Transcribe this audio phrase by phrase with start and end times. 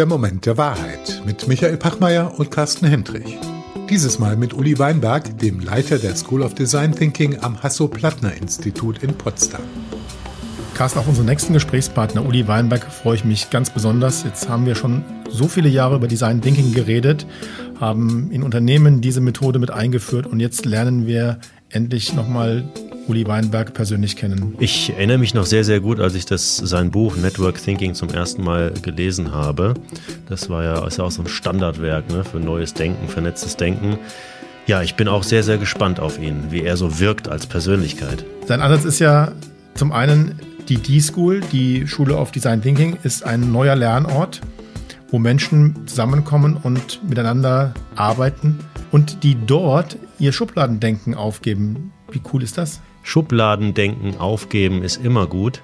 [0.00, 3.36] Der Moment der Wahrheit mit Michael Pachmeier und Carsten Hendrich.
[3.90, 9.12] Dieses Mal mit Uli Weinberg, dem Leiter der School of Design Thinking am Hasso-Plattner-Institut in
[9.14, 9.60] Potsdam.
[10.72, 14.22] Carsten, auf unseren nächsten Gesprächspartner Uli Weinberg freue ich mich ganz besonders.
[14.22, 17.26] Jetzt haben wir schon so viele Jahre über Design Thinking geredet,
[17.78, 21.38] haben in Unternehmen diese Methode mit eingeführt und jetzt lernen wir
[21.68, 22.64] endlich nochmal
[23.10, 24.54] Uli Weinberg persönlich kennen.
[24.60, 28.08] Ich erinnere mich noch sehr, sehr gut, als ich das, sein Buch Network Thinking zum
[28.10, 29.74] ersten Mal gelesen habe.
[30.28, 33.98] Das war ja, ist ja auch so ein Standardwerk ne, für neues Denken, vernetztes Denken.
[34.68, 38.24] Ja, ich bin auch sehr, sehr gespannt auf ihn, wie er so wirkt als Persönlichkeit.
[38.46, 39.32] Sein Ansatz ist ja
[39.74, 40.38] zum einen
[40.68, 44.40] die D-School, die Schule of Design Thinking, ist ein neuer Lernort,
[45.10, 48.60] wo Menschen zusammenkommen und miteinander arbeiten
[48.92, 51.92] und die dort ihr Schubladendenken aufgeben.
[52.12, 52.80] Wie cool ist das?
[53.02, 55.62] Schubladendenken aufgeben ist immer gut.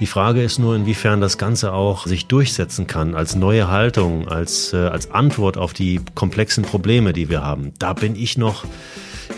[0.00, 4.72] Die Frage ist nur, inwiefern das Ganze auch sich durchsetzen kann als neue Haltung, als,
[4.72, 7.72] äh, als Antwort auf die komplexen Probleme, die wir haben.
[7.78, 8.64] Da bin ich noch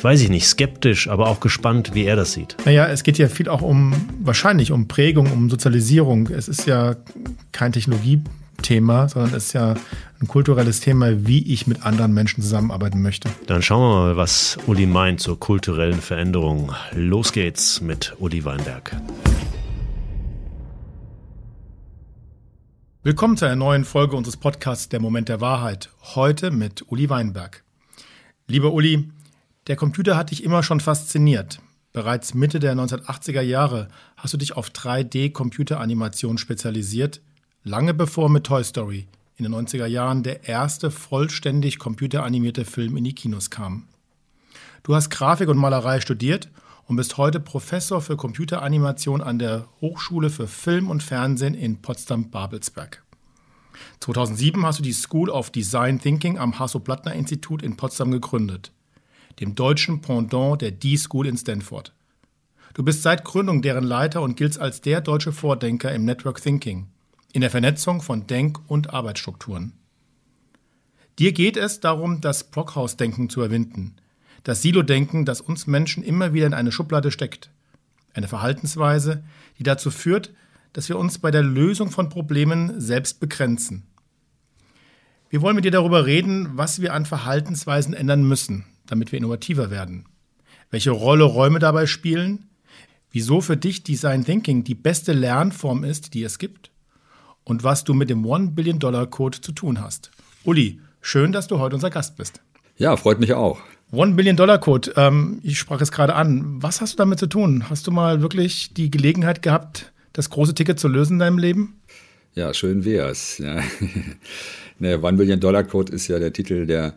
[0.03, 2.57] weiß ich nicht, skeptisch, aber auch gespannt, wie er das sieht.
[2.65, 6.29] Naja, es geht ja viel auch um, wahrscheinlich um Prägung, um Sozialisierung.
[6.29, 6.97] Es ist ja
[7.53, 7.73] kein
[8.61, 9.75] Technologiethema, sondern es ist ja
[10.21, 13.29] ein kulturelles Thema, wie ich mit anderen Menschen zusammenarbeiten möchte.
[13.47, 16.73] Dann schauen wir mal, was Uli meint zur kulturellen Veränderung.
[16.93, 18.97] Los geht's mit Uli Weinberg.
[23.03, 25.89] Willkommen zu einer neuen Folge unseres Podcasts Der Moment der Wahrheit.
[26.15, 27.65] Heute mit Uli Weinberg.
[28.47, 29.11] Lieber Uli,
[29.69, 31.61] der Computer hat dich immer schon fasziniert.
[31.93, 37.21] Bereits Mitte der 1980er Jahre hast du dich auf 3D-Computeranimation spezialisiert,
[37.65, 43.05] lange bevor mit Toy Story in den 90er Jahren der erste vollständig computeranimierte Film in
[43.05, 43.85] die Kinos kam.
[44.83, 46.49] Du hast Grafik und Malerei studiert
[46.87, 53.03] und bist heute Professor für Computeranimation an der Hochschule für Film und Fernsehen in Potsdam-Babelsberg.
[54.01, 58.73] 2007 hast du die School of Design Thinking am Hasso-Plattner-Institut in Potsdam gegründet
[59.41, 61.93] dem deutschen Pendant der D-School in Stanford.
[62.75, 66.87] Du bist seit Gründung deren Leiter und giltst als der deutsche Vordenker im Network Thinking,
[67.33, 69.73] in der Vernetzung von Denk- und Arbeitsstrukturen.
[71.19, 73.97] Dir geht es darum, das Brockhaus-Denken zu erwinden,
[74.43, 77.51] das Silo-Denken, das uns Menschen immer wieder in eine Schublade steckt.
[78.15, 79.23] Eine Verhaltensweise,
[79.59, 80.33] die dazu führt,
[80.73, 83.87] dass wir uns bei der Lösung von Problemen selbst begrenzen.
[85.29, 89.71] Wir wollen mit dir darüber reden, was wir an Verhaltensweisen ändern müssen, damit wir innovativer
[89.71, 90.07] werden.
[90.71, 92.49] Welche Rolle Räume dabei spielen,
[93.11, 96.71] wieso für dich Design Thinking die beste Lernform ist, die es gibt
[97.45, 100.11] und was du mit dem One Billion Dollar Code zu tun hast.
[100.45, 102.41] Uli, schön, dass du heute unser Gast bist.
[102.77, 103.61] Ja, freut mich auch.
[103.93, 106.63] One Billion Dollar Code, ähm, ich sprach es gerade an.
[106.63, 107.69] Was hast du damit zu tun?
[107.69, 111.81] Hast du mal wirklich die Gelegenheit gehabt, das große Ticket zu lösen in deinem Leben?
[112.35, 113.39] Ja, schön wär's.
[113.39, 113.61] Ja.
[114.79, 116.95] ne, One Billion Dollar Code ist ja der Titel der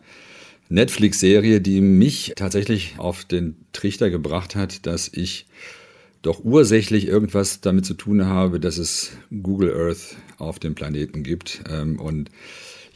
[0.68, 5.46] Netflix-Serie, die mich tatsächlich auf den Trichter gebracht hat, dass ich
[6.26, 9.12] doch ursächlich irgendwas damit zu tun habe, dass es
[9.42, 11.62] Google Earth auf dem Planeten gibt.
[11.70, 12.30] Ähm, und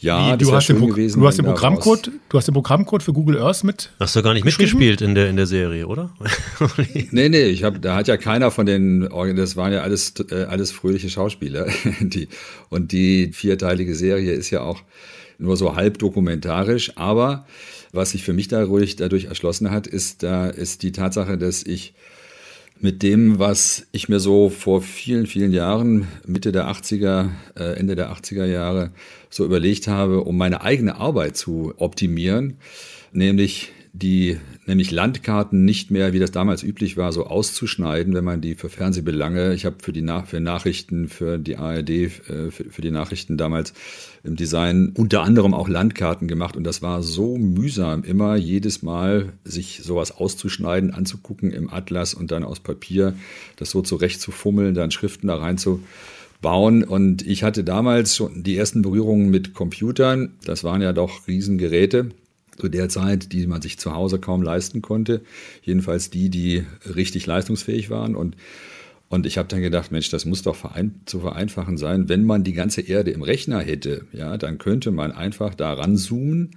[0.00, 3.12] ja, Wie, du, hast den, gewesen, du hast den Programmcode, du hast den Programmcode für
[3.12, 3.91] Google Earth mit.
[3.99, 6.15] Hast du gar nicht mitgespielt in der in der Serie, oder?
[7.11, 10.45] nee, nee, ich habe da hat ja keiner von den das waren ja alles äh,
[10.45, 11.66] alles fröhliche Schauspieler,
[12.00, 12.28] die
[12.69, 14.83] und die vierteilige Serie ist ja auch
[15.39, 16.97] nur so halb dokumentarisch.
[16.97, 17.47] Aber
[17.93, 21.95] was sich für mich dadurch, dadurch erschlossen hat, ist, da ist die Tatsache, dass ich
[22.81, 27.97] mit dem, was ich mir so vor vielen, vielen Jahren, Mitte der 80er, äh, Ende
[27.97, 28.91] der 80er Jahre,
[29.31, 32.59] so überlegt habe, um meine eigene Arbeit zu optimieren,
[33.12, 38.41] nämlich die nämlich Landkarten nicht mehr, wie das damals üblich war, so auszuschneiden, wenn man
[38.41, 42.09] die für Fernsehbelange, ich habe für die Nach für Nachrichten, für die ARD, äh,
[42.50, 43.72] für, für die Nachrichten damals
[44.22, 49.32] im Design unter anderem auch Landkarten gemacht und das war so mühsam, immer jedes Mal
[49.44, 53.15] sich sowas auszuschneiden, anzugucken im Atlas und dann aus Papier
[53.56, 55.83] das so zurecht zu fummeln, dann Schriften da rein zu
[56.41, 56.84] bauen.
[56.84, 60.34] Und ich hatte damals schon die ersten Berührungen mit Computern.
[60.45, 62.10] Das waren ja doch Riesengeräte
[62.59, 65.22] zu der Zeit, die man sich zu Hause kaum leisten konnte.
[65.63, 66.65] Jedenfalls die, die
[66.95, 68.16] richtig leistungsfähig waren.
[68.16, 68.37] Und,
[69.09, 72.09] und ich habe dann gedacht, Mensch, das muss doch verein, zu vereinfachen sein.
[72.09, 76.51] Wenn man die ganze Erde im Rechner hätte, ja, dann könnte man einfach da ranzoomen.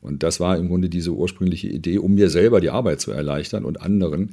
[0.00, 3.64] Und das war im Grunde diese ursprüngliche Idee, um mir selber die Arbeit zu erleichtern
[3.64, 4.30] und anderen.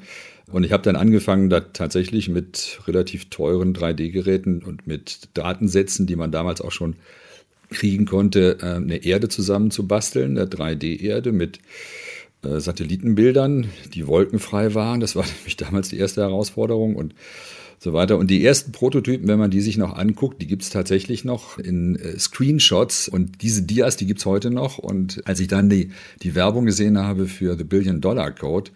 [0.52, 6.16] Und ich habe dann angefangen, da tatsächlich mit relativ teuren 3D-Geräten und mit Datensätzen, die
[6.16, 6.96] man damals auch schon
[7.70, 11.60] kriegen konnte, äh, eine Erde zusammenzubasteln, eine 3D-Erde mit
[12.44, 15.00] äh, Satellitenbildern, die wolkenfrei waren.
[15.00, 16.96] Das war nämlich damals die erste Herausforderung.
[16.96, 17.14] Und
[17.80, 18.18] so weiter.
[18.18, 21.58] Und die ersten Prototypen, wenn man die sich noch anguckt, die gibt es tatsächlich noch
[21.58, 24.78] in äh, Screenshots und diese Dias, die gibt es heute noch.
[24.78, 28.72] Und als ich dann die, die Werbung gesehen habe für The Billion Dollar Code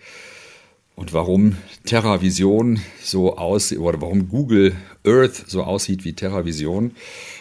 [0.96, 4.74] und warum TerraVision so aussieht oder warum Google
[5.06, 6.92] Earth so aussieht wie TerraVision,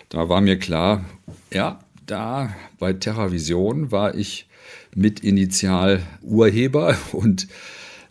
[0.08, 1.04] da war mir klar,
[1.52, 4.48] ja, da bei TerraVision war ich
[4.94, 7.48] mit Initial Urheber und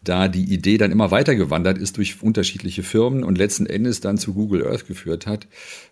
[0.03, 4.33] da die Idee dann immer weitergewandert ist durch unterschiedliche Firmen und letzten Endes dann zu
[4.33, 5.47] Google Earth geführt hat,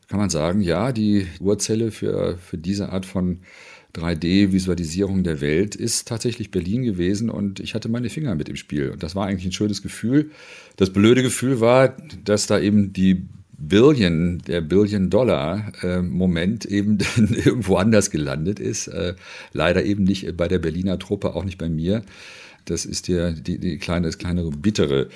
[0.07, 3.41] kann man sagen, ja, die Urzelle für, für diese Art von
[3.95, 8.89] 3D-Visualisierung der Welt ist tatsächlich Berlin gewesen und ich hatte meine Finger mit im Spiel.
[8.89, 10.31] Und das war eigentlich ein schönes Gefühl.
[10.75, 13.27] Das blöde Gefühl war, dass da eben die
[13.59, 18.87] Billion, der Billion-Dollar-Moment äh, eben irgendwo anders gelandet ist.
[18.87, 19.15] Äh,
[19.53, 22.03] leider eben nicht bei der Berliner Truppe, auch nicht bei mir.
[22.65, 25.09] Das ist ja die, die kleine, das kleinere Bittere.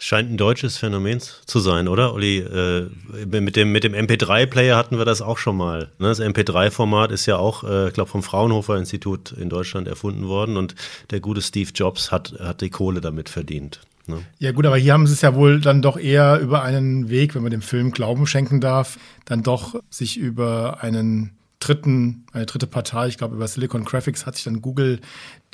[0.00, 2.38] Scheint ein deutsches Phänomen zu sein, oder, Olli?
[2.38, 2.88] Äh,
[3.26, 5.90] mit dem, mit dem MP3-Player hatten wir das auch schon mal.
[5.98, 6.06] Ne?
[6.06, 10.56] Das MP3-Format ist ja auch, äh, ich glaube, vom Fraunhofer Institut in Deutschland erfunden worden
[10.56, 10.76] und
[11.10, 13.80] der gute Steve Jobs hat, hat die Kohle damit verdient.
[14.08, 14.24] Ne?
[14.38, 17.34] Ja gut, aber hier haben sie es ja wohl dann doch eher über einen Weg,
[17.34, 22.66] wenn man dem Film Glauben schenken darf, dann doch sich über einen dritten, eine dritte
[22.66, 25.00] Partei, ich glaube über Silicon Graphics, hat sich dann Google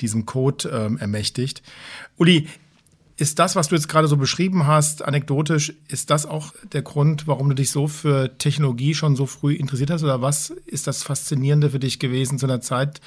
[0.01, 1.63] diesem Code ähm, ermächtigt.
[2.17, 2.47] Uli,
[3.17, 7.27] ist das, was du jetzt gerade so beschrieben hast, anekdotisch, ist das auch der Grund,
[7.27, 10.03] warum du dich so für Technologie schon so früh interessiert hast?
[10.03, 12.99] Oder was ist das Faszinierende für dich gewesen zu einer Zeit,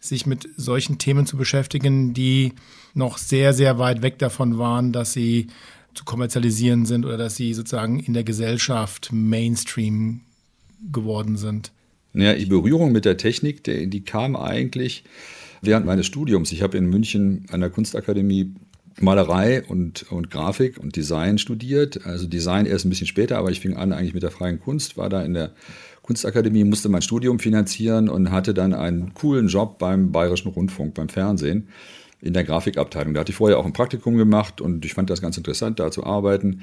[0.00, 2.52] sich mit solchen Themen zu beschäftigen, die
[2.94, 5.48] noch sehr, sehr weit weg davon waren, dass sie
[5.94, 10.20] zu kommerzialisieren sind oder dass sie sozusagen in der Gesellschaft Mainstream
[10.92, 11.72] geworden sind?
[12.12, 15.04] Naja, die Berührung mit der Technik, die, die kam eigentlich
[15.62, 16.52] während meines Studiums.
[16.52, 18.54] Ich habe in München an der Kunstakademie
[19.00, 22.06] Malerei und, und Grafik und Design studiert.
[22.06, 24.96] Also Design erst ein bisschen später, aber ich fing an eigentlich mit der freien Kunst,
[24.96, 25.52] war da in der
[26.02, 31.08] Kunstakademie, musste mein Studium finanzieren und hatte dann einen coolen Job beim Bayerischen Rundfunk, beim
[31.08, 31.68] Fernsehen
[32.20, 33.14] in der Grafikabteilung.
[33.14, 35.90] Da hatte ich vorher auch ein Praktikum gemacht und ich fand das ganz interessant, da
[35.90, 36.62] zu arbeiten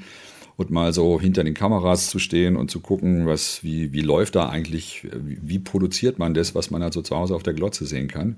[0.56, 4.34] und mal so hinter den Kameras zu stehen und zu gucken, was, wie, wie läuft
[4.34, 7.86] da eigentlich, wie, produziert man das, was man halt so zu Hause auf der Glotze
[7.86, 8.36] sehen kann.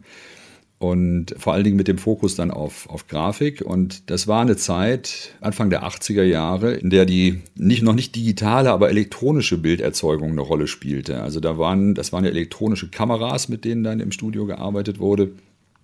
[0.78, 3.62] Und vor allen Dingen mit dem Fokus dann auf, auf Grafik.
[3.62, 8.14] Und das war eine Zeit, Anfang der 80er Jahre, in der die nicht, noch nicht
[8.14, 11.22] digitale, aber elektronische Bilderzeugung eine Rolle spielte.
[11.22, 15.32] Also da waren, das waren ja elektronische Kameras, mit denen dann im Studio gearbeitet wurde.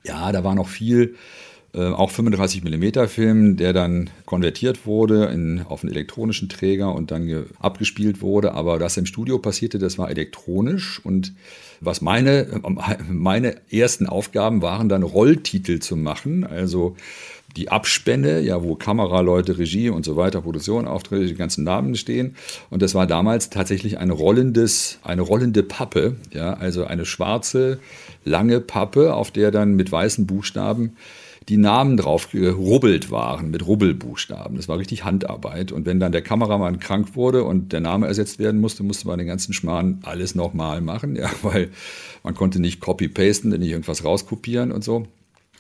[0.05, 1.17] Ja, da war noch viel
[1.73, 7.13] äh, auch 35 mm Film, der dann konvertiert wurde in, auf einen elektronischen Träger und
[7.13, 8.55] dann abgespielt wurde.
[8.55, 11.01] Aber das im Studio passierte, das war elektronisch.
[11.05, 11.33] Und
[11.81, 12.61] was meine,
[13.09, 16.45] meine ersten Aufgaben waren, dann Rolltitel zu machen.
[16.45, 16.97] Also
[17.57, 22.37] die Abspänne, ja, wo Kameraleute, Regie und so weiter, Produktion, Auftritte, die ganzen Namen stehen.
[22.71, 27.79] Und das war damals tatsächlich ein rollendes, eine rollende Pappe, ja, also eine schwarze,
[28.25, 30.97] lange Pappe, auf der dann mit weißen Buchstaben
[31.49, 34.57] die Namen drauf gerubbelt waren mit Rubbelbuchstaben.
[34.57, 35.73] Das war richtig Handarbeit.
[35.73, 39.19] Und wenn dann der Kameramann krank wurde und der Name ersetzt werden musste, musste man
[39.19, 41.71] den ganzen Schmarrn alles nochmal machen, ja, weil
[42.23, 45.09] man konnte nicht copy-pasten, nicht irgendwas rauskopieren und so.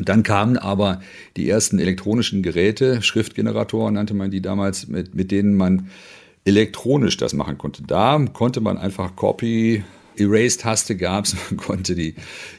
[0.00, 1.00] Und dann kamen aber
[1.36, 5.90] die ersten elektronischen Geräte, Schriftgeneratoren nannte man die damals, mit, mit denen man
[6.46, 7.82] elektronisch das machen konnte.
[7.82, 9.84] Da konnte man einfach Copy,
[10.16, 12.14] Erase-Taste gab es, man konnte die,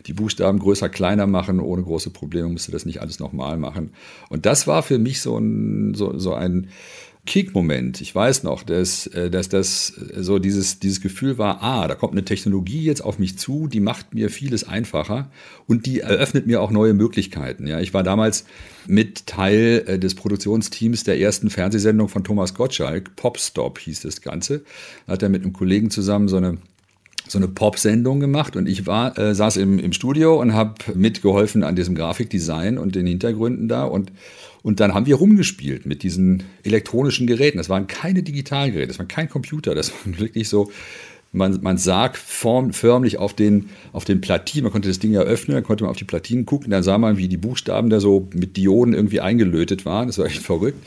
[0.06, 3.90] die Buchstaben größer, kleiner machen, ohne große Probleme, musste das nicht alles nochmal machen.
[4.30, 6.68] Und das war für mich so ein, so, so ein
[7.26, 8.02] Kick-Moment.
[8.02, 12.14] Ich weiß noch, dass, äh, dass das so dieses, dieses Gefühl war, ah, da kommt
[12.14, 15.30] eine Technologie jetzt auf mich zu, die macht mir vieles einfacher
[15.68, 17.68] und die eröffnet mir auch neue Möglichkeiten.
[17.68, 18.46] Ja, ich war damals
[18.88, 24.64] mit Teil äh, des Produktionsteams der ersten Fernsehsendung von Thomas Gottschalk, Popstop hieß das Ganze.
[25.06, 26.58] Da hat er mit einem Kollegen zusammen so eine
[27.28, 31.64] so eine Pop-Sendung gemacht und ich war, äh, saß im, im Studio und habe mitgeholfen
[31.64, 34.12] an diesem Grafikdesign und den Hintergründen da und
[34.64, 37.58] und dann haben wir rumgespielt mit diesen elektronischen Geräten.
[37.58, 40.72] Das waren keine Digitalgeräte, das war kein Computer, das war wirklich so,
[41.32, 45.22] man, man sag form, förmlich auf den, auf den Platinen, man konnte das Ding ja
[45.22, 48.00] öffnen, dann konnte man auf die Platinen gucken, dann sah man, wie die Buchstaben da
[48.00, 50.08] so mit Dioden irgendwie eingelötet waren.
[50.08, 50.86] Das war echt verrückt.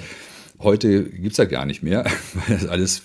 [0.61, 2.04] Heute gibt es das gar nicht mehr,
[2.35, 3.02] weil das alles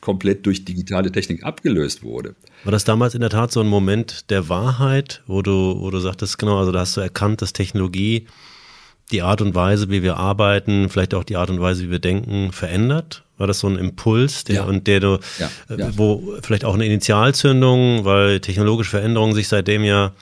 [0.00, 2.34] komplett durch digitale Technik abgelöst wurde.
[2.64, 5.98] War das damals in der Tat so ein Moment der Wahrheit, wo du, wo du
[5.98, 8.26] sagtest, genau, also da hast du erkannt, dass Technologie
[9.12, 11.98] die Art und Weise, wie wir arbeiten, vielleicht auch die Art und Weise, wie wir
[11.98, 13.22] denken, verändert?
[13.38, 14.64] War das so ein Impuls, der ja.
[14.64, 15.90] und der du, ja, ja.
[15.96, 20.12] wo vielleicht auch eine Initialzündung, weil technologische Veränderungen sich seitdem ja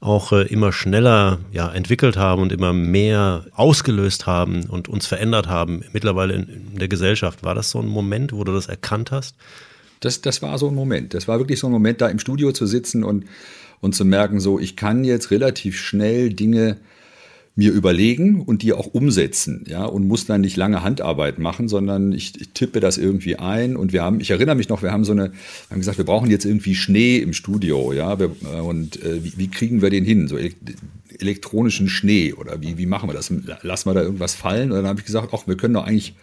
[0.00, 5.46] auch äh, immer schneller ja, entwickelt haben und immer mehr ausgelöst haben und uns verändert
[5.46, 7.44] haben, mittlerweile in, in der Gesellschaft.
[7.44, 9.36] War das so ein Moment, wo du das erkannt hast?
[10.00, 11.14] Das, das war so ein Moment.
[11.14, 13.26] Das war wirklich so ein Moment, da im Studio zu sitzen und,
[13.80, 16.78] und zu merken, so, ich kann jetzt relativ schnell Dinge
[17.54, 22.12] mir überlegen und die auch umsetzen, ja, und muss dann nicht lange Handarbeit machen, sondern
[22.12, 25.04] ich, ich, tippe das irgendwie ein und wir haben, ich erinnere mich noch, wir haben
[25.04, 25.32] so eine,
[25.70, 29.34] haben gesagt, wir brauchen jetzt irgendwie Schnee im Studio, ja, wir, äh, und äh, wie,
[29.36, 30.38] wie, kriegen wir den hin, so
[31.18, 33.30] elektronischen Schnee oder wie, wie machen wir das?
[33.62, 34.70] Lassen wir da irgendwas fallen?
[34.72, 36.14] Und dann habe ich gesagt, ach, wir können doch eigentlich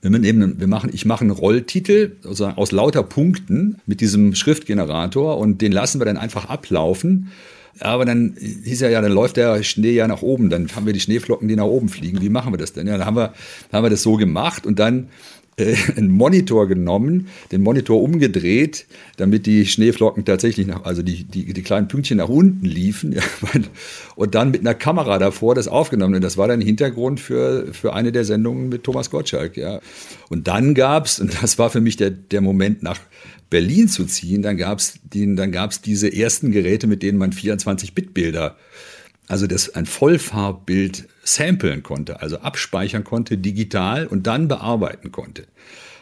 [0.00, 5.38] wir, nehmen, wir machen, ich mache einen Rolltitel also aus lauter Punkten mit diesem Schriftgenerator
[5.38, 7.30] und den lassen wir dann einfach ablaufen
[7.80, 10.92] aber dann hieß ja, ja, dann läuft der Schnee ja nach oben, dann haben wir
[10.92, 12.20] die Schneeflocken, die nach oben fliegen.
[12.20, 12.86] Wie machen wir das denn?
[12.86, 13.32] Ja, dann haben wir,
[13.72, 15.08] haben wir das so gemacht und dann
[15.56, 21.52] äh, einen Monitor genommen, den Monitor umgedreht, damit die Schneeflocken tatsächlich nach, also die, die,
[21.52, 23.12] die kleinen Pünktchen nach unten liefen.
[23.22, 23.22] Ja,
[24.16, 26.14] und dann mit einer Kamera davor das aufgenommen.
[26.14, 29.56] Und das war dann Hintergrund für, für eine der Sendungen mit Thomas Gottschalk.
[29.56, 29.80] Ja.
[30.28, 32.98] Und dann gab's und das war für mich der, der Moment nach
[33.52, 38.56] Berlin zu ziehen, dann gab es dann gab's diese ersten Geräte, mit denen man 24-Bit-Bilder,
[39.32, 45.46] also das ein Vollfarbbild samplen konnte, also abspeichern konnte digital und dann bearbeiten konnte.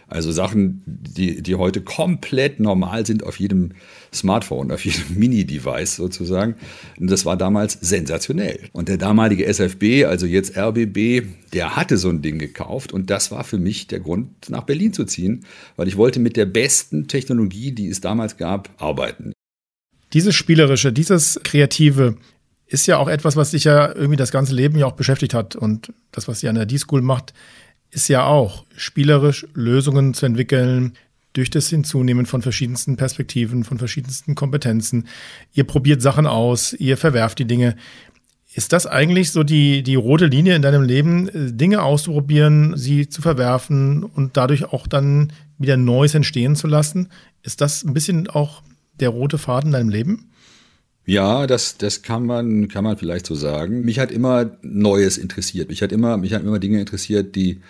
[0.09, 3.75] Also Sachen, die, die heute komplett normal sind auf jedem
[4.13, 6.57] Smartphone, auf jedem Mini-Device sozusagen.
[6.99, 8.69] Und das war damals sensationell.
[8.73, 11.23] Und der damalige SFB, also jetzt RBB,
[11.53, 12.93] der hatte so ein Ding gekauft.
[12.93, 15.47] Und das war für mich der Grund, nach Berlin zu ziehen,
[15.77, 19.33] weil ich wollte mit der besten Technologie, die es damals gab, arbeiten.
[20.13, 22.17] Dieses Spielerische, dieses Kreative,
[22.71, 25.57] ist ja auch etwas, was dich ja irgendwie das ganze Leben ja auch beschäftigt hat.
[25.57, 27.35] Und das, was ihr an der D-School macht,
[27.91, 30.93] ist ja auch spielerisch Lösungen zu entwickeln
[31.33, 35.09] durch das Hinzunehmen von verschiedensten Perspektiven, von verschiedensten Kompetenzen.
[35.53, 37.75] Ihr probiert Sachen aus, ihr verwerft die Dinge.
[38.55, 43.21] Ist das eigentlich so die, die rote Linie in deinem Leben, Dinge auszuprobieren, sie zu
[43.21, 47.09] verwerfen und dadurch auch dann wieder Neues entstehen zu lassen?
[47.43, 48.63] Ist das ein bisschen auch
[49.01, 50.30] der rote Faden in deinem Leben?
[51.11, 53.85] Ja, das, das kann man, kann man vielleicht so sagen.
[53.85, 55.69] Mich hat immer Neues interessiert.
[55.69, 57.63] Mich hat immer, mich hat immer Dinge interessiert, die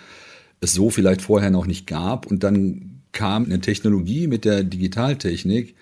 [0.59, 2.27] es so vielleicht vorher noch nicht gab.
[2.27, 5.73] Und dann kam eine Technologie mit der Digitaltechnik,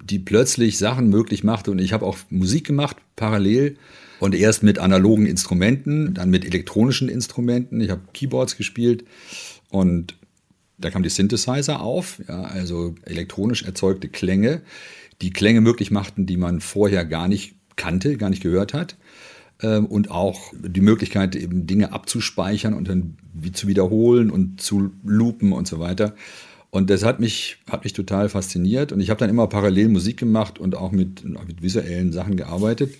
[0.00, 1.72] die plötzlich Sachen möglich machte.
[1.72, 3.78] Und ich habe auch Musik gemacht, parallel.
[4.20, 7.80] Und erst mit analogen Instrumenten, dann mit elektronischen Instrumenten.
[7.80, 9.04] Ich habe Keyboards gespielt
[9.70, 10.14] und
[10.80, 14.62] da kam die Synthesizer auf, ja, also elektronisch erzeugte Klänge,
[15.22, 18.96] die Klänge möglich machten, die man vorher gar nicht kannte, gar nicht gehört hat.
[19.60, 23.16] Ähm, und auch die Möglichkeit, eben Dinge abzuspeichern und dann
[23.52, 26.14] zu wiederholen und zu loopen und so weiter.
[26.70, 28.92] Und das hat mich, hat mich total fasziniert.
[28.92, 32.94] Und ich habe dann immer parallel Musik gemacht und auch mit, mit visuellen Sachen gearbeitet.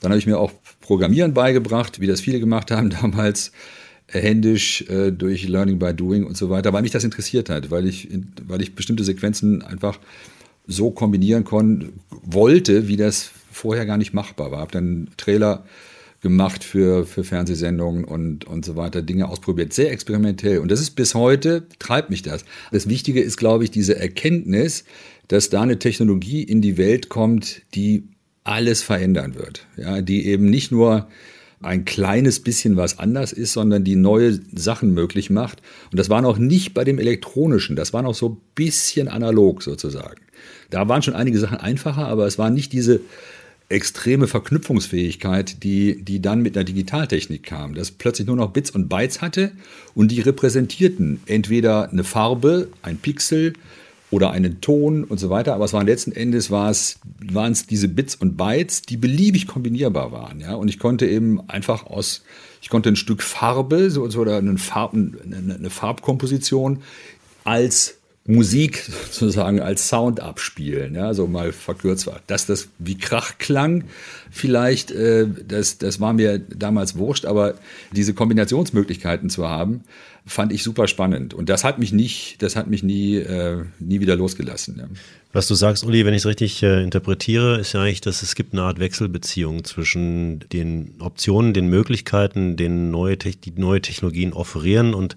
[0.00, 3.52] Dann habe ich mir auch Programmieren beigebracht, wie das viele gemacht haben damals,
[4.06, 7.86] händisch äh, durch Learning by Doing und so weiter, weil mich das interessiert hat, weil
[7.86, 8.08] ich,
[8.44, 10.00] weil ich bestimmte Sequenzen einfach
[10.66, 14.60] so kombinieren konnte, wollte, wie das vorher gar nicht machbar war.
[14.60, 15.64] Habe dann Trailer
[16.20, 20.58] gemacht für, für Fernsehsendungen und, und so weiter, Dinge ausprobiert, sehr experimentell.
[20.58, 22.44] Und das ist bis heute, treibt mich das.
[22.72, 24.84] Das Wichtige ist, glaube ich, diese Erkenntnis,
[25.28, 28.04] dass da eine Technologie in die Welt kommt, die
[28.44, 29.66] alles verändern wird.
[29.76, 31.08] Ja, die eben nicht nur
[31.62, 35.60] ein kleines bisschen was anders ist, sondern die neue Sachen möglich macht.
[35.90, 39.62] Und das war noch nicht bei dem elektronischen, das war noch so ein bisschen analog
[39.62, 40.20] sozusagen.
[40.70, 43.00] Da waren schon einige Sachen einfacher, aber es war nicht diese
[43.70, 48.88] extreme Verknüpfungsfähigkeit, die, die dann mit der Digitaltechnik kam, dass plötzlich nur noch Bits und
[48.88, 49.52] Bytes hatte
[49.94, 53.52] und die repräsentierten entweder eine Farbe, ein Pixel
[54.10, 56.98] oder einen Ton und so weiter, aber es waren letzten Endes war es,
[57.30, 61.48] waren es diese Bits und Bytes, die beliebig kombinierbar waren, ja, und ich konnte eben
[61.48, 62.24] einfach aus,
[62.60, 66.82] ich konnte ein Stück Farbe so, oder eine, Farb, eine Farbkomposition
[67.44, 72.20] als Musik sozusagen als Sound abspielen, ja, so mal verkürzt war.
[72.26, 73.84] Dass das wie Krach klang,
[74.30, 77.54] vielleicht, äh, das, das war mir damals wurscht, aber
[77.92, 79.84] diese Kombinationsmöglichkeiten zu haben,
[80.26, 81.32] fand ich super spannend.
[81.34, 84.76] Und das hat mich nicht, das hat mich nie, äh, nie wieder losgelassen.
[84.78, 84.88] Ja.
[85.32, 88.34] Was du sagst, Uli, wenn ich es richtig äh, interpretiere, ist ja eigentlich, dass es
[88.34, 94.92] gibt eine Art Wechselbeziehung zwischen den Optionen, den Möglichkeiten, den neue, die neue Technologien offerieren
[94.92, 95.14] und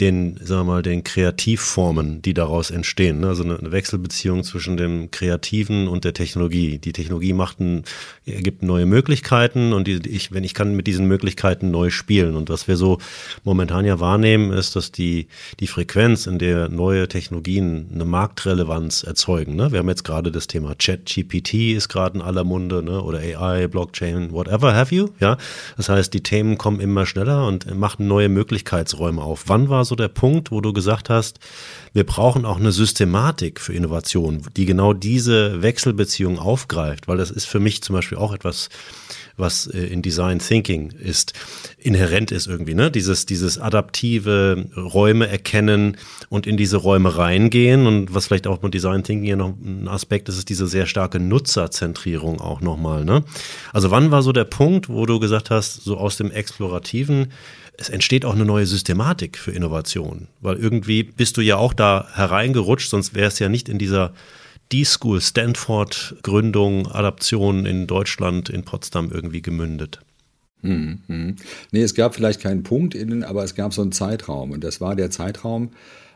[0.00, 3.20] den, sagen wir mal, den Kreativformen, die daraus entstehen.
[3.20, 3.28] Ne?
[3.28, 6.78] Also eine Wechselbeziehung zwischen dem Kreativen und der Technologie.
[6.78, 7.84] Die Technologie macht ein,
[8.24, 12.36] ergibt neue Möglichkeiten und die, ich, wenn ich kann mit diesen Möglichkeiten neu spielen.
[12.36, 12.98] Und was wir so
[13.44, 15.28] momentan ja wahrnehmen, ist, dass die,
[15.60, 19.41] die Frequenz, in der neue Technologien eine Marktrelevanz erzeugen.
[19.48, 19.72] Ne?
[19.72, 23.02] Wir haben jetzt gerade das Thema Chat-GPT ist gerade in aller Munde, ne?
[23.02, 25.08] oder AI, Blockchain, whatever have you.
[25.20, 25.36] Ja,
[25.76, 29.44] das heißt, die Themen kommen immer schneller und machen neue Möglichkeitsräume auf.
[29.46, 31.38] Wann war so der Punkt, wo du gesagt hast,
[31.92, 37.44] wir brauchen auch eine Systematik für Innovation, die genau diese Wechselbeziehung aufgreift, weil das ist
[37.44, 38.70] für mich zum Beispiel auch etwas,
[39.36, 41.32] was äh, in Design Thinking ist,
[41.78, 42.90] inhärent ist irgendwie, ne?
[42.90, 45.96] Dieses, dieses adaptive Räume erkennen
[46.28, 49.88] und in diese Räume reingehen und was vielleicht auch mit Design Thinking ja noch ein
[49.88, 53.24] Aspekt ist, ist diese sehr starke Nutzerzentrierung auch nochmal, ne?
[53.72, 57.32] Also wann war so der Punkt, wo du gesagt hast, so aus dem Explorativen,
[57.82, 62.06] es entsteht auch eine neue Systematik für Innovation, weil irgendwie bist du ja auch da
[62.14, 64.14] hereingerutscht, sonst wäre es ja nicht in dieser
[64.72, 69.98] D-School, Stanford-Gründung, Adaption in Deutschland, in Potsdam irgendwie gemündet.
[70.60, 71.36] Hm, hm.
[71.72, 74.52] Nee, es gab vielleicht keinen Punkt innen, aber es gab so einen Zeitraum.
[74.52, 75.70] Und das war der Zeitraum,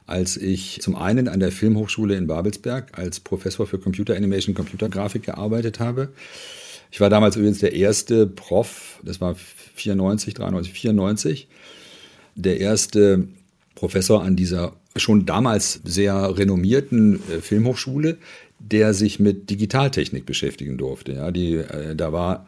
[0.07, 5.25] als ich zum einen an der Filmhochschule in Babelsberg als Professor für Computer Animation, Computergrafik
[5.25, 6.13] gearbeitet habe.
[6.93, 11.49] Ich war damals übrigens der erste Prof, das war 94, 93, 94,
[12.37, 13.27] der erste
[13.75, 18.19] Professor an dieser schon damals sehr renommierten äh, Filmhochschule,
[18.59, 21.13] der sich mit Digitaltechnik beschäftigen durfte.
[21.13, 22.47] Ja, die, äh, da war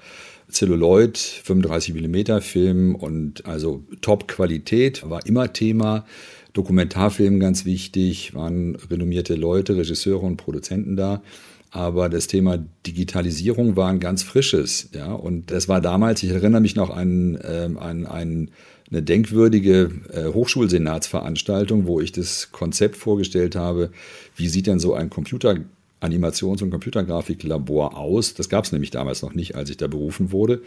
[0.51, 6.07] Celluloid, 35 mm Film und also Top-Qualität war immer Thema.
[6.55, 11.23] Dokumentarfilm ganz wichtig, waren renommierte Leute, Regisseure und Produzenten da.
[11.71, 14.89] Aber das Thema Digitalisierung war ein ganz frisches.
[14.95, 15.13] Ja?
[15.13, 18.51] Und das war damals, ich erinnere mich noch an, äh, an, an
[18.91, 23.91] eine denkwürdige äh, Hochschulsenatsveranstaltung, wo ich das Konzept vorgestellt habe,
[24.37, 25.57] wie sieht denn so ein Computer
[26.01, 28.35] Animations- und Computergrafiklabor aus.
[28.35, 30.63] Das gab es nämlich damals noch nicht, als ich da berufen wurde.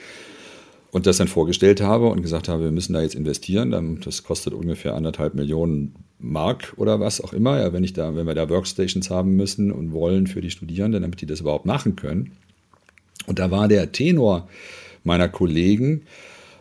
[0.91, 4.01] Und das dann vorgestellt habe und gesagt habe, wir müssen da jetzt investieren.
[4.03, 8.27] Das kostet ungefähr anderthalb Millionen Mark oder was auch immer, ja, wenn, ich da, wenn
[8.27, 11.95] wir da Workstations haben müssen und wollen für die Studierenden, damit die das überhaupt machen
[11.95, 12.33] können.
[13.25, 14.49] Und da war der Tenor
[15.05, 16.01] meiner Kollegen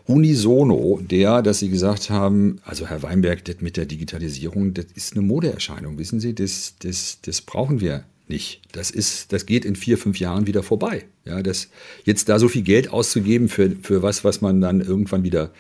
[0.07, 5.15] unisono der, dass sie gesagt haben, also Herr Weinberg, das mit der Digitalisierung, das ist
[5.15, 8.63] eine Modeerscheinung, wissen Sie, das, das, das brauchen wir nicht.
[8.73, 11.05] Das, ist, das geht in vier, fünf Jahren wieder vorbei.
[11.25, 11.69] Ja, das,
[12.05, 15.51] jetzt da so viel Geld auszugeben für, für was, was man dann irgendwann wieder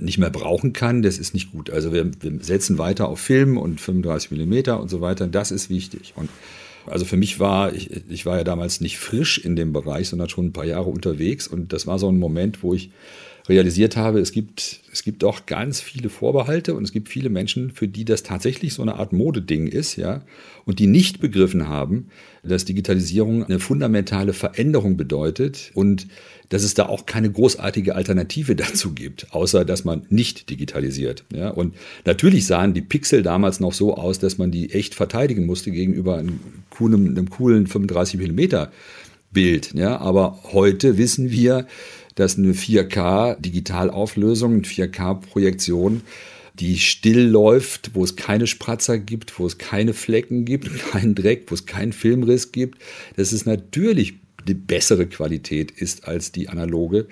[0.00, 1.70] nicht mehr brauchen kann, das ist nicht gut.
[1.70, 5.26] Also wir, wir setzen weiter auf Film und 35 Millimeter und so weiter.
[5.26, 6.14] Das ist wichtig.
[6.16, 6.30] Und
[6.86, 10.28] also für mich war, ich, ich war ja damals nicht frisch in dem Bereich, sondern
[10.28, 11.46] schon ein paar Jahre unterwegs.
[11.46, 12.90] Und das war so ein Moment, wo ich
[13.48, 17.70] realisiert habe, es gibt, es gibt auch ganz viele Vorbehalte und es gibt viele Menschen,
[17.72, 20.22] für die das tatsächlich so eine Art Modeding ist, ja,
[20.64, 22.08] und die nicht begriffen haben,
[22.44, 26.06] dass Digitalisierung eine fundamentale Veränderung bedeutet und
[26.48, 31.24] dass es da auch keine großartige Alternative dazu gibt, außer dass man nicht digitalisiert.
[31.34, 31.74] Ja, und
[32.04, 36.18] natürlich sahen die Pixel damals noch so aus, dass man die echt verteidigen musste gegenüber
[36.18, 38.70] einem coolen, einem coolen 35 Millimeter
[39.32, 39.72] Bild.
[39.74, 41.66] Ja, aber heute wissen wir,
[42.14, 46.02] dass eine 4K-Digitalauflösung, eine 4K-Projektion,
[46.58, 51.46] die still läuft, wo es keine Spratzer gibt, wo es keine Flecken gibt, keinen Dreck,
[51.48, 52.78] wo es keinen Filmriss gibt,
[53.16, 57.06] dass es natürlich eine bessere Qualität ist als die analoge,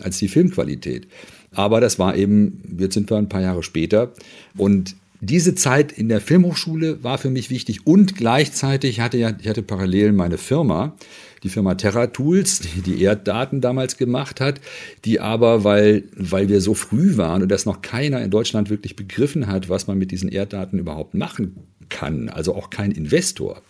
[0.00, 1.06] als die Filmqualität.
[1.52, 4.12] Aber das war eben, jetzt sind wir ein paar Jahre später
[4.56, 9.48] und diese Zeit in der Filmhochschule war für mich wichtig und gleichzeitig hatte ja, ich
[9.48, 10.96] hatte parallel meine Firma,
[11.42, 14.60] die Firma Terra Tools, die die Erddaten damals gemacht hat,
[15.04, 18.96] die aber, weil, weil wir so früh waren und das noch keiner in Deutschland wirklich
[18.96, 21.56] begriffen hat, was man mit diesen Erddaten überhaupt machen
[21.88, 23.60] kann, also auch kein Investor,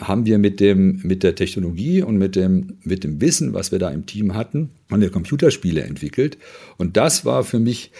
[0.00, 3.78] haben wir mit, dem, mit der Technologie und mit dem, mit dem Wissen, was wir
[3.78, 6.36] da im Team hatten, an der Computerspiele entwickelt.
[6.78, 7.92] Und das war für mich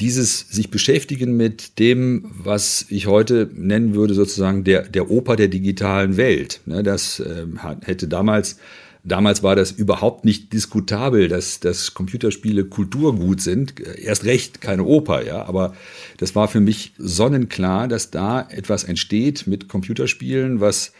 [0.00, 5.48] dieses sich beschäftigen mit dem, was ich heute nennen würde, sozusagen der, der Oper der
[5.48, 6.60] digitalen Welt.
[6.66, 7.46] Ne, das äh,
[7.84, 8.58] hätte damals,
[9.02, 13.80] damals war das überhaupt nicht diskutabel, dass, dass Computerspiele Kulturgut sind.
[13.80, 15.44] Erst recht keine Oper, ja.
[15.46, 15.74] Aber
[16.18, 20.92] das war für mich sonnenklar, dass da etwas entsteht mit Computerspielen, was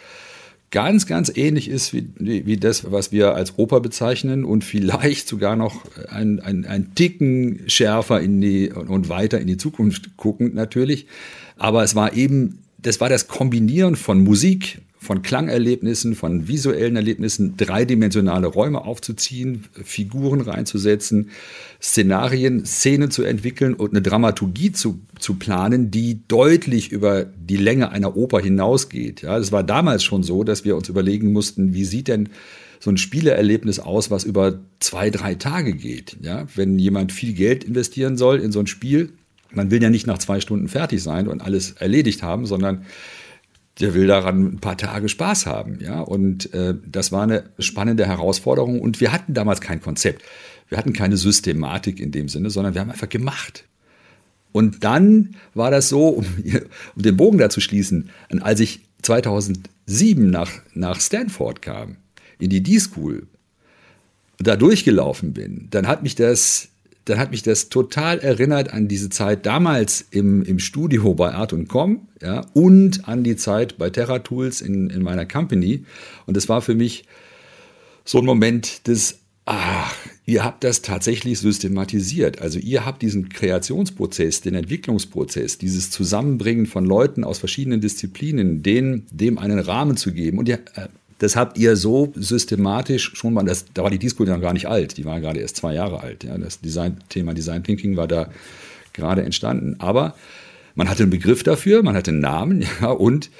[0.71, 2.07] ganz, ganz ähnlich ist wie,
[2.47, 7.63] wie das, was wir als Oper bezeichnen und vielleicht sogar noch ein, ein, ein Ticken
[7.67, 11.07] schärfer in die und weiter in die Zukunft guckend natürlich.
[11.57, 17.57] Aber es war eben, das war das Kombinieren von Musik, von Klangerlebnissen, von visuellen Erlebnissen,
[17.57, 21.31] dreidimensionale Räume aufzuziehen, Figuren reinzusetzen,
[21.81, 27.91] Szenarien, Szenen zu entwickeln und eine Dramaturgie zu, zu planen, die deutlich über die Länge
[27.91, 29.23] einer Oper hinausgeht.
[29.23, 32.29] Ja, das war damals schon so, dass wir uns überlegen mussten, wie sieht denn
[32.81, 36.17] so ein Spieleerlebnis aus, was über zwei, drei Tage geht.
[36.23, 39.11] Ja, wenn jemand viel Geld investieren soll in so ein Spiel,
[39.51, 42.85] Man will ja nicht nach zwei Stunden fertig sein und alles erledigt haben, sondern
[43.81, 45.79] der will daran ein paar Tage Spaß haben.
[45.81, 46.01] Ja?
[46.01, 48.81] Und äh, das war eine spannende Herausforderung.
[48.81, 50.23] Und wir hatten damals kein Konzept.
[50.69, 53.65] Wir hatten keine Systematik in dem Sinne, sondern wir haben einfach gemacht.
[54.53, 56.25] Und dann war das so, um,
[56.97, 58.11] um den Bogen da zu schließen,
[58.41, 61.97] als ich 2007 nach, nach Stanford kam,
[62.39, 63.27] in die D-School,
[64.39, 66.69] da durchgelaufen bin, dann hat mich das
[67.09, 71.53] dann hat mich das total erinnert an diese Zeit damals im, im Studio bei Art
[71.53, 75.85] und Com ja, und an die Zeit bei Terra Tools in, in meiner Company.
[76.27, 77.05] Und das war für mich
[78.05, 79.95] so ein Moment des, ach,
[80.27, 82.41] ihr habt das tatsächlich systematisiert.
[82.43, 89.07] Also ihr habt diesen Kreationsprozess, den Entwicklungsprozess, dieses Zusammenbringen von Leuten aus verschiedenen Disziplinen, denen,
[89.11, 90.39] dem einen Rahmen zu geben.
[90.39, 90.89] Und ihr äh,
[91.19, 94.67] das habt ihr so systematisch schon mal, das, da war die Disco dann gar nicht
[94.67, 96.25] alt, die war gerade erst zwei Jahre alt.
[96.25, 96.39] Ja.
[96.39, 98.31] Das Design, Thema Design Thinking war da
[98.93, 99.77] gerade entstanden.
[99.79, 100.15] Aber
[100.75, 103.31] man hatte einen Begriff dafür, man hatte einen Namen, ja, und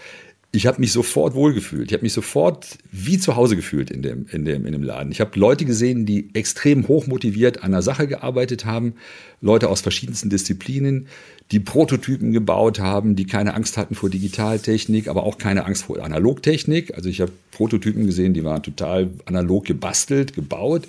[0.51, 1.91] ich habe mich sofort wohlgefühlt.
[1.91, 5.13] Ich habe mich sofort wie zu Hause gefühlt in dem, in dem, in dem Laden.
[5.13, 8.95] Ich habe Leute gesehen, die extrem hochmotiviert an der Sache gearbeitet haben,
[9.43, 11.07] Leute aus verschiedensten Disziplinen,
[11.51, 16.03] die Prototypen gebaut haben, die keine Angst hatten vor Digitaltechnik, aber auch keine Angst vor
[16.03, 16.95] Analogtechnik.
[16.95, 20.87] Also ich habe Prototypen gesehen, die waren total analog gebastelt, gebaut.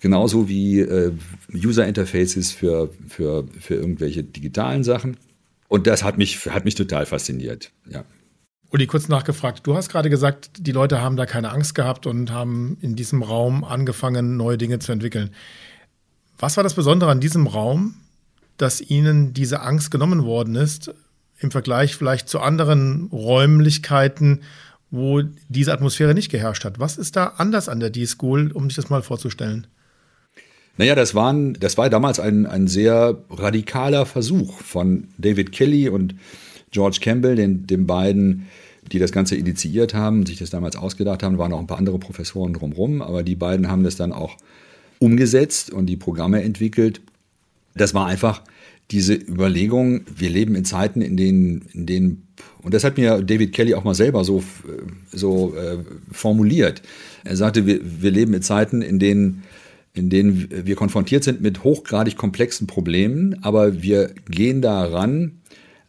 [0.00, 1.12] Genauso wie äh,
[1.54, 5.16] User Interfaces für, für, für irgendwelche digitalen Sachen.
[5.68, 7.70] Und das hat mich, hat mich total fasziniert.
[7.88, 8.04] Ja.
[8.72, 9.66] Uli, kurz nachgefragt.
[9.66, 13.22] Du hast gerade gesagt, die Leute haben da keine Angst gehabt und haben in diesem
[13.22, 15.30] Raum angefangen, neue Dinge zu entwickeln.
[16.38, 17.94] Was war das Besondere an diesem Raum,
[18.62, 20.92] dass ihnen diese Angst genommen worden ist,
[21.38, 24.42] im Vergleich vielleicht zu anderen Räumlichkeiten,
[24.90, 26.78] wo diese Atmosphäre nicht geherrscht hat?
[26.78, 29.66] Was ist da anders an der D-School, um sich das mal vorzustellen?
[30.76, 36.14] Naja, das, waren, das war damals ein, ein sehr radikaler Versuch von David Kelly und
[36.70, 38.46] George Campbell, den, den beiden
[38.90, 41.98] die das Ganze initiiert haben, sich das damals ausgedacht haben, waren auch ein paar andere
[41.98, 44.36] Professoren drumherum, aber die beiden haben das dann auch
[44.98, 47.00] umgesetzt und die Programme entwickelt.
[47.74, 48.42] Das war einfach
[48.90, 52.28] diese Überlegung, wir leben in Zeiten, in denen, in denen
[52.62, 54.42] und das hat mir David Kelly auch mal selber so,
[55.10, 55.78] so äh,
[56.10, 56.82] formuliert.
[57.24, 59.44] Er sagte, wir, wir leben in Zeiten, in denen,
[59.94, 65.41] in denen wir konfrontiert sind mit hochgradig komplexen Problemen, aber wir gehen daran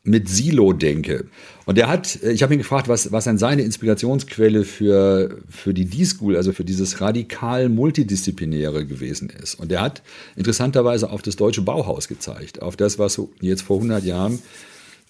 [0.04, 1.26] mit Silo-Denke.
[1.66, 5.86] Und er hat, ich habe ihn gefragt, was, was dann seine Inspirationsquelle für, für die
[5.86, 9.56] D-School, also für dieses radikal Multidisziplinäre gewesen ist.
[9.56, 10.04] Und er hat
[10.36, 14.40] interessanterweise auf das deutsche Bauhaus gezeigt, auf das, was jetzt vor 100 Jahren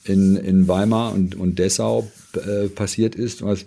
[0.03, 3.65] in, in Weimar und, und Dessau äh, passiert ist, was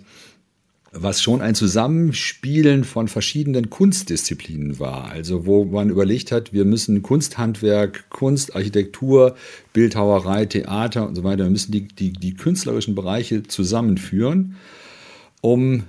[0.99, 5.09] was schon ein Zusammenspielen von verschiedenen Kunstdisziplinen war.
[5.09, 9.35] Also wo man überlegt hat, wir müssen Kunsthandwerk, Kunst, Architektur,
[9.73, 14.55] Bildhauerei, Theater und so weiter, wir müssen die, die, die künstlerischen Bereiche zusammenführen,
[15.41, 15.83] um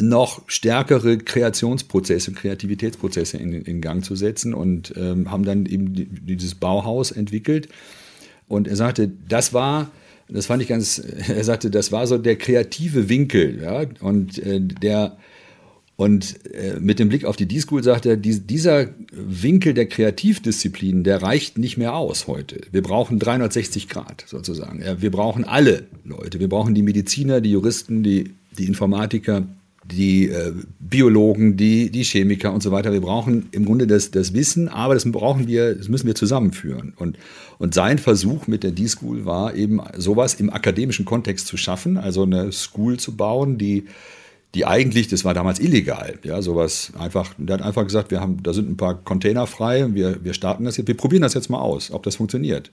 [0.00, 5.94] noch stärkere Kreationsprozesse, Kreativitätsprozesse in, in Gang zu setzen und ähm, haben dann eben
[6.26, 7.68] dieses Bauhaus entwickelt.
[8.48, 9.90] Und er sagte, das war
[10.28, 14.60] das fand ich ganz, er sagte, das war so der kreative Winkel, ja, und äh,
[14.60, 15.16] der,
[15.96, 21.04] und äh, mit dem Blick auf die D-School sagt er, die, dieser Winkel der Kreativdisziplinen,
[21.04, 22.60] der reicht nicht mehr aus heute.
[22.72, 24.82] Wir brauchen 360 Grad sozusagen.
[24.82, 26.40] Ja, wir brauchen alle Leute.
[26.40, 29.46] Wir brauchen die Mediziner, die Juristen, die, die Informatiker,
[29.90, 32.92] die äh, Biologen, die, die Chemiker und so weiter.
[32.92, 36.94] Wir brauchen im Grunde das, das Wissen, aber das brauchen wir, das müssen wir zusammenführen.
[36.96, 37.18] Und,
[37.58, 42.22] und sein Versuch mit der D-School war eben sowas im akademischen Kontext zu schaffen, also
[42.22, 43.84] eine School zu bauen, die
[44.54, 48.40] die eigentlich, das war damals illegal, ja, sowas einfach, der hat einfach gesagt, wir haben,
[48.42, 51.50] da sind ein paar Container frei, wir, wir starten das jetzt, wir probieren das jetzt
[51.50, 52.70] mal aus, ob das funktioniert.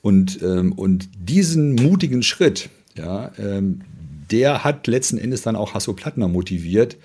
[0.00, 3.82] Und, ähm, und diesen mutigen Schritt, ja, ähm,
[4.30, 6.96] der hat letzten Endes dann auch Hasso Plattner motiviert.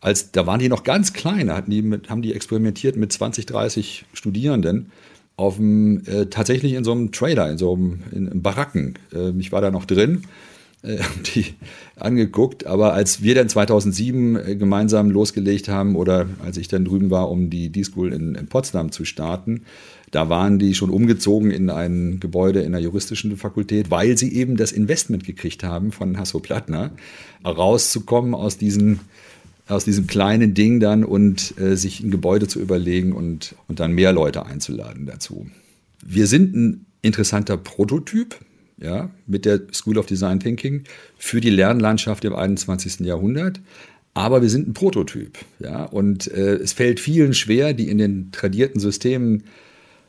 [0.00, 3.46] Als, da waren die noch ganz klein, hatten die mit, haben die experimentiert mit 20,
[3.46, 4.92] 30 Studierenden
[5.36, 8.94] auf dem, äh, tatsächlich in so einem Trailer, in so einem in, in Baracken.
[9.14, 10.22] Äh, ich war da noch drin,
[10.82, 10.98] äh,
[11.34, 11.54] die
[11.96, 12.66] angeguckt.
[12.66, 17.30] Aber als wir dann 2007 äh, gemeinsam losgelegt haben oder als ich dann drüben war,
[17.30, 19.62] um die D-School in, in Potsdam zu starten,
[20.10, 24.56] da waren die schon umgezogen in ein Gebäude in der juristischen Fakultät, weil sie eben
[24.56, 26.92] das Investment gekriegt haben von Hasso Plattner,
[27.44, 29.00] rauszukommen aus diesen
[29.68, 33.92] aus diesem kleinen Ding dann und äh, sich ein Gebäude zu überlegen und, und dann
[33.92, 35.46] mehr Leute einzuladen dazu.
[36.04, 38.36] Wir sind ein interessanter Prototyp,
[38.78, 40.84] ja, mit der School of Design Thinking
[41.18, 43.00] für die Lernlandschaft im 21.
[43.00, 43.60] Jahrhundert.
[44.14, 48.32] Aber wir sind ein Prototyp, ja, und äh, es fällt vielen schwer, die in den
[48.32, 49.44] tradierten Systemen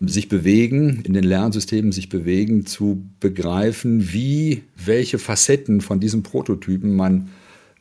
[0.02, 6.96] sich bewegen, in den Lernsystemen sich bewegen, zu begreifen, wie, welche Facetten von diesen Prototypen
[6.96, 7.30] man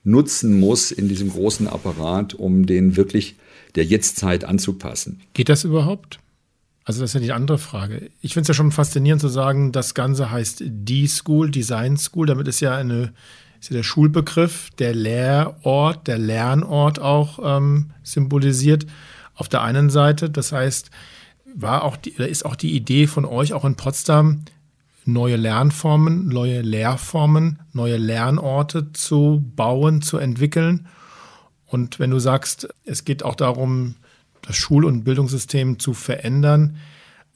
[0.05, 3.37] nutzen muss in diesem großen Apparat, um den wirklich
[3.75, 5.21] der Jetztzeit anzupassen.
[5.35, 6.19] Geht das überhaupt?
[6.85, 8.11] Also das ist ja die andere Frage.
[8.23, 12.27] Ich finde es ja schon faszinierend zu sagen, das Ganze heißt D-School, Design School.
[12.27, 13.13] Damit ist ja eine
[13.61, 18.87] ist ja der Schulbegriff, der Lehrort, der Lernort auch ähm, symbolisiert.
[19.35, 20.91] Auf der einen Seite, das heißt,
[21.61, 24.43] war auch die, ist auch die Idee von euch auch in Potsdam,
[25.05, 30.87] neue Lernformen, neue Lehrformen, neue Lernorte zu bauen, zu entwickeln.
[31.67, 33.97] Und wenn du sagst, es geht auch darum,
[34.43, 36.77] das Schul- und Bildungssystem zu verändern,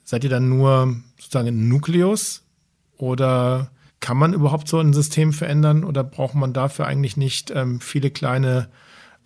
[0.04, 2.42] seid ihr dann nur sozusagen ein Nukleus
[2.96, 7.80] oder kann man überhaupt so ein System verändern oder braucht man dafür eigentlich nicht ähm,
[7.80, 8.68] viele kleine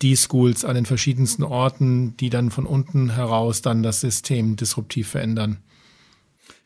[0.01, 5.57] D-Schools an den verschiedensten Orten, die dann von unten heraus dann das System disruptiv verändern?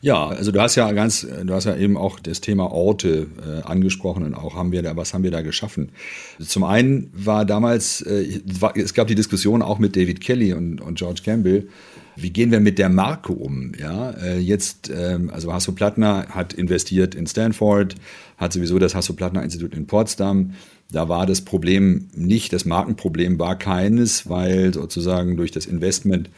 [0.04, 3.62] Ja, also du hast ja ganz, du hast ja eben auch das Thema Orte äh,
[3.62, 5.92] angesprochen und auch haben wir da, was haben wir da geschaffen?
[6.40, 8.42] Zum einen war damals, äh,
[8.76, 11.68] es gab die Diskussion auch mit David Kelly und, und George Campbell,
[12.16, 13.74] wie gehen wir mit der Marke um?
[13.80, 17.96] Ja, äh, jetzt, ähm, also Hasso Plattner hat investiert in Stanford,
[18.38, 20.54] hat sowieso das Hasso Plattner Institut in Potsdam.
[20.92, 26.30] Da war das Problem nicht, das Markenproblem war keines, weil sozusagen durch das Investment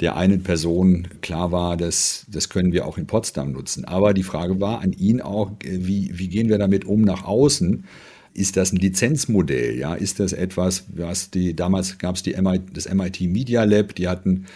[0.00, 3.84] der einen Person klar war, dass das können wir auch in Potsdam nutzen.
[3.84, 7.24] Aber die Frage war an ihn auch, äh, wie, wie gehen wir damit um nach
[7.24, 7.84] außen?
[8.32, 9.76] Ist das ein Lizenzmodell?
[9.76, 14.46] Ja, ist das etwas, was die, damals gab es das MIT Media Lab, die hatten,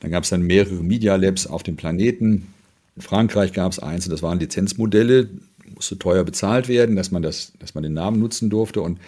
[0.00, 2.48] dann gab es dann mehrere Media Labs auf dem Planeten.
[2.96, 5.28] In Frankreich gab es eins und das waren Lizenzmodelle,
[5.80, 8.98] musste teuer bezahlt werden, dass man das, dass man den Namen nutzen durfte und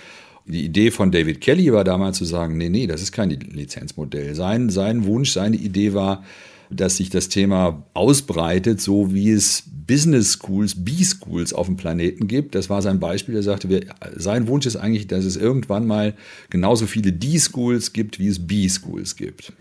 [0.46, 4.35] die Idee von David Kelly war damals zu sagen, nee, nee, das ist kein Lizenzmodell.
[4.35, 6.24] Sein, sein Wunsch, seine Idee war,
[6.70, 12.54] dass sich das Thema ausbreitet, so wie es Business Schools, B-Schools auf dem Planeten gibt.
[12.54, 13.37] Das war sein Beispiel.
[13.37, 13.82] Er sagte, wir,
[14.16, 16.14] sein Wunsch ist eigentlich, dass es irgendwann mal
[16.48, 19.52] genauso viele D-Schools gibt, wie es B-Schools gibt.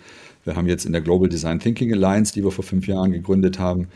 [0.45, 3.59] Wir haben jetzt in der Global Design Thinking Alliance, die wir vor fünf Jahren gegründet
[3.59, 3.89] haben,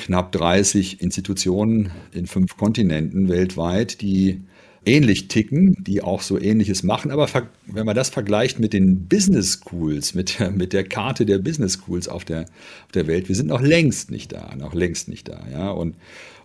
[0.00, 4.40] knapp 30 Institutionen in fünf Kontinenten weltweit, die
[4.86, 7.10] ähnlich ticken, die auch so ähnliches machen.
[7.10, 7.28] Aber
[7.66, 12.08] wenn man das vergleicht mit den Business Schools, mit, mit der Karte der Business Schools
[12.08, 15.44] auf der, auf der Welt, wir sind noch längst nicht da, noch längst nicht da.
[15.52, 15.70] Ja?
[15.70, 15.96] Und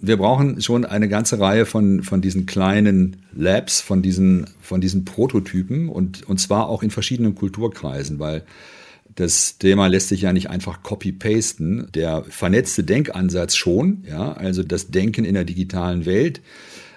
[0.01, 5.05] wir brauchen schon eine ganze Reihe von, von diesen kleinen Labs, von diesen, von diesen
[5.05, 8.43] Prototypen und, und zwar auch in verschiedenen Kulturkreisen, weil
[9.15, 11.87] das Thema lässt sich ja nicht einfach copy-pasten.
[11.93, 16.41] Der vernetzte Denkansatz schon, ja, also das Denken in der digitalen Welt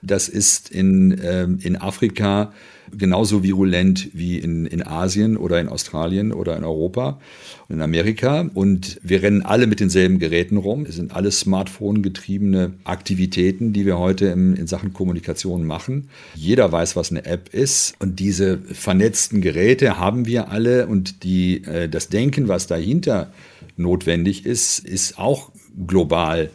[0.03, 2.53] das ist in, ähm, in Afrika
[2.97, 7.21] genauso virulent wie in, in Asien oder in Australien oder in Europa
[7.69, 8.49] und in Amerika.
[8.55, 10.87] Und wir rennen alle mit denselben Geräten rum.
[10.89, 16.09] Es sind alles Smartphone-getriebene Aktivitäten, die wir heute im, in Sachen Kommunikation machen.
[16.35, 17.95] Jeder weiß, was eine App ist.
[17.99, 20.87] Und diese vernetzten Geräte haben wir alle.
[20.87, 23.33] Und die, äh, das Denken, was dahinter
[23.77, 25.51] notwendig ist, ist auch
[25.87, 26.51] global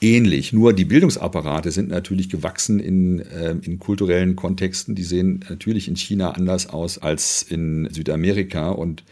[0.00, 0.52] ähnlich.
[0.52, 4.94] Nur die Bildungsapparate sind natürlich gewachsen in, äh, in kulturellen Kontexten.
[4.94, 9.04] Die sehen natürlich in China anders aus als in Südamerika und,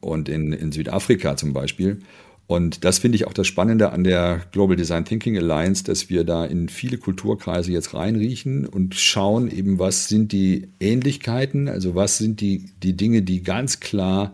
[0.00, 1.98] und in, in Südafrika zum Beispiel.
[2.46, 6.24] Und das finde ich auch das Spannende an der Global Design Thinking Alliance, dass wir
[6.24, 12.18] da in viele Kulturkreise jetzt reinriechen und schauen eben, was sind die Ähnlichkeiten, also was
[12.18, 14.32] sind die, die Dinge, die ganz klar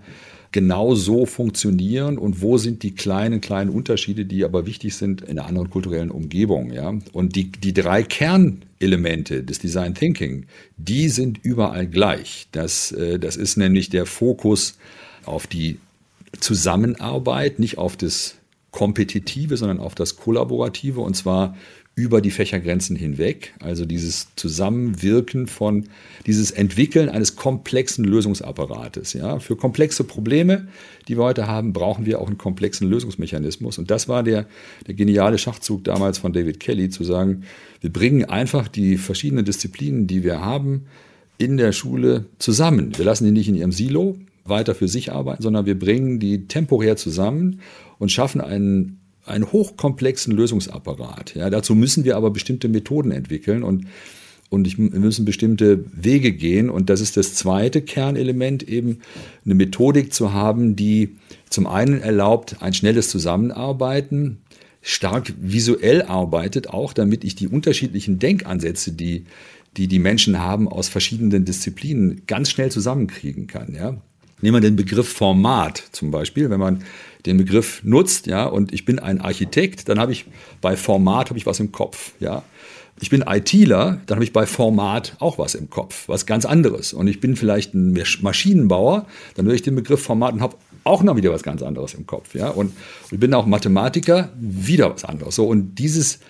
[0.57, 5.39] genau so funktionieren und wo sind die kleinen, kleinen Unterschiede, die aber wichtig sind in
[5.39, 6.73] einer anderen kulturellen Umgebung.
[6.73, 6.95] Ja?
[7.13, 10.47] Und die, die drei Kernelemente des Design Thinking,
[10.79, 12.47] die sind überall gleich.
[12.53, 14.79] Das, äh, das ist nämlich der Fokus
[15.27, 15.79] auf die
[16.41, 18.37] Zusammenarbeit, nicht auf das
[18.71, 21.55] Kompetitive, sondern auf das Kollaborative und zwar
[21.99, 23.55] über die Fächergrenzen hinweg.
[23.59, 25.89] Also dieses Zusammenwirken von,
[26.27, 29.15] dieses Entwickeln eines komplexen Lösungsapparates.
[29.15, 29.39] Ja.
[29.39, 30.69] Für komplexe Probleme,
[31.09, 33.79] die wir heute haben, brauchen wir auch einen komplexen Lösungsmechanismus.
[33.79, 34.47] Und das war der,
[34.87, 37.45] der geniale Schachzug damals von David Kelly, zu sagen,
[37.81, 40.85] wir bringen einfach die verschiedenen Disziplinen, die wir haben,
[41.39, 42.97] in der Schule zusammen.
[42.99, 46.47] Wir lassen die nicht in ihrem Silo weiter für sich arbeiten, sondern wir bringen die
[46.47, 47.61] temporär zusammen
[47.99, 51.35] und schaffen einen einen hochkomplexen Lösungsapparat.
[51.35, 53.87] Ja, dazu müssen wir aber bestimmte Methoden entwickeln und,
[54.49, 56.71] und ich, wir müssen bestimmte Wege gehen.
[56.71, 59.01] Und das ist das zweite Kernelement, eben
[59.45, 61.17] eine Methodik zu haben, die
[61.51, 64.39] zum einen erlaubt, ein schnelles Zusammenarbeiten,
[64.83, 69.25] stark visuell arbeitet, auch damit ich die unterschiedlichen Denkansätze, die
[69.77, 73.75] die, die Menschen haben aus verschiedenen Disziplinen, ganz schnell zusammenkriegen kann.
[73.75, 73.97] Ja?
[74.41, 76.51] Nehmen wir den Begriff Format zum Beispiel.
[76.51, 76.83] Wenn man
[77.27, 80.27] den Begriff nutzt, ja, und ich bin ein Architekt, dann habe ich
[80.61, 82.43] bei Format habe ich was im Kopf, ja.
[82.99, 86.95] Ich bin ITler, dann habe ich bei Format auch was im Kopf, was ganz anderes.
[86.95, 91.03] Und ich bin vielleicht ein Maschinenbauer, dann höre ich den Begriff Format und habe auch
[91.03, 92.49] noch wieder was ganz anderes im Kopf, ja.
[92.49, 92.73] Und
[93.11, 95.35] ich bin auch Mathematiker, wieder was anderes.
[95.35, 96.21] So und dieses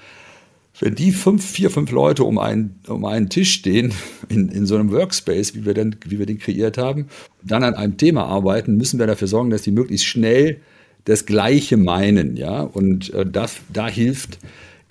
[0.81, 3.93] wenn die fünf, vier, fünf Leute um einen, um einen Tisch stehen,
[4.29, 7.07] in, in so einem Workspace, wie wir, denn, wie wir den kreiert haben,
[7.43, 10.61] dann an einem Thema arbeiten, müssen wir dafür sorgen, dass die möglichst schnell
[11.07, 12.37] das Gleiche meinen.
[12.37, 12.61] Ja?
[12.61, 14.39] Und äh, das, da hilft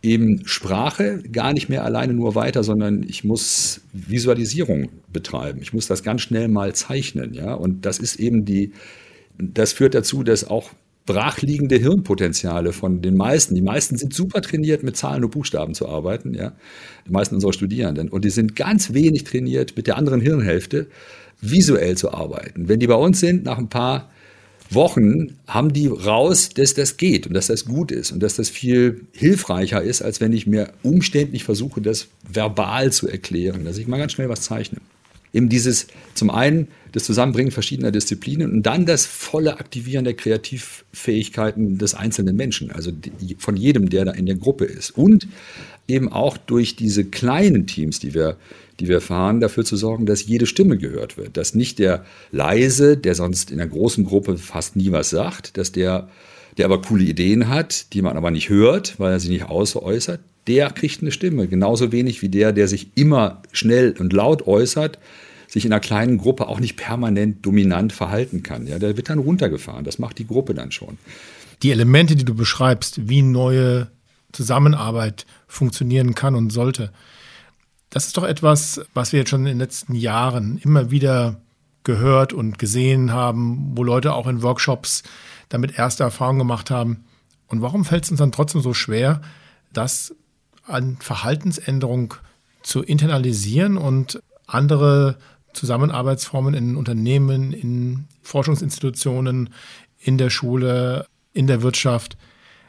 [0.01, 5.59] eben Sprache gar nicht mehr alleine nur weiter, sondern ich muss Visualisierung betreiben.
[5.61, 7.33] Ich muss das ganz schnell mal zeichnen.
[7.33, 7.53] Ja?
[7.53, 8.71] Und das ist eben die,
[9.37, 10.71] das führt dazu, dass auch
[11.05, 13.53] brachliegende Hirnpotenziale von den meisten.
[13.53, 16.53] Die meisten sind super trainiert, mit Zahlen und Buchstaben zu arbeiten, ja.
[17.05, 18.09] Die meisten unserer Studierenden.
[18.09, 20.87] Und die sind ganz wenig trainiert, mit der anderen Hirnhälfte
[21.41, 22.67] visuell zu arbeiten.
[22.67, 24.09] Wenn die bei uns sind, nach ein paar
[24.69, 28.49] Wochen haben die raus, dass das geht und dass das gut ist und dass das
[28.49, 33.87] viel hilfreicher ist, als wenn ich mir umständlich versuche, das verbal zu erklären, dass ich
[33.87, 34.79] mal ganz schnell was zeichne
[35.35, 41.77] eben dieses zum einen das Zusammenbringen verschiedener Disziplinen und dann das volle Aktivieren der Kreativfähigkeiten
[41.77, 42.91] des einzelnen Menschen, also
[43.37, 44.91] von jedem, der da in der Gruppe ist.
[44.91, 45.27] Und
[45.89, 48.37] eben auch durch diese kleinen Teams, die wir,
[48.79, 51.37] die wir fahren, dafür zu sorgen, dass jede Stimme gehört wird.
[51.37, 55.71] Dass nicht der leise, der sonst in einer großen Gruppe fast nie was sagt, dass
[55.71, 56.09] der,
[56.57, 60.19] der aber coole Ideen hat, die man aber nicht hört, weil er sie nicht außeräußert,
[60.47, 61.47] der kriegt eine Stimme.
[61.47, 64.99] Genauso wenig wie der, der sich immer schnell und laut äußert,
[65.47, 68.67] sich in einer kleinen Gruppe auch nicht permanent dominant verhalten kann.
[68.67, 69.85] Ja, der wird dann runtergefahren.
[69.85, 70.97] Das macht die Gruppe dann schon.
[71.63, 73.87] Die Elemente, die du beschreibst, wie neue
[74.33, 76.91] Zusammenarbeit funktionieren kann und sollte,
[77.89, 81.39] das ist doch etwas, was wir jetzt schon in den letzten Jahren immer wieder
[81.83, 85.03] gehört und gesehen haben, wo Leute auch in Workshops
[85.49, 87.05] damit erste Erfahrungen gemacht haben.
[87.47, 89.21] Und warum fällt es uns dann trotzdem so schwer,
[89.71, 90.13] das
[90.65, 92.15] an Verhaltensänderung
[92.63, 95.17] zu internalisieren und andere
[95.53, 99.51] Zusammenarbeitsformen in Unternehmen, in Forschungsinstitutionen,
[99.99, 102.17] in der Schule, in der Wirtschaft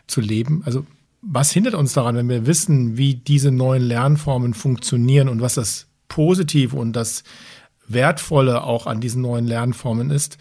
[0.07, 0.63] zu leben?
[0.67, 0.87] Also
[1.29, 5.89] was hindert uns daran, wenn wir wissen, wie diese neuen Lernformen funktionieren und was das
[6.09, 7.25] Positive und das
[7.89, 10.39] Wertvolle auch an diesen neuen Lernformen ist?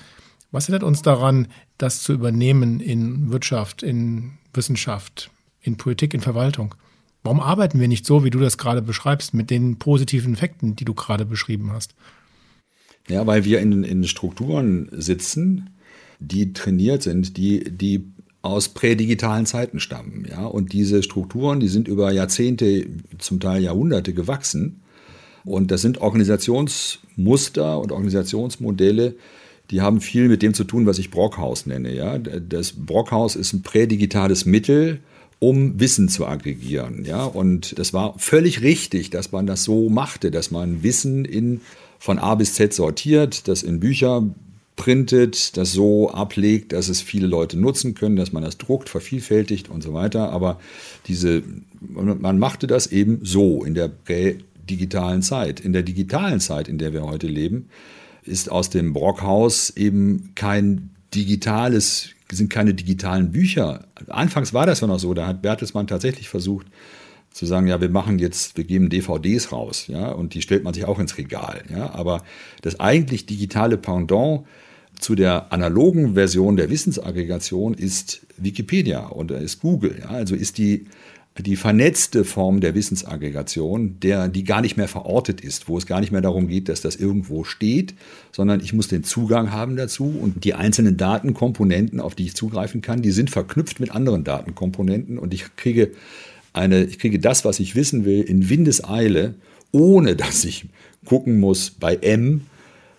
[0.52, 6.76] Was hindert uns daran, das zu übernehmen in Wirtschaft, in Wissenschaft, in Politik, in Verwaltung?
[7.24, 10.86] Warum arbeiten wir nicht so, wie du das gerade beschreibst, mit den positiven Effekten, die
[10.86, 11.96] du gerade beschrieben hast?
[13.10, 15.72] Ja, weil wir in, in Strukturen sitzen,
[16.20, 18.14] die trainiert sind, die, die
[18.46, 20.26] aus prädigitalen Zeiten stammen.
[20.30, 20.46] Ja?
[20.46, 22.86] Und diese Strukturen, die sind über Jahrzehnte,
[23.18, 24.82] zum Teil Jahrhunderte gewachsen.
[25.44, 29.16] Und das sind Organisationsmuster und Organisationsmodelle,
[29.72, 31.94] die haben viel mit dem zu tun, was ich Brockhaus nenne.
[31.94, 32.18] Ja?
[32.20, 35.00] Das Brockhaus ist ein prädigitales Mittel,
[35.40, 37.04] um Wissen zu aggregieren.
[37.06, 37.24] Ja?
[37.24, 41.62] Und das war völlig richtig, dass man das so machte, dass man Wissen in,
[42.00, 44.24] von A bis Z sortiert, das in Bücher
[44.76, 49.70] printet, das so ablegt, dass es viele Leute nutzen können, dass man das druckt, vervielfältigt
[49.70, 50.32] und so weiter.
[50.32, 50.60] Aber
[51.08, 51.44] diese,
[51.80, 53.92] man machte das eben so in der
[54.70, 55.60] digitalen Zeit.
[55.60, 57.70] In der digitalen Zeit, in der wir heute leben,
[58.24, 63.86] ist aus dem Brockhaus eben kein digitales sind keine digitalen Bücher.
[64.08, 66.68] Anfangs war das ja noch so, da hat Bertelsmann tatsächlich versucht
[67.32, 70.74] zu sagen, ja, wir machen jetzt, wir geben DVDs raus, ja, und die stellt man
[70.74, 72.24] sich auch ins Regal, ja, aber
[72.62, 74.46] das eigentlich digitale Pendant
[75.00, 80.86] zu der analogen Version der Wissensaggregation ist Wikipedia und ist Google, ja, also ist die
[81.38, 86.00] die vernetzte Form der Wissensaggregation, der, die gar nicht mehr verortet ist, wo es gar
[86.00, 87.94] nicht mehr darum geht, dass das irgendwo steht,
[88.32, 92.82] sondern ich muss den Zugang haben dazu und die einzelnen Datenkomponenten, auf die ich zugreifen
[92.82, 95.92] kann, die sind verknüpft mit anderen Datenkomponenten und ich kriege
[96.54, 99.36] eine, ich kriege das, was ich wissen will, in Windeseile,
[99.74, 100.68] ohne dass ich
[101.04, 102.42] gucken muss bei M,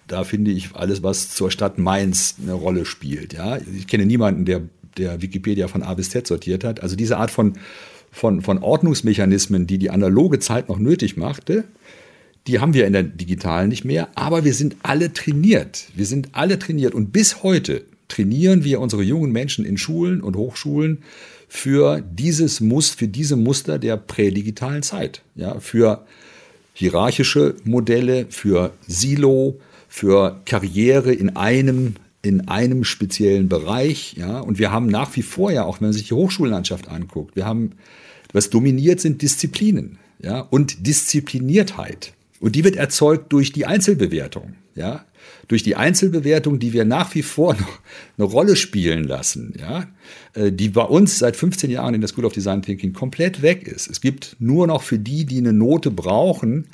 [0.06, 3.32] da finde ich alles, was zur Stadt Mainz eine Rolle spielt.
[3.32, 4.62] Ja, ich kenne niemanden, der,
[4.96, 6.82] der Wikipedia von A bis Z sortiert hat.
[6.82, 7.54] Also diese Art von
[8.16, 11.64] von, von Ordnungsmechanismen, die die analoge Zeit noch nötig machte,
[12.46, 15.88] die haben wir in der digitalen nicht mehr, aber wir sind alle trainiert.
[15.94, 20.36] Wir sind alle trainiert und bis heute trainieren wir unsere jungen Menschen in Schulen und
[20.36, 21.02] Hochschulen
[21.48, 26.06] für dieses Muss, für diese Muster der prädigitalen Zeit, ja, für
[26.72, 29.60] hierarchische Modelle, für Silo,
[29.96, 35.52] für Karriere in einem in einem speziellen Bereich, ja, und wir haben nach wie vor
[35.52, 37.70] ja auch, wenn man sich die Hochschullandschaft anguckt, wir haben
[38.30, 42.12] was dominiert, sind Disziplinen ja, und Diszipliniertheit.
[42.40, 44.56] Und die wird erzeugt durch die Einzelbewertung.
[44.74, 45.06] ja,
[45.48, 47.78] durch die Einzelbewertung, die wir nach wie vor noch
[48.18, 49.86] eine Rolle spielen lassen, ja,
[50.34, 53.66] äh, die bei uns seit 15 Jahren in der School of Design Thinking komplett weg
[53.66, 53.88] ist.
[53.88, 56.66] Es gibt nur noch für die, die eine Note brauchen,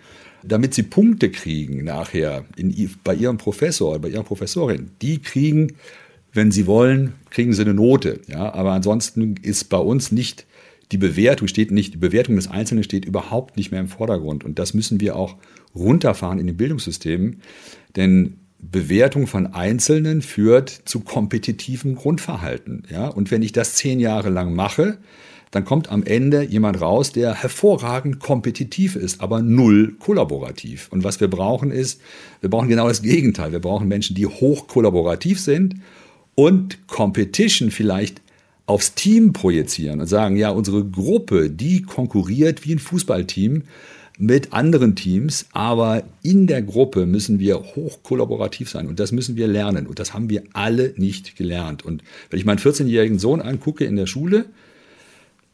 [0.45, 4.90] damit sie Punkte kriegen nachher in, bei ihrem Professor, bei ihrer Professorin.
[5.01, 5.74] Die kriegen,
[6.32, 8.20] wenn sie wollen, kriegen sie eine Note.
[8.28, 10.47] Ja, aber ansonsten ist bei uns nicht
[10.93, 14.45] die Bewertung steht nicht, die Bewertung des Einzelnen steht überhaupt nicht mehr im Vordergrund.
[14.45, 15.36] Und das müssen wir auch
[15.74, 17.40] runterfahren in den Bildungssystemen.
[17.97, 22.84] Denn Bewertung von Einzelnen führt zu kompetitivem Grundverhalten.
[22.90, 23.09] Ja?
[23.09, 24.99] Und wenn ich das zehn Jahre lang mache,
[25.53, 30.89] dann kommt am Ende jemand raus, der hervorragend kompetitiv ist, aber null kollaborativ.
[30.91, 32.01] Und was wir brauchen ist,
[32.41, 33.53] wir brauchen genau das Gegenteil.
[33.53, 35.77] Wir brauchen Menschen, die hoch kollaborativ sind
[36.35, 38.23] und Competition vielleicht
[38.65, 43.65] aufs Team projizieren und sagen, ja, unsere Gruppe, die konkurriert wie ein Fußballteam
[44.19, 49.37] mit anderen Teams, aber in der Gruppe müssen wir hoch kollaborativ sein und das müssen
[49.37, 51.85] wir lernen und das haben wir alle nicht gelernt.
[51.85, 54.47] Und wenn ich meinen 14-jährigen Sohn angucke in der Schule,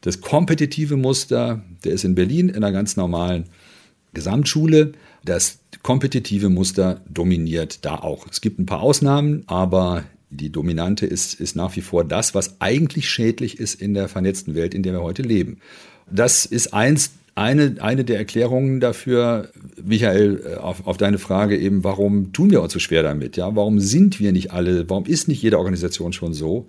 [0.01, 3.45] das kompetitive Muster, der ist in Berlin in einer ganz normalen
[4.15, 4.93] Gesamtschule,
[5.25, 8.27] das kompetitive Muster dominiert da auch.
[8.31, 12.61] Es gibt ein paar Ausnahmen, aber die Dominante ist, ist nach wie vor das, was
[12.61, 15.59] eigentlich schädlich ist in der vernetzten Welt, in der wir heute leben.
[16.11, 19.51] Das ist eins, eine, eine der Erklärungen dafür,
[19.83, 23.37] Michael, äh, auf, auf deine Frage eben, warum tun wir uns so schwer damit?
[23.37, 23.55] Ja?
[23.55, 26.69] Warum sind wir nicht alle, warum ist nicht jede Organisation schon so?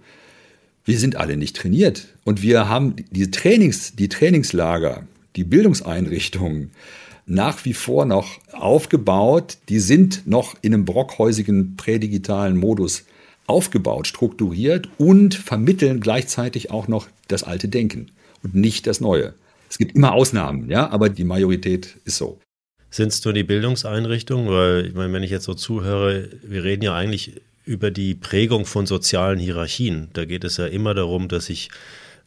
[0.90, 2.08] Wir sind alle nicht trainiert.
[2.24, 5.04] Und wir haben die Trainings, die Trainingslager,
[5.36, 6.72] die Bildungseinrichtungen,
[7.28, 9.60] nach wie vor noch aufgebaut.
[9.70, 13.06] Die sind noch in einem brockhäusigen prädigitalen Modus
[13.46, 18.08] aufgebaut, strukturiert und vermitteln gleichzeitig auch noch das alte Denken
[18.42, 19.36] und nicht das Neue.
[19.70, 22.40] Es gibt immer Ausnahmen, ja, aber die Majorität ist so.
[22.90, 24.50] Sind es nur die Bildungseinrichtungen?
[24.50, 28.65] Weil, ich meine, wenn ich jetzt so zuhöre, wir reden ja eigentlich über die Prägung
[28.65, 30.09] von sozialen Hierarchien.
[30.13, 31.70] Da geht es ja immer darum, dass sich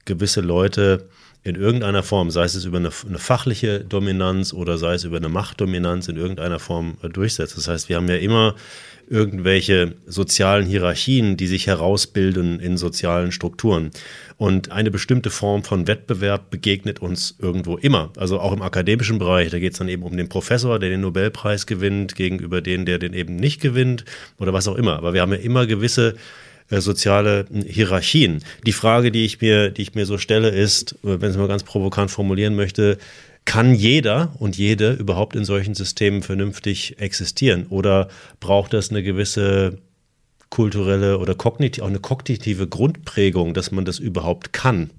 [0.04, 1.08] gewisse Leute
[1.42, 5.28] in irgendeiner Form, sei es über eine, eine, fachliche Dominanz oder sei es über eine
[5.28, 7.56] Machtdominanz in irgendeiner Form durchsetzen.
[7.56, 8.54] Das heißt, wir haben ja immer
[9.12, 13.90] irgendwelche sozialen Hierarchien, die sich herausbilden in sozialen Strukturen.
[14.38, 18.10] Und eine bestimmte Form von Wettbewerb begegnet uns irgendwo immer.
[18.16, 19.50] Also auch im akademischen Bereich.
[19.50, 22.98] Da geht es dann eben um den Professor, der den Nobelpreis gewinnt, gegenüber den, der
[22.98, 24.06] den eben nicht gewinnt
[24.38, 24.96] oder was auch immer.
[24.96, 26.14] Aber wir haben ja immer gewisse
[26.70, 28.42] äh, soziale Hierarchien.
[28.66, 31.36] Die Frage, die ich mir, die ich mir so stelle, ist, äh, wenn ich es
[31.36, 32.96] mal ganz provokant formulieren möchte,
[33.44, 37.66] kann jeder und jede überhaupt in solchen Systemen vernünftig existieren?
[37.68, 38.08] Oder
[38.40, 39.78] braucht das eine gewisse
[40.50, 44.90] kulturelle oder kognitive, auch eine kognitive Grundprägung, dass man das überhaupt kann?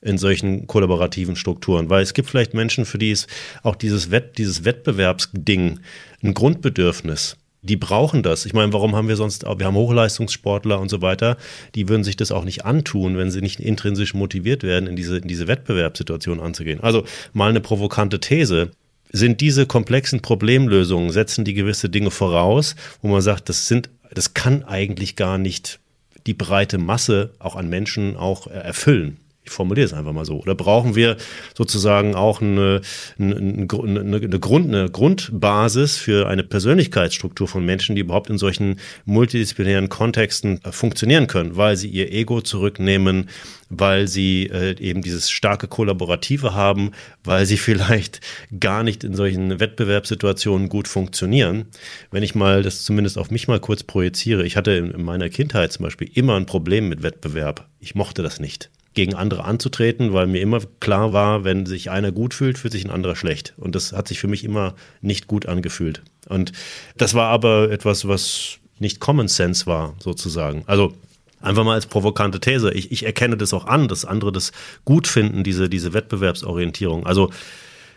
[0.00, 3.26] in solchen kollaborativen Strukturen, weil es gibt vielleicht Menschen, für die ist
[3.64, 5.80] auch dieses, Wett, dieses Wettbewerbsding
[6.22, 8.46] ein Grundbedürfnis die brauchen das.
[8.46, 11.36] Ich meine, warum haben wir sonst, wir haben Hochleistungssportler und so weiter,
[11.74, 15.18] die würden sich das auch nicht antun, wenn sie nicht intrinsisch motiviert werden, in diese,
[15.18, 16.80] in diese Wettbewerbssituation anzugehen.
[16.80, 18.70] Also mal eine provokante These.
[19.10, 24.34] Sind diese komplexen Problemlösungen, setzen die gewisse Dinge voraus, wo man sagt, das sind, das
[24.34, 25.80] kann eigentlich gar nicht
[26.26, 29.16] die breite Masse auch an Menschen auch erfüllen.
[29.48, 30.40] Ich formuliere es einfach mal so.
[30.40, 31.16] Oder brauchen wir
[31.56, 32.82] sozusagen auch eine,
[33.18, 39.88] eine, eine, Grund, eine Grundbasis für eine Persönlichkeitsstruktur von Menschen, die überhaupt in solchen multidisziplinären
[39.88, 43.30] Kontexten äh, funktionieren können, weil sie ihr Ego zurücknehmen,
[43.70, 46.90] weil sie äh, eben dieses starke Kollaborative haben,
[47.24, 48.20] weil sie vielleicht
[48.60, 51.66] gar nicht in solchen Wettbewerbssituationen gut funktionieren.
[52.10, 55.72] Wenn ich mal das zumindest auf mich mal kurz projiziere, ich hatte in meiner Kindheit
[55.72, 57.66] zum Beispiel immer ein Problem mit Wettbewerb.
[57.80, 62.10] Ich mochte das nicht gegen andere anzutreten, weil mir immer klar war, wenn sich einer
[62.10, 63.54] gut fühlt, fühlt sich ein anderer schlecht.
[63.56, 66.02] Und das hat sich für mich immer nicht gut angefühlt.
[66.28, 66.50] Und
[66.96, 70.64] das war aber etwas, was nicht Common Sense war, sozusagen.
[70.66, 70.94] Also
[71.40, 72.72] einfach mal als provokante These.
[72.72, 74.50] Ich, ich erkenne das auch an, dass andere das
[74.84, 77.06] gut finden, diese, diese Wettbewerbsorientierung.
[77.06, 77.30] Also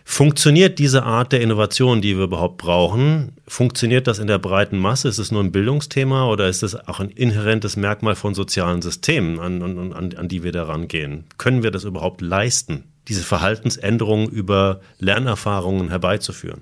[0.03, 3.33] Funktioniert diese Art der Innovation, die wir überhaupt brauchen?
[3.47, 5.07] Funktioniert das in der breiten Masse?
[5.07, 9.39] Ist es nur ein Bildungsthema oder ist es auch ein inhärentes Merkmal von sozialen Systemen,
[9.39, 11.25] an, an, an die wir da rangehen?
[11.37, 16.61] Können wir das überhaupt leisten, diese Verhaltensänderungen über Lernerfahrungen herbeizuführen?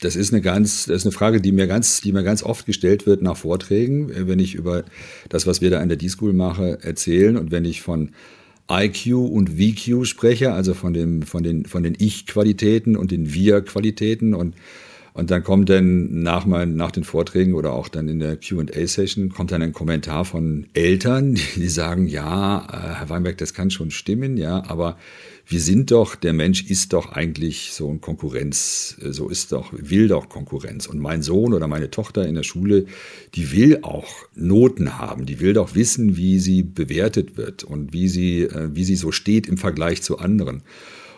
[0.00, 2.66] Das ist eine ganz, das ist eine Frage, die mir ganz, die mir ganz oft
[2.66, 4.84] gestellt wird nach Vorträgen, wenn ich über
[5.28, 8.10] das, was wir da in der D-School mache, erzählen und wenn ich von
[8.70, 14.34] IQ und VQ spreche, also von, dem, von den, von den Ich-Qualitäten und den Wir-Qualitäten.
[14.34, 14.54] Und
[15.14, 19.28] und dann kommt dann nach, mein, nach den Vorträgen oder auch dann in der QA-Session
[19.28, 23.92] kommt dann ein Kommentar von Eltern, die sagen, ja, äh, Herr Weinberg, das kann schon
[23.92, 24.98] stimmen, ja, aber
[25.46, 30.08] wir sind doch, der Mensch ist doch eigentlich so ein Konkurrenz, so ist doch, will
[30.08, 30.86] doch Konkurrenz.
[30.86, 32.86] Und mein Sohn oder meine Tochter in der Schule,
[33.34, 38.08] die will auch Noten haben, die will doch wissen, wie sie bewertet wird und wie
[38.08, 40.62] sie, äh, wie sie so steht im Vergleich zu anderen.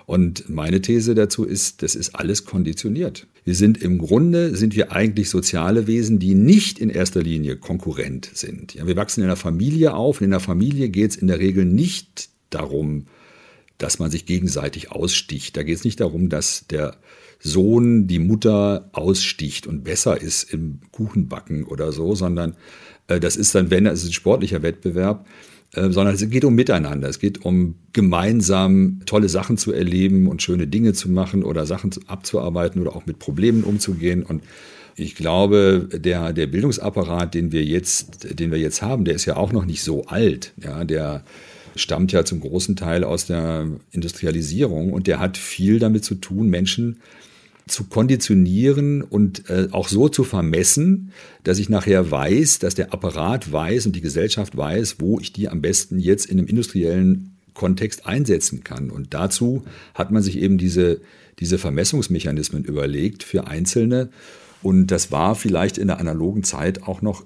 [0.06, 3.26] Und meine These dazu ist, das ist alles konditioniert.
[3.44, 8.30] Wir sind im Grunde, sind wir eigentlich soziale Wesen, die nicht in erster Linie konkurrent
[8.32, 8.74] sind.
[8.74, 11.40] Ja, wir wachsen in einer Familie auf und in der Familie geht es in der
[11.40, 13.06] Regel nicht darum,
[13.78, 15.56] dass man sich gegenseitig aussticht.
[15.56, 16.96] Da geht es nicht darum, dass der
[17.38, 22.56] Sohn die Mutter aussticht und besser ist im Kuchenbacken oder so, sondern
[23.08, 25.26] äh, das ist dann, wenn, es ein sportlicher Wettbewerb.
[25.72, 27.08] Äh, sondern es geht um Miteinander.
[27.08, 31.90] Es geht um gemeinsam tolle Sachen zu erleben und schöne Dinge zu machen oder Sachen
[32.06, 34.22] abzuarbeiten oder auch mit Problemen umzugehen.
[34.22, 34.42] Und
[34.96, 39.36] ich glaube, der, der Bildungsapparat, den wir jetzt, den wir jetzt haben, der ist ja
[39.36, 40.54] auch noch nicht so alt.
[40.62, 41.24] Ja, der
[41.76, 46.48] stammt ja zum großen Teil aus der Industrialisierung und der hat viel damit zu tun,
[46.48, 47.00] Menschen
[47.66, 51.12] zu konditionieren und äh, auch so zu vermessen,
[51.42, 55.48] dass ich nachher weiß, dass der Apparat weiß und die Gesellschaft weiß, wo ich die
[55.48, 58.90] am besten jetzt in einem industriellen Kontext einsetzen kann.
[58.90, 59.64] Und dazu
[59.94, 61.00] hat man sich eben diese,
[61.40, 64.10] diese Vermessungsmechanismen überlegt für Einzelne.
[64.62, 67.24] Und das war vielleicht in der analogen Zeit auch noch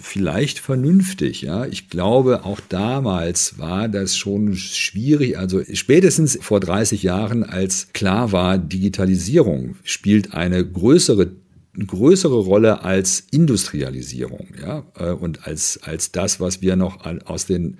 [0.00, 1.42] vielleicht vernünftig.
[1.42, 5.38] Ja, ich glaube, auch damals war das schon schwierig.
[5.38, 11.32] Also spätestens vor 30 Jahren, als klar war, Digitalisierung spielt eine größere
[11.78, 17.76] größere Rolle als Industrialisierung, ja, äh, und als, als das, was wir noch aus den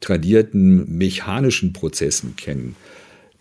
[0.00, 2.76] tradierten mechanischen Prozessen kennen.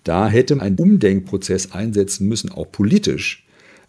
[0.03, 3.42] Da hätte ein Umdenkprozess einsetzen müssen, auch politisch,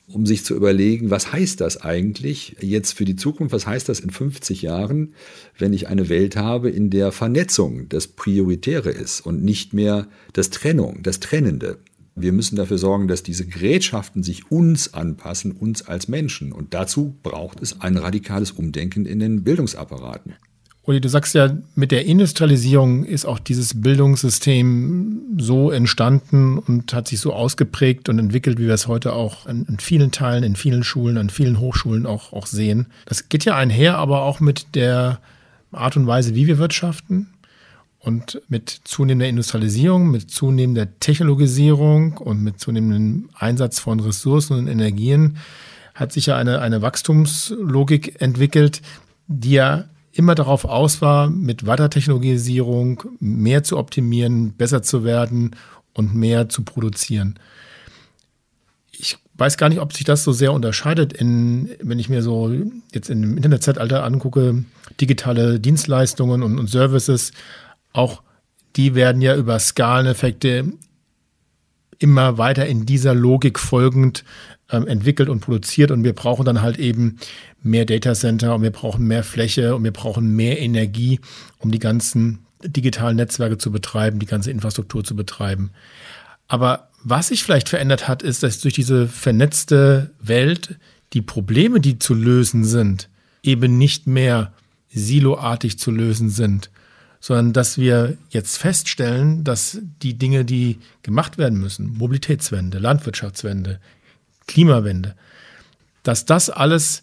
[0.06, 4.00] um sich zu überlegen, was heißt das eigentlich jetzt für die Zukunft, was heißt das
[4.00, 5.14] in 50 Jahren,
[5.58, 10.50] wenn ich eine Welt habe, in der Vernetzung das Prioritäre ist und nicht mehr das
[10.50, 11.78] Trennung, das Trennende.
[12.16, 16.52] Wir müssen dafür sorgen, dass diese Gerätschaften sich uns anpassen, uns als Menschen.
[16.52, 20.34] Und dazu braucht es ein radikales Umdenken in den Bildungsapparaten.
[20.86, 27.08] Uli, du sagst ja, mit der Industrialisierung ist auch dieses Bildungssystem so entstanden und hat
[27.08, 30.56] sich so ausgeprägt und entwickelt, wie wir es heute auch in, in, vielen Teilen, in
[30.56, 32.86] vielen Schulen, an vielen Hochschulen auch, auch sehen.
[33.06, 35.20] Das geht ja einher, aber auch mit der
[35.72, 37.28] Art und Weise, wie wir wirtschaften
[37.98, 45.38] und mit zunehmender Industrialisierung, mit zunehmender Technologisierung und mit zunehmendem Einsatz von Ressourcen und Energien
[45.94, 48.82] hat sich ja eine, eine Wachstumslogik entwickelt,
[49.28, 49.84] die ja
[50.14, 55.56] immer darauf aus war, mit Weitertechnologisierung mehr zu optimieren, besser zu werden
[55.92, 57.38] und mehr zu produzieren.
[58.92, 62.52] Ich weiß gar nicht, ob sich das so sehr unterscheidet, in, wenn ich mir so
[62.92, 64.64] jetzt im Internetzeitalter angucke,
[65.00, 67.32] digitale Dienstleistungen und, und Services,
[67.92, 68.22] auch
[68.76, 70.72] die werden ja über Skaleneffekte
[71.98, 74.24] immer weiter in dieser Logik folgend
[74.74, 77.18] ähm, entwickelt und produziert und wir brauchen dann halt eben
[77.62, 81.20] mehr Datacenter und wir brauchen mehr Fläche und wir brauchen mehr Energie,
[81.58, 85.70] um die ganzen digitalen Netzwerke zu betreiben, die ganze Infrastruktur zu betreiben.
[86.48, 90.76] Aber was sich vielleicht verändert hat, ist, dass durch diese vernetzte Welt
[91.12, 93.08] die Probleme, die zu lösen sind,
[93.42, 94.52] eben nicht mehr
[94.90, 96.70] siloartig zu lösen sind,
[97.20, 103.80] sondern dass wir jetzt feststellen, dass die Dinge, die gemacht werden müssen, Mobilitätswende, Landwirtschaftswende,
[104.46, 105.14] Klimawende,
[106.02, 107.02] dass das alles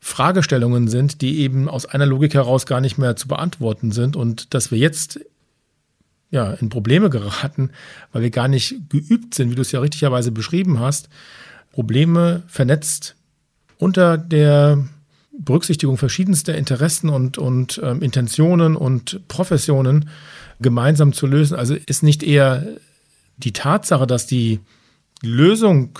[0.00, 4.54] Fragestellungen sind, die eben aus einer Logik heraus gar nicht mehr zu beantworten sind und
[4.54, 5.20] dass wir jetzt
[6.30, 7.70] ja, in Probleme geraten,
[8.12, 11.08] weil wir gar nicht geübt sind, wie du es ja richtigerweise beschrieben hast,
[11.72, 13.16] Probleme vernetzt
[13.78, 14.84] unter der
[15.38, 20.10] Berücksichtigung verschiedenster Interessen und, und ähm, Intentionen und Professionen
[20.60, 21.56] gemeinsam zu lösen.
[21.56, 22.66] Also ist nicht eher
[23.36, 24.60] die Tatsache, dass die
[25.22, 25.98] Lösung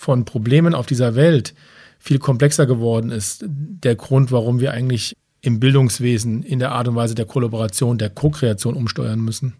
[0.00, 1.52] von Problemen auf dieser Welt
[1.98, 3.44] viel komplexer geworden ist.
[3.46, 8.08] Der Grund, warum wir eigentlich im Bildungswesen in der Art und Weise der Kollaboration, der
[8.08, 9.52] Co-Kreation umsteuern müssen.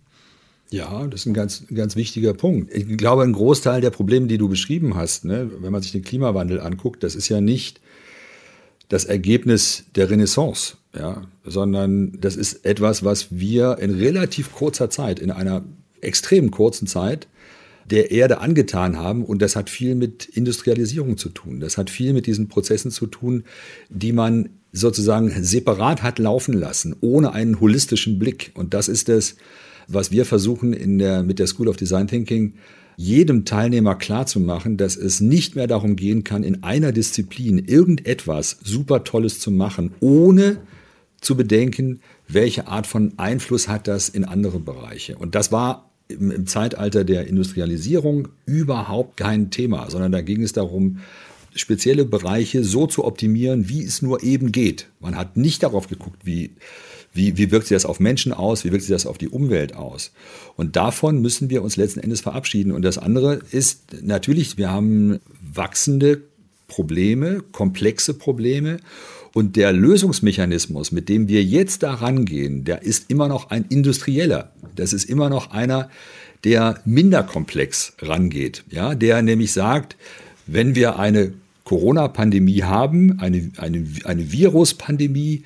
[0.70, 2.72] Ja, das ist ein ganz, ganz wichtiger Punkt.
[2.72, 6.04] Ich glaube, ein Großteil der Probleme, die du beschrieben hast, ne, wenn man sich den
[6.04, 7.82] Klimawandel anguckt, das ist ja nicht
[8.88, 15.18] das Ergebnis der Renaissance, ja, sondern das ist etwas, was wir in relativ kurzer Zeit,
[15.18, 15.64] in einer
[16.00, 17.28] extrem kurzen Zeit,
[17.90, 19.24] der Erde angetan haben.
[19.24, 21.60] Und das hat viel mit Industrialisierung zu tun.
[21.60, 23.44] Das hat viel mit diesen Prozessen zu tun,
[23.88, 28.52] die man sozusagen separat hat laufen lassen, ohne einen holistischen Blick.
[28.54, 29.36] Und das ist es,
[29.88, 32.54] was wir versuchen in der, mit der School of Design Thinking
[32.96, 39.04] jedem Teilnehmer klarzumachen, dass es nicht mehr darum gehen kann, in einer Disziplin irgendetwas super
[39.04, 40.58] Tolles zu machen, ohne
[41.20, 45.16] zu bedenken, welche Art von Einfluss hat das in andere Bereiche.
[45.16, 50.52] Und das war im, im Zeitalter der Industrialisierung überhaupt kein Thema, sondern da ging es
[50.52, 50.98] darum,
[51.54, 54.86] spezielle Bereiche so zu optimieren, wie es nur eben geht.
[55.00, 56.50] Man hat nicht darauf geguckt, wie,
[57.12, 59.74] wie, wie wirkt sich das auf Menschen aus, wie wirkt sich das auf die Umwelt
[59.74, 60.12] aus.
[60.56, 62.72] Und davon müssen wir uns letzten Endes verabschieden.
[62.72, 65.20] Und das andere ist natürlich, wir haben
[65.52, 66.22] wachsende
[66.68, 68.78] Probleme, komplexe Probleme.
[69.40, 74.52] Und der Lösungsmechanismus, mit dem wir jetzt da rangehen, der ist immer noch ein industrieller.
[74.76, 75.88] Das ist immer noch einer,
[76.44, 78.64] der minder komplex rangeht.
[78.68, 79.96] Ja, der nämlich sagt,
[80.46, 81.32] wenn wir eine
[81.64, 85.44] Corona-Pandemie haben, eine, eine, eine Virus-Pandemie,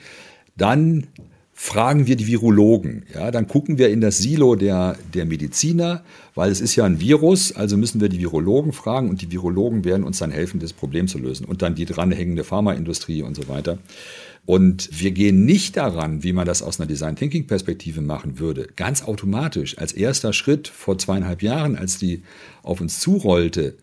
[0.57, 1.07] dann
[1.55, 3.05] fragen wir die Virologen.
[3.15, 6.03] Ja, dann gucken wir in das Silo der, der Mediziner,
[6.35, 9.85] weil es ist ja ein Virus, also müssen wir die Virologen fragen und die Virologen
[9.85, 11.47] werden uns dann helfen, das Problem zu lösen.
[11.47, 13.79] Und dann die dranhängende Pharmaindustrie und so weiter.
[14.47, 18.69] Und wir gehen nicht daran, wie man das aus einer Design Thinking Perspektive machen würde,
[18.77, 22.23] ganz automatisch als erster Schritt vor zweieinhalb Jahren, als die
[22.63, 23.77] auf uns zurollte,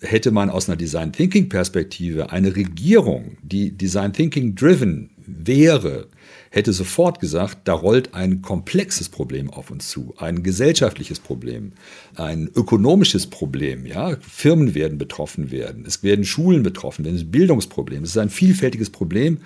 [0.00, 6.06] hätte man aus einer Design Thinking Perspektive eine Regierung, die Design Thinking driven wäre,
[6.54, 11.72] hätte sofort gesagt, da rollt ein komplexes Problem auf uns zu, ein gesellschaftliches Problem,
[12.14, 13.86] ein ökonomisches Problem.
[13.86, 14.16] Ja?
[14.20, 18.30] Firmen werden betroffen werden, es werden Schulen betroffen es ist ein Bildungsproblem, es ist ein
[18.30, 19.38] vielfältiges Problem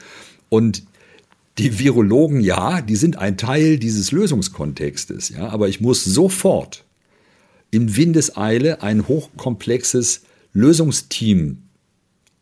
[0.50, 0.82] und
[1.56, 6.84] die Virologen, ja, die sind ein Teil dieses Lösungskontextes, ja, aber ich muss sofort
[7.70, 11.62] in Windeseile ein hochkomplexes Lösungsteam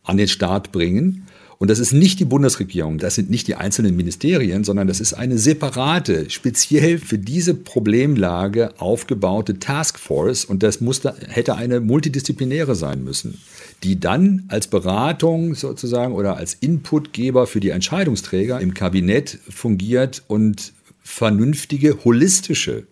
[0.03, 1.26] an den Start bringen.
[1.59, 5.15] Und das ist nicht die Bundesregierung, das sind nicht die einzelnen Ministerien, sondern das ist
[5.15, 10.45] eine separate, speziell für diese Problemlage aufgebaute Taskforce.
[10.45, 13.41] Und das muss, hätte eine multidisziplinäre sein müssen,
[13.83, 20.75] die dann als Beratung sozusagen oder als Inputgeber für die Entscheidungsträger im Kabinett fungiert und
[21.03, 22.87] vernünftige, holistische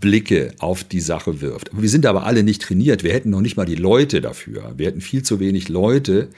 [0.00, 1.70] Blicke auf die Sache wirft.
[1.72, 3.04] Wir sind aber alle nicht trainiert.
[3.04, 4.72] Wir hätten noch nicht mal die Leute dafür.
[4.76, 6.28] Wir hätten viel zu wenig Leute,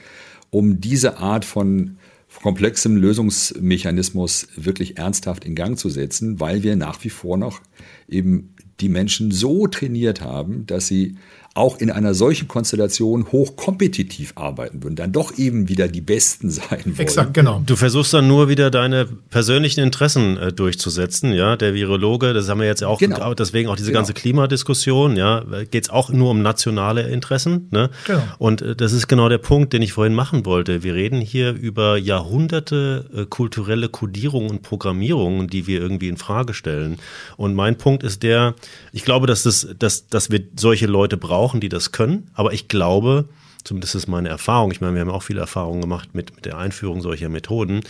[0.49, 1.97] um diese Art von
[2.41, 7.61] komplexem Lösungsmechanismus wirklich ernsthaft in Gang zu setzen, weil wir nach wie vor noch
[8.07, 11.15] eben die Menschen so trainiert haben, dass sie
[11.55, 16.83] auch in einer solchen Konstellation hochkompetitiv arbeiten würden, dann doch eben wieder die Besten sein
[16.85, 16.99] wollen.
[16.99, 17.63] Exakt, genau.
[17.65, 21.55] Du versuchst dann nur wieder deine persönlichen Interessen äh, durchzusetzen, ja.
[21.55, 23.33] Der Virologe, das haben wir jetzt auch, genau.
[23.33, 23.99] deswegen auch diese genau.
[23.99, 27.89] ganze Klimadiskussion, ja, geht es auch nur um nationale Interessen, ne?
[28.05, 28.21] Genau.
[28.37, 30.83] Und äh, das ist genau der Punkt, den ich vorhin machen wollte.
[30.83, 36.53] Wir reden hier über Jahrhunderte äh, kulturelle Kodierung und Programmierung, die wir irgendwie in Frage
[36.53, 36.97] stellen.
[37.37, 38.55] Und mein Punkt ist der,
[38.91, 42.27] ich glaube, dass das, dass, dass wir solche Leute brauchen brauchen, die das können.
[42.33, 43.25] Aber ich glaube,
[43.63, 46.57] zumindest ist meine Erfahrung, ich meine, wir haben auch viele Erfahrungen gemacht mit, mit der
[46.57, 47.81] Einführung solcher Methoden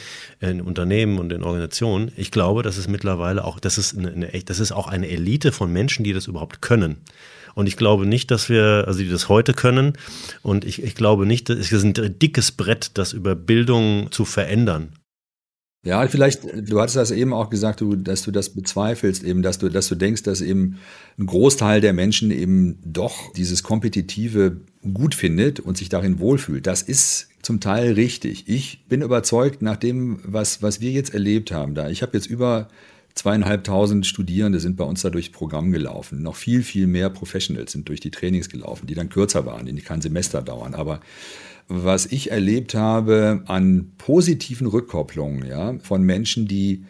[0.41, 2.11] in Unternehmen und in Organisationen.
[2.17, 5.53] Ich glaube, dass es mittlerweile auch, das ist eine, eine, das ist auch eine Elite
[5.53, 6.97] von Menschen, die das überhaupt können.
[7.53, 9.93] Und ich glaube nicht, dass wir, also die das heute können.
[10.41, 14.91] Und ich, ich glaube nicht, es ist ein dickes Brett, das über Bildung zu verändern.
[15.86, 19.59] Ja, vielleicht, du hattest das eben auch gesagt, du, dass du das bezweifelst, eben, dass
[19.59, 20.79] du, dass du denkst, dass eben
[21.19, 24.61] ein Großteil der Menschen eben doch dieses Kompetitive
[24.93, 26.65] gut findet und sich darin wohlfühlt.
[26.65, 28.49] Das ist zum Teil richtig.
[28.49, 32.25] Ich bin überzeugt, nach dem, was, was wir jetzt erlebt haben, da ich habe jetzt
[32.25, 32.67] über
[33.13, 36.23] zweieinhalbtausend Studierende sind bei uns da durch Programm gelaufen.
[36.23, 39.81] Noch viel, viel mehr Professionals sind durch die Trainings gelaufen, die dann kürzer waren, die
[39.81, 40.73] kein Semester dauern.
[40.73, 40.99] Aber
[41.68, 46.86] was ich erlebt habe an positiven Rückkopplungen ja, von Menschen, die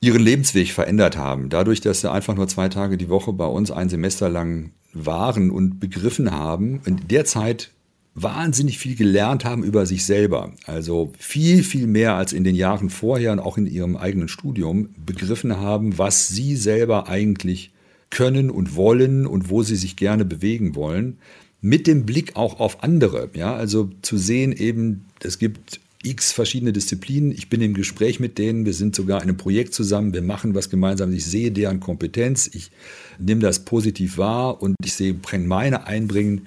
[0.00, 1.48] ihren Lebensweg verändert haben.
[1.48, 5.50] Dadurch, dass sie einfach nur zwei Tage die Woche bei uns ein Semester lang waren
[5.50, 7.70] und begriffen haben, in der Zeit
[8.14, 10.52] wahnsinnig viel gelernt haben über sich selber.
[10.66, 14.90] Also viel, viel mehr als in den Jahren vorher und auch in ihrem eigenen Studium
[15.04, 17.72] begriffen haben, was sie selber eigentlich
[18.10, 21.18] können und wollen und wo sie sich gerne bewegen wollen
[21.64, 23.30] mit dem Blick auch auf andere.
[23.32, 27.32] Ja, also zu sehen eben, es gibt x verschiedene Disziplinen.
[27.32, 28.66] Ich bin im Gespräch mit denen.
[28.66, 30.12] Wir sind sogar in einem Projekt zusammen.
[30.12, 31.10] Wir machen was gemeinsam.
[31.14, 32.50] Ich sehe deren Kompetenz.
[32.52, 32.70] Ich
[33.18, 36.42] nehme das positiv wahr und ich sehe meine einbringen.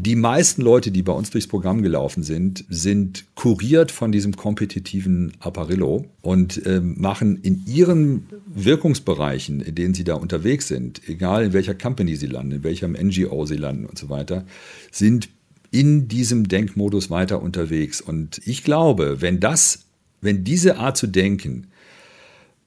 [0.00, 5.32] Die meisten Leute, die bei uns durchs Programm gelaufen sind, sind kuriert von diesem kompetitiven
[5.40, 11.52] Apparillo und äh, machen in ihren Wirkungsbereichen, in denen sie da unterwegs sind, egal in
[11.52, 14.46] welcher Company sie landen, in welchem NGO sie landen und so weiter,
[14.92, 15.30] sind
[15.72, 18.00] in diesem Denkmodus weiter unterwegs.
[18.00, 19.86] Und ich glaube, wenn das,
[20.20, 21.66] wenn diese Art zu denken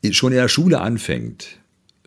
[0.09, 1.59] schon in der Schule anfängt,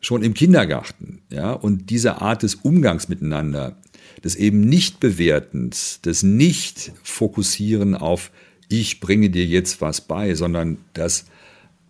[0.03, 3.79] schon im Kindergarten, ja, und diese Art des Umgangs miteinander
[4.25, 8.31] des eben nicht Bewertens, des nicht Fokussieren auf
[8.68, 11.27] ich bringe dir jetzt was bei, sondern das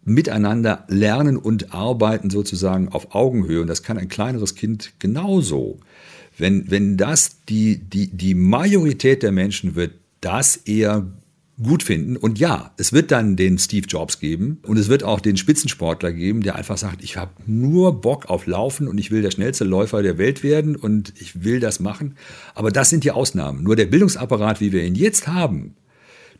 [0.04, 3.62] miteinander lernen und arbeiten sozusagen auf Augenhöhe.
[3.62, 5.78] Und das kann ein kleineres Kind genauso.
[6.36, 11.06] Wenn, wenn das die, die, die Majorität der Menschen wird, das eher
[11.62, 12.16] gut finden.
[12.16, 16.12] Und ja, es wird dann den Steve Jobs geben und es wird auch den Spitzensportler
[16.12, 19.64] geben, der einfach sagt, ich habe nur Bock auf Laufen und ich will der schnellste
[19.64, 22.16] Läufer der Welt werden und ich will das machen.
[22.54, 23.62] Aber das sind die Ausnahmen.
[23.62, 25.76] Nur der Bildungsapparat, wie wir ihn jetzt haben,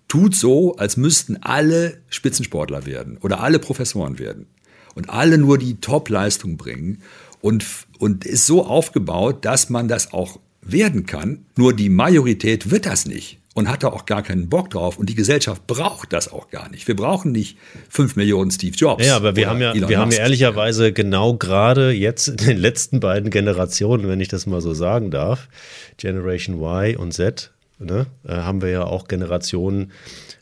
[0.09, 4.47] tut so, als müssten alle Spitzensportler werden oder alle Professoren werden
[4.97, 7.03] und alle nur die Top-Leistung bringen
[7.41, 7.65] und,
[7.99, 11.47] und ist so aufgebaut, dass man das auch werden kann.
[11.57, 14.99] Nur die Majorität wird das nicht und hat da auch gar keinen Bock drauf.
[14.99, 16.87] Und die Gesellschaft braucht das auch gar nicht.
[16.87, 17.57] Wir brauchen nicht
[17.89, 19.07] fünf Millionen Steve Jobs.
[19.07, 23.01] Ja, aber wir haben ja, wir haben ja ehrlicherweise genau gerade jetzt in den letzten
[23.01, 25.49] beiden Generationen, wenn ich das mal so sagen darf,
[25.97, 29.93] Generation Y und Z, ne, äh, haben wir ja auch Generationen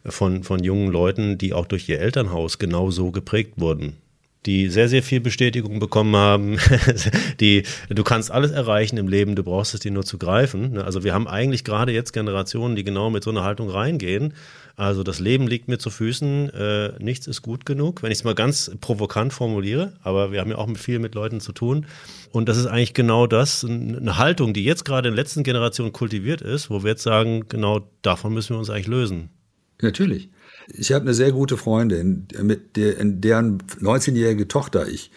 [0.04, 4.01] von, von jungen Leuten, die auch durch ihr Elternhaus genauso geprägt wurden
[4.46, 6.58] die sehr, sehr viel Bestätigung bekommen haben,
[7.40, 10.72] die, du kannst alles erreichen im Leben, du brauchst es dir nur zu greifen.
[10.72, 10.84] Ne?
[10.84, 14.34] Also wir haben eigentlich gerade jetzt Generationen, die genau mit so einer Haltung reingehen.
[14.74, 18.24] Also das Leben liegt mir zu Füßen, äh, nichts ist gut genug, wenn ich es
[18.24, 21.86] mal ganz provokant formuliere, aber wir haben ja auch viel mit Leuten zu tun.
[22.30, 25.92] Und das ist eigentlich genau das, eine Haltung, die jetzt gerade in der letzten Generation
[25.92, 29.28] kultiviert ist, wo wir jetzt sagen, genau davon müssen wir uns eigentlich lösen.
[29.82, 30.30] Natürlich.
[30.68, 35.10] Ich habe eine sehr gute Freundin, mit der, deren 19-jährige Tochter ich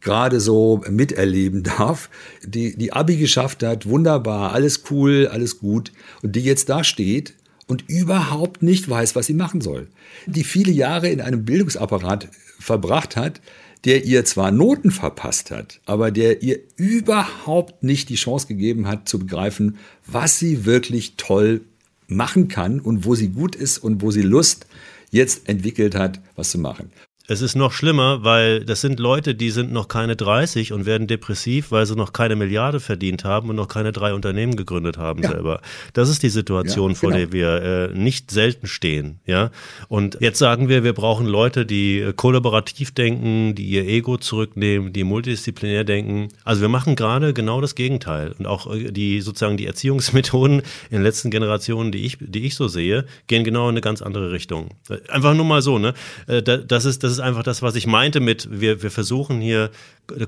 [0.00, 2.10] gerade so miterleben darf,
[2.44, 5.92] die die Abi geschafft hat, wunderbar, alles cool, alles gut
[6.22, 7.34] und die jetzt da steht
[7.66, 9.88] und überhaupt nicht weiß, was sie machen soll.
[10.26, 12.28] Die viele Jahre in einem Bildungsapparat
[12.58, 13.40] verbracht hat,
[13.84, 19.08] der ihr zwar Noten verpasst hat, aber der ihr überhaupt nicht die Chance gegeben hat
[19.08, 21.62] zu begreifen, was sie wirklich toll
[22.10, 24.66] machen kann und wo sie gut ist und wo sie Lust
[25.10, 26.90] jetzt entwickelt hat, was zu machen.
[27.30, 31.06] Es ist noch schlimmer, weil das sind Leute, die sind noch keine 30 und werden
[31.06, 35.22] depressiv, weil sie noch keine Milliarde verdient haben und noch keine drei Unternehmen gegründet haben
[35.22, 35.30] ja.
[35.30, 35.60] selber.
[35.92, 37.20] Das ist die Situation, ja, vor genau.
[37.20, 39.20] der wir äh, nicht selten stehen.
[39.26, 39.52] Ja,
[39.86, 44.92] und jetzt sagen wir, wir brauchen Leute, die äh, kollaborativ denken, die ihr Ego zurücknehmen,
[44.92, 46.30] die multidisziplinär denken.
[46.42, 50.96] Also wir machen gerade genau das Gegenteil und auch äh, die sozusagen die Erziehungsmethoden in
[50.96, 54.32] den letzten Generationen, die ich, die ich so sehe, gehen genau in eine ganz andere
[54.32, 54.70] Richtung.
[54.88, 55.94] Äh, einfach nur mal so, ne?
[56.26, 59.70] Das ist das ist ist einfach das, was ich meinte mit, wir, wir versuchen hier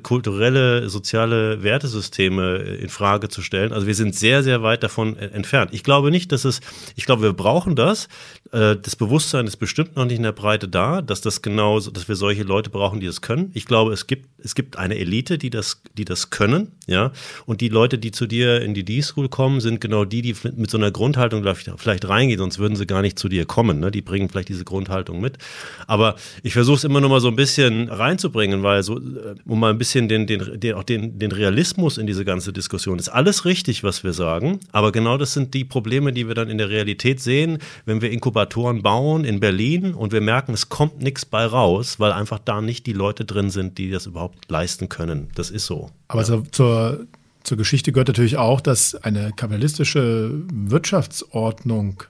[0.03, 3.73] kulturelle, soziale Wertesysteme in Frage zu stellen.
[3.73, 5.71] Also wir sind sehr, sehr weit davon entfernt.
[5.73, 6.61] Ich glaube nicht, dass es,
[6.97, 8.09] ich glaube, wir brauchen das.
[8.53, 12.09] Äh, das Bewusstsein ist bestimmt noch nicht in der Breite da, dass das genau, dass
[12.09, 13.51] wir solche Leute brauchen, die das können.
[13.55, 17.13] Ich glaube, es gibt, es gibt eine Elite, die das, die das können, ja.
[17.47, 20.71] Und die Leute, die zu dir in die D-School kommen, sind genau die, die mit
[20.71, 21.45] so einer Grundhaltung
[21.77, 23.81] vielleicht reingehen, sonst würden sie gar nicht zu dir kommen.
[23.81, 23.91] Ne?
[23.91, 25.39] Die bringen vielleicht diese Grundhaltung mit.
[25.87, 29.61] Aber ich versuche es immer noch mal so ein bisschen reinzubringen, weil so, äh, um
[29.61, 32.99] mal ein bisschen den, den, den, auch den, den Realismus in diese ganze Diskussion.
[32.99, 36.49] Ist alles richtig, was wir sagen, aber genau das sind die Probleme, die wir dann
[36.49, 41.03] in der Realität sehen, wenn wir Inkubatoren bauen in Berlin und wir merken, es kommt
[41.03, 44.89] nichts bei raus, weil einfach da nicht die Leute drin sind, die das überhaupt leisten
[44.89, 45.29] können.
[45.35, 45.91] Das ist so.
[46.09, 46.43] Aber ja.
[46.51, 47.07] zur,
[47.43, 52.05] zur Geschichte gehört natürlich auch, dass eine kapitalistische Wirtschaftsordnung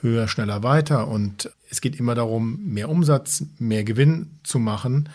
[0.00, 5.08] höher, schneller, weiter und es geht immer darum, mehr Umsatz, mehr Gewinn zu machen,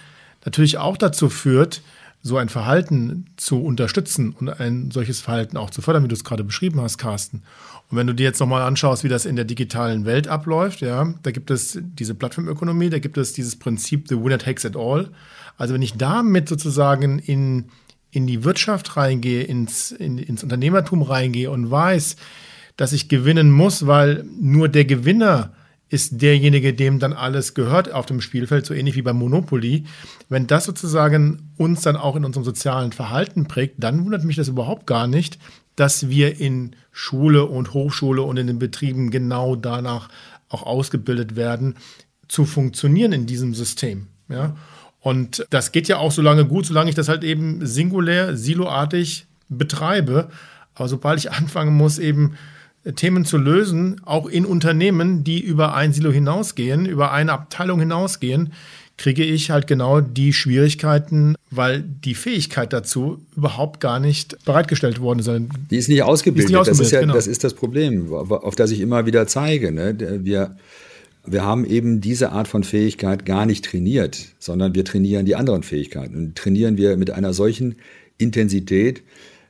[0.45, 1.81] natürlich auch dazu führt,
[2.25, 6.23] so ein Verhalten zu unterstützen und ein solches Verhalten auch zu fördern, wie du es
[6.23, 7.43] gerade beschrieben hast, Carsten.
[7.91, 11.13] Und wenn du dir jetzt nochmal anschaust, wie das in der digitalen Welt abläuft, ja,
[11.21, 15.09] da gibt es diese Plattformökonomie, da gibt es dieses Prinzip The Winner Takes It All.
[15.57, 17.65] Also wenn ich damit sozusagen in,
[18.11, 22.15] in die Wirtschaft reingehe, ins, in, ins Unternehmertum reingehe und weiß,
[22.77, 25.51] dass ich gewinnen muss, weil nur der Gewinner
[25.89, 29.83] ist derjenige, dem dann alles gehört auf dem Spielfeld, so ähnlich wie beim Monopoly.
[30.27, 34.47] Wenn das sozusagen uns dann auch in unserem sozialen Verhalten prägt, dann wundert mich das
[34.47, 35.37] überhaupt gar nicht,
[35.75, 40.09] dass wir in Schule und Hochschule und in den Betrieben genau danach
[40.49, 41.75] auch ausgebildet werden,
[42.27, 44.07] zu funktionieren in diesem System.
[44.29, 44.55] Ja?
[44.99, 49.27] Und das geht ja auch so lange gut, solange ich das halt eben singulär, siloartig
[49.49, 50.29] betreibe.
[50.73, 52.35] Aber sobald ich anfangen muss, eben
[52.95, 58.51] Themen zu lösen, auch in Unternehmen, die über ein Silo hinausgehen, über eine Abteilung hinausgehen,
[58.97, 65.19] kriege ich halt genau die Schwierigkeiten, weil die Fähigkeit dazu überhaupt gar nicht bereitgestellt worden
[65.19, 65.31] ist.
[65.71, 66.45] Die ist nicht ausgebildet.
[66.45, 67.13] Ist nicht ausgebildet das, ist ja, genau.
[67.13, 69.71] das ist das Problem, auf das ich immer wieder zeige.
[69.71, 70.21] Ne?
[70.23, 70.55] Wir,
[71.25, 75.63] wir haben eben diese Art von Fähigkeit gar nicht trainiert, sondern wir trainieren die anderen
[75.63, 76.15] Fähigkeiten.
[76.15, 77.75] Und trainieren wir mit einer solchen
[78.17, 79.01] Intensität,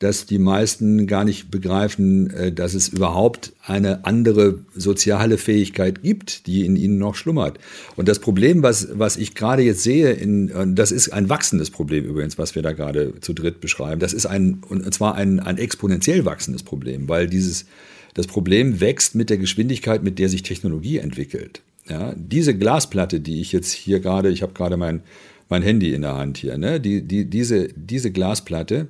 [0.04, 6.46] dass die meisten gar nicht begreifen, äh, dass es überhaupt eine andere soziale Fähigkeit gibt,
[6.46, 7.58] die in ihnen noch schlummert.
[7.96, 12.04] Und das Problem, was, was ich gerade jetzt sehe, in, das ist ein wachsendes Problem
[12.04, 14.02] übrigens, was wir da gerade zu dritt beschreiben.
[14.02, 17.66] Das ist ein, und zwar ein, ein exponentiell wachsendes Problem, weil dieses,
[18.14, 21.62] das Problem wächst mit der Geschwindigkeit, mit der sich Technologie entwickelt.
[21.88, 25.02] Ja, diese Glasplatte, die ich jetzt hier gerade, ich habe gerade mein,
[25.48, 26.82] mein Handy in der Hand hier, ne?
[26.82, 28.88] die, die, diese, diese Glasplatte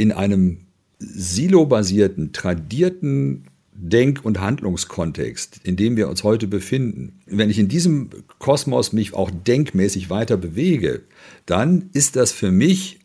[0.00, 0.60] in einem
[0.98, 3.44] silobasierten, tradierten
[3.74, 9.12] Denk- und Handlungskontext, in dem wir uns heute befinden, wenn ich in diesem Kosmos mich
[9.12, 11.02] auch denkmäßig weiter bewege,
[11.44, 13.00] dann ist das für mich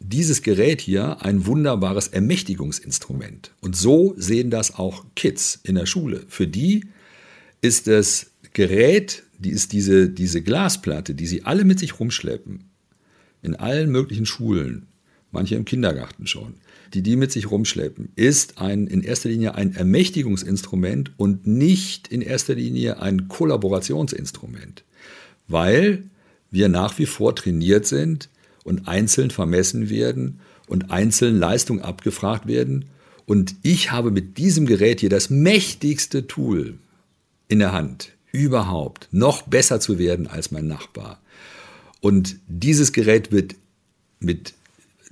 [0.00, 3.52] dieses Gerät hier ein wunderbares Ermächtigungsinstrument.
[3.62, 6.26] Und so sehen das auch Kids in der Schule.
[6.28, 6.88] Für die
[7.62, 12.64] ist das Gerät, die ist diese, diese Glasplatte, die sie alle mit sich rumschleppen,
[13.40, 14.88] in allen möglichen Schulen,
[15.34, 16.54] manche im Kindergarten schon,
[16.94, 22.22] die die mit sich rumschleppen, ist ein, in erster Linie ein Ermächtigungsinstrument und nicht in
[22.22, 24.84] erster Linie ein Kollaborationsinstrument,
[25.48, 26.04] weil
[26.50, 28.30] wir nach wie vor trainiert sind
[28.62, 32.86] und einzeln vermessen werden und einzeln Leistung abgefragt werden.
[33.26, 36.78] Und ich habe mit diesem Gerät hier das mächtigste Tool
[37.48, 41.20] in der Hand, überhaupt noch besser zu werden als mein Nachbar.
[42.00, 43.54] Und dieses Gerät wird
[44.20, 44.54] mit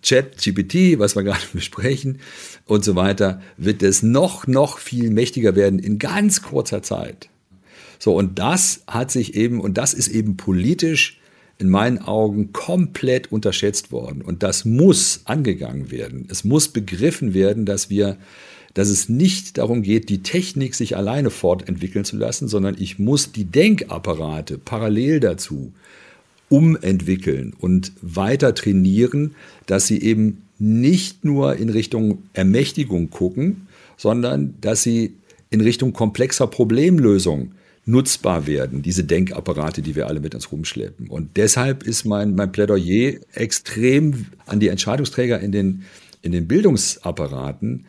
[0.02, 2.18] Chat, GPT, was wir gerade besprechen
[2.66, 7.28] und so weiter, wird es noch, noch viel mächtiger werden in ganz kurzer Zeit.
[7.98, 11.20] So, und das hat sich eben, und das ist eben politisch
[11.58, 14.22] in meinen Augen komplett unterschätzt worden.
[14.22, 16.26] Und das muss angegangen werden.
[16.28, 18.18] Es muss begriffen werden, dass wir
[18.74, 23.32] dass es nicht darum geht, die Technik sich alleine fortentwickeln zu lassen, sondern ich muss
[23.32, 25.74] die Denkapparate parallel dazu
[26.52, 29.34] umentwickeln und weiter trainieren,
[29.64, 35.14] dass sie eben nicht nur in Richtung Ermächtigung gucken, sondern dass sie
[35.48, 37.52] in Richtung komplexer Problemlösung
[37.86, 41.08] nutzbar werden, diese Denkapparate, die wir alle mit uns rumschleppen.
[41.08, 45.84] Und deshalb ist mein, mein Plädoyer extrem an die Entscheidungsträger in den,
[46.20, 47.86] in den Bildungsapparaten,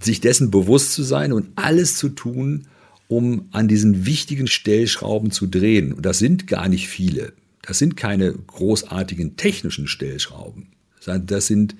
[0.00, 2.66] sich dessen bewusst zu sein und alles zu tun,
[3.08, 5.92] um an diesen wichtigen Stellschrauben zu drehen.
[5.92, 7.32] Und das sind gar nicht viele.
[7.66, 10.68] Das sind keine großartigen technischen Stellschrauben.
[11.04, 11.74] Das sind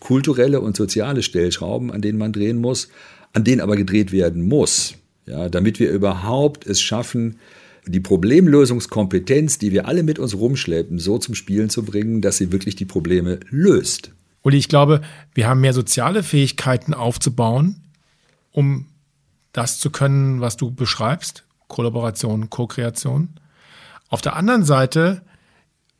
[0.00, 2.88] kulturelle und soziale Stellschrauben, an denen man drehen muss,
[3.32, 4.94] an denen aber gedreht werden muss.
[5.26, 7.38] Ja, damit wir überhaupt es schaffen,
[7.86, 12.52] die Problemlösungskompetenz, die wir alle mit uns rumschleppen, so zum Spielen zu bringen, dass sie
[12.52, 14.12] wirklich die Probleme löst.
[14.42, 15.02] Uli, ich glaube,
[15.34, 17.82] wir haben mehr soziale Fähigkeiten aufzubauen,
[18.50, 18.86] um
[19.52, 23.28] das zu können, was du beschreibst, Kollaboration, Co-Kreation.
[24.08, 25.22] Auf der anderen Seite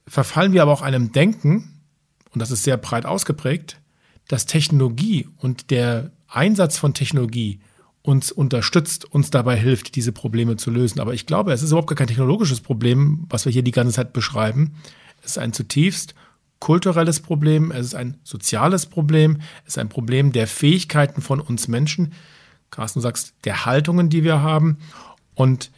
[0.06, 1.82] verfallen wir aber auch einem Denken,
[2.30, 3.80] und das ist sehr breit ausgeprägt,
[4.28, 7.60] dass Technologie und der Einsatz von Technologie
[8.02, 11.00] uns unterstützt, uns dabei hilft, diese Probleme zu lösen.
[11.00, 13.92] Aber ich glaube, es ist überhaupt gar kein technologisches Problem, was wir hier die ganze
[13.92, 14.74] Zeit beschreiben.
[15.22, 16.14] Es ist ein zutiefst
[16.60, 21.68] kulturelles Problem, es ist ein soziales Problem, es ist ein Problem der Fähigkeiten von uns
[21.68, 22.12] Menschen.
[22.70, 24.78] Carsten, du sagst, der Haltungen, die wir haben.
[25.34, 25.70] Und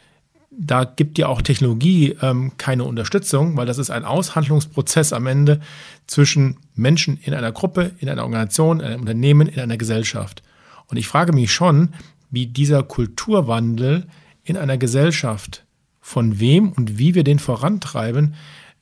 [0.51, 5.61] da gibt ja auch Technologie ähm, keine Unterstützung, weil das ist ein Aushandlungsprozess am Ende
[6.07, 10.43] zwischen Menschen in einer Gruppe, in einer Organisation, in einem Unternehmen, in einer Gesellschaft.
[10.87, 11.93] Und ich frage mich schon,
[12.29, 14.07] wie dieser Kulturwandel
[14.43, 15.65] in einer Gesellschaft,
[16.01, 18.33] von wem und wie wir den vorantreiben,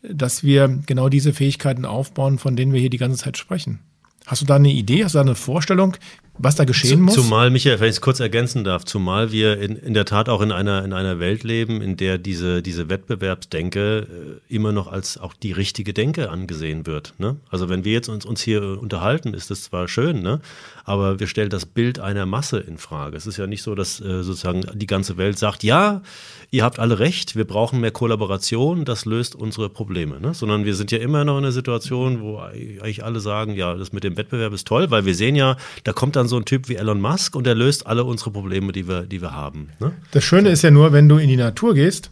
[0.02, 3.80] dass wir genau diese Fähigkeiten aufbauen, von denen wir hier die ganze Zeit sprechen.
[4.26, 5.98] Hast du da eine Idee, hast du da eine Vorstellung,
[6.40, 7.16] was da geschehen muss?
[7.16, 10.42] Zumal, Michael, wenn ich es kurz ergänzen darf, zumal wir in, in der Tat auch
[10.42, 15.18] in einer, in einer Welt leben, in der diese, diese Wettbewerbsdenke äh, immer noch als
[15.18, 17.14] auch die richtige Denke angesehen wird.
[17.18, 17.36] Ne?
[17.50, 20.40] Also wenn wir jetzt uns, uns hier unterhalten, ist das zwar schön, ne?
[20.86, 23.18] aber wir stellen das Bild einer Masse in Frage.
[23.18, 26.02] Es ist ja nicht so, dass äh, sozusagen die ganze Welt sagt, ja,
[26.52, 30.20] ihr habt alle recht, wir brauchen mehr Kollaboration, das löst unsere Probleme.
[30.20, 30.34] Ne?
[30.34, 33.94] Sondern wir sind ja immer noch in einer Situation, wo eigentlich alle sagen, ja, das
[33.94, 36.70] mit dem Wettbewerb ist toll, weil wir sehen ja, da kommt dann so ein Typ
[36.70, 39.70] wie Elon Musk und der löst alle unsere Probleme, die wir, die wir haben.
[39.80, 39.94] Ne?
[40.12, 42.10] Das Schöne ist ja nur, wenn du in die Natur gehst,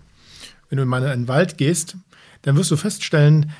[0.70, 1.98] wenn du in einen Wald gehst,
[2.44, 3.52] dann wirst du feststellen,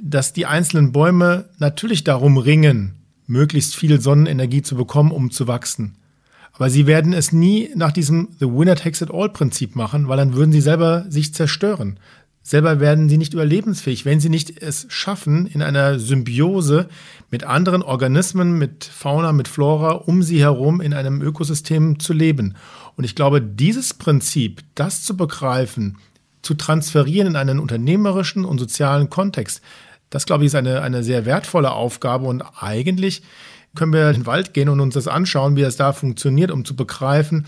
[0.00, 2.94] dass die einzelnen Bäume natürlich darum ringen,
[3.26, 5.96] möglichst viel Sonnenenergie zu bekommen, um zu wachsen.
[6.52, 10.18] Aber sie werden es nie nach diesem The Winner Takes It All Prinzip machen, weil
[10.18, 11.98] dann würden sie selber sich zerstören.
[12.44, 16.88] Selber werden sie nicht überlebensfähig, wenn sie nicht es schaffen, in einer Symbiose
[17.30, 22.56] mit anderen Organismen, mit Fauna, mit Flora um sie herum in einem Ökosystem zu leben.
[22.96, 25.98] Und ich glaube, dieses Prinzip, das zu begreifen,
[26.42, 29.62] zu transferieren in einen unternehmerischen und sozialen Kontext,
[30.10, 33.22] das glaube ich ist eine, eine sehr wertvolle Aufgabe und eigentlich
[33.74, 36.64] können wir in den Wald gehen und uns das anschauen, wie das da funktioniert, um
[36.64, 37.46] zu begreifen,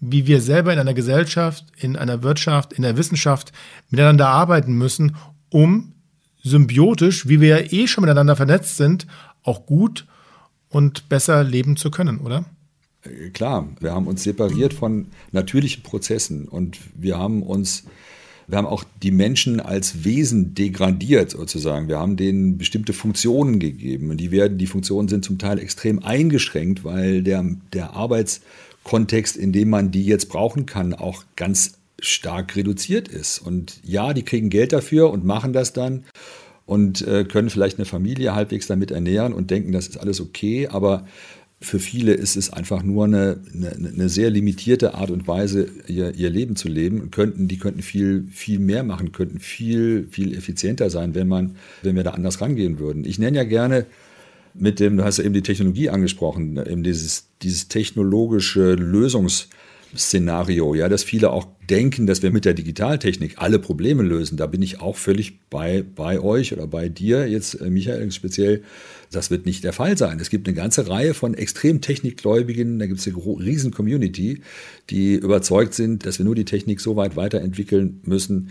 [0.00, 3.52] wie wir selber in einer Gesellschaft, in einer Wirtschaft, in der Wissenschaft
[3.88, 5.16] miteinander arbeiten müssen,
[5.48, 5.94] um
[6.42, 9.06] symbiotisch, wie wir ja eh schon miteinander vernetzt sind,
[9.44, 10.06] auch gut
[10.68, 12.44] und besser leben zu können, oder?
[13.04, 17.84] Äh, klar, wir haben uns separiert von natürlichen Prozessen und wir haben uns
[18.46, 21.88] wir haben auch die Menschen als Wesen degradiert sozusagen.
[21.88, 24.10] Wir haben denen bestimmte Funktionen gegeben.
[24.10, 29.52] Und die werden, die Funktionen sind zum Teil extrem eingeschränkt, weil der, der Arbeitskontext, in
[29.52, 33.38] dem man die jetzt brauchen kann, auch ganz stark reduziert ist.
[33.38, 36.04] Und ja, die kriegen Geld dafür und machen das dann
[36.66, 40.68] und äh, können vielleicht eine Familie halbwegs damit ernähren und denken, das ist alles okay.
[40.68, 41.06] Aber
[41.62, 46.14] für viele ist es einfach nur eine, eine, eine sehr limitierte Art und Weise, ihr,
[46.14, 47.10] ihr, Leben zu leben.
[47.10, 51.96] Könnten, die könnten viel, viel mehr machen, könnten viel, viel effizienter sein, wenn, man, wenn
[51.96, 53.04] wir da anders rangehen würden.
[53.04, 53.86] Ich nenne ja gerne
[54.54, 59.48] mit dem, du hast ja eben die Technologie angesprochen, eben dieses, dieses technologische Lösungs-
[59.96, 64.36] Szenario, ja, dass viele auch denken, dass wir mit der Digitaltechnik alle Probleme lösen.
[64.36, 68.62] Da bin ich auch völlig bei, bei euch oder bei dir jetzt, äh, Michael, speziell.
[69.10, 70.18] Das wird nicht der Fall sein.
[70.20, 74.40] Es gibt eine ganze Reihe von extrem Technikgläubigen, da gibt es eine riesen Community,
[74.88, 78.50] die überzeugt sind, dass wir nur die Technik so weit weiterentwickeln müssen,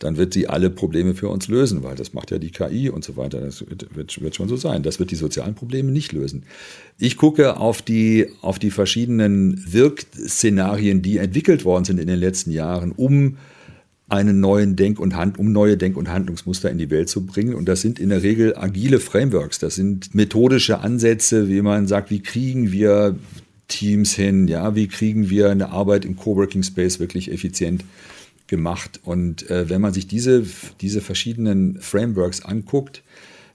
[0.00, 3.04] dann wird sie alle Probleme für uns lösen, weil das macht ja die KI und
[3.04, 3.38] so weiter.
[3.40, 4.82] Das wird, wird, schon so sein.
[4.82, 6.44] Das wird die sozialen Probleme nicht lösen.
[6.98, 12.50] Ich gucke auf die, auf die verschiedenen Wirkszenarien, die entwickelt worden sind in den letzten
[12.50, 13.36] Jahren, um
[14.08, 17.54] einen neuen Denk- und Hand, um neue Denk- und Handlungsmuster in die Welt zu bringen.
[17.54, 19.58] Und das sind in der Regel agile Frameworks.
[19.58, 23.16] Das sind methodische Ansätze, wie man sagt, wie kriegen wir
[23.68, 24.48] Teams hin?
[24.48, 27.84] Ja, wie kriegen wir eine Arbeit im Coworking Space wirklich effizient
[28.50, 29.00] gemacht.
[29.02, 30.44] Und äh, wenn man sich diese,
[30.82, 33.02] diese verschiedenen Frameworks anguckt,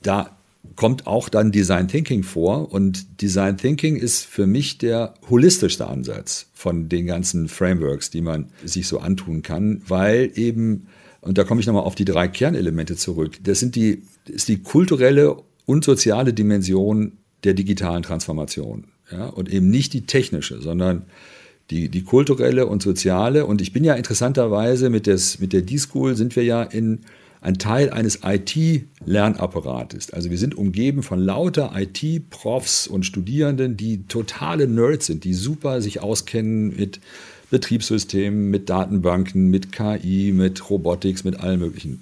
[0.01, 0.35] da
[0.75, 2.71] kommt auch dann Design Thinking vor.
[2.71, 8.49] Und Design Thinking ist für mich der holistischste Ansatz von den ganzen Frameworks, die man
[8.63, 10.87] sich so antun kann, weil eben,
[11.21, 14.63] und da komme ich nochmal auf die drei Kernelemente zurück, das sind die, ist die
[14.63, 18.85] kulturelle und soziale Dimension der digitalen Transformation.
[19.11, 21.03] Ja, und eben nicht die technische, sondern
[21.71, 23.45] die, die kulturelle und soziale.
[23.45, 27.01] Und ich bin ja interessanterweise mit, des, mit der D-School sind wir ja in
[27.41, 30.11] ein Teil eines IT-Lernapparates.
[30.11, 35.81] Also wir sind umgeben von lauter IT-Profs und Studierenden, die totale Nerds sind, die super
[35.81, 36.99] sich auskennen mit
[37.51, 42.01] Betriebssystemen, mit Datenbanken, mit KI, mit Robotics, mit allem Möglichen.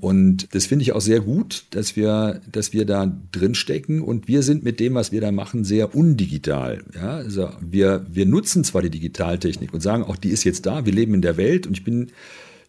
[0.00, 4.26] Und das finde ich auch sehr gut, dass wir, dass wir da drin stecken und
[4.26, 6.82] wir sind mit dem, was wir da machen, sehr undigital.
[6.94, 10.84] Ja, also wir, wir nutzen zwar die Digitaltechnik und sagen auch, die ist jetzt da,
[10.84, 12.10] wir leben in der Welt und ich bin,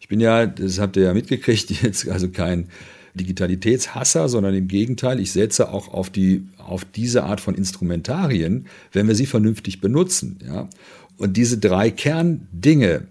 [0.00, 2.68] ich bin ja, das habt ihr ja mitgekriegt, jetzt also kein
[3.14, 9.08] Digitalitätshasser, sondern im Gegenteil, ich setze auch auf die, auf diese Art von Instrumentarien, wenn
[9.08, 10.38] wir sie vernünftig benutzen.
[10.46, 10.68] Ja.
[11.16, 13.08] Und diese drei Kerndinge,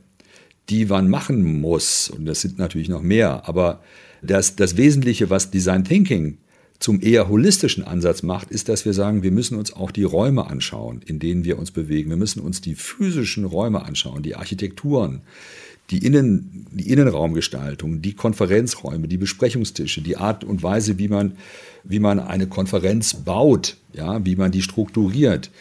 [0.70, 3.82] die man machen muss, und das sind natürlich noch mehr, aber
[4.22, 6.38] das, das Wesentliche, was Design Thinking
[6.80, 10.48] zum eher holistischen Ansatz macht, ist, dass wir sagen, wir müssen uns auch die Räume
[10.48, 12.10] anschauen, in denen wir uns bewegen.
[12.10, 15.22] Wir müssen uns die physischen Räume anschauen, die Architekturen,
[15.90, 21.34] die, Innen, die Innenraumgestaltung, die Konferenzräume, die Besprechungstische, die Art und Weise, wie man,
[21.84, 25.52] wie man eine Konferenz baut, ja, wie man die strukturiert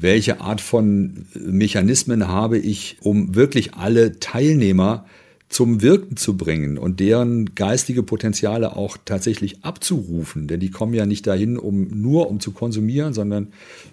[0.00, 5.04] welche Art von Mechanismen habe ich, um wirklich alle Teilnehmer
[5.50, 10.46] zum Wirken zu bringen und deren geistige Potenziale auch tatsächlich abzurufen.
[10.46, 13.48] Denn die kommen ja nicht dahin, um nur um zu konsumieren, sondern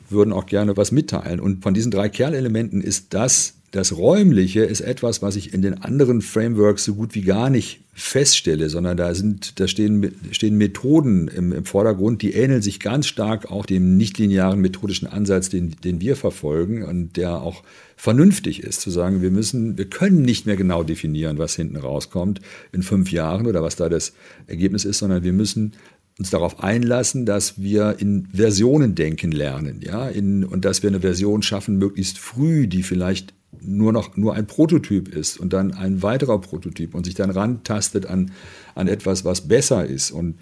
[0.08, 1.40] würden auch gerne was mitteilen.
[1.40, 5.82] Und von diesen drei Kernelementen ist das das Räumliche ist etwas, was ich in den
[5.82, 11.28] anderen Frameworks so gut wie gar nicht feststelle, sondern da sind, da stehen, stehen Methoden
[11.28, 16.00] im, im Vordergrund, die ähneln sich ganz stark auch dem nichtlinearen methodischen Ansatz, den, den
[16.00, 17.64] wir verfolgen und der auch
[17.98, 22.40] vernünftig ist, zu sagen, wir müssen, wir können nicht mehr genau definieren, was hinten rauskommt
[22.72, 24.14] in fünf Jahren oder was da das
[24.46, 25.74] Ergebnis ist, sondern wir müssen
[26.20, 31.02] uns darauf einlassen, dass wir in Versionen denken lernen, ja, in, und dass wir eine
[31.02, 36.02] Version schaffen, möglichst früh, die vielleicht nur noch nur ein Prototyp ist und dann ein
[36.02, 38.32] weiterer Prototyp und sich dann rantastet an,
[38.76, 40.38] an etwas, was besser ist und,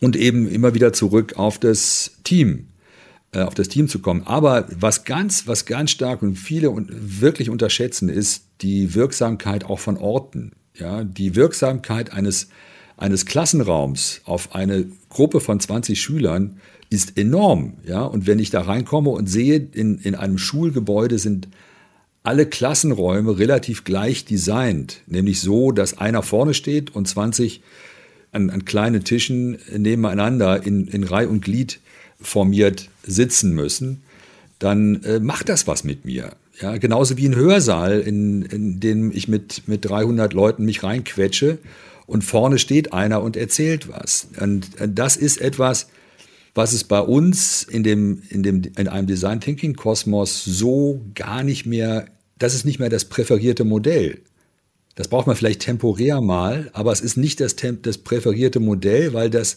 [0.00, 2.68] und eben immer wieder zurück auf das Team,
[3.32, 4.22] äh, auf das Team zu kommen.
[4.26, 9.96] Aber was ganz, was ganz stark und viele wirklich unterschätzen, ist die Wirksamkeit auch von
[9.96, 10.52] Orten.
[10.74, 12.48] Ja, die Wirksamkeit eines,
[12.96, 17.74] eines Klassenraums auf eine Gruppe von 20 Schülern ist enorm.
[17.86, 21.48] Ja, und wenn ich da reinkomme und sehe, in, in einem Schulgebäude sind
[22.22, 27.62] alle Klassenräume relativ gleich designt, nämlich so, dass einer vorne steht und 20
[28.32, 31.80] an, an kleinen Tischen nebeneinander in, in Reih und Glied
[32.20, 34.02] formiert sitzen müssen,
[34.58, 36.32] dann äh, macht das was mit mir.
[36.60, 41.58] Ja, genauso wie ein Hörsaal, in, in dem ich mit, mit 300 Leuten mich reinquetsche
[42.06, 44.28] und vorne steht einer und erzählt was.
[44.38, 45.88] Und das ist etwas,
[46.54, 51.42] was es bei uns in, dem, in, dem, in einem Design Thinking Kosmos so gar
[51.42, 52.06] nicht mehr,
[52.38, 54.20] das ist nicht mehr das präferierte Modell.
[54.96, 59.30] Das braucht man vielleicht temporär mal, aber es ist nicht das, das präferierte Modell, weil
[59.30, 59.54] das,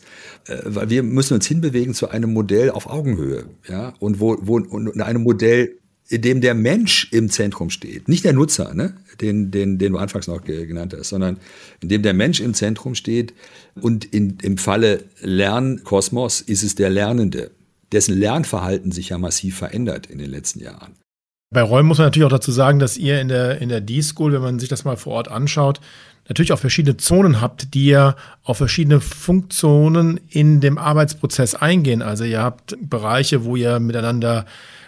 [0.48, 4.56] äh, weil wir müssen uns hinbewegen zu einem Modell auf Augenhöhe, ja, und wo, wo
[4.56, 5.80] und einem Modell,
[6.10, 8.94] in dem der Mensch im Zentrum steht, nicht der Nutzer, ne?
[9.22, 11.38] den, den, den du anfangs noch genannt hast, sondern
[11.82, 13.34] in dem der Mensch im Zentrum steht
[13.82, 17.52] und in, im Falle Lernkosmos ist es der Lernende,
[17.92, 20.96] dessen Lernverhalten sich ja massiv verändert in den letzten Jahren.
[21.52, 24.34] Bei Räumen muss man natürlich auch dazu sagen, dass ihr in der, in der D-School,
[24.34, 25.80] wenn man sich das mal vor Ort anschaut,
[26.28, 32.02] natürlich auch verschiedene Zonen habt, die ja auf verschiedene Funktionen in dem Arbeitsprozess eingehen.
[32.02, 34.46] Also ihr habt Bereiche, wo ihr miteinander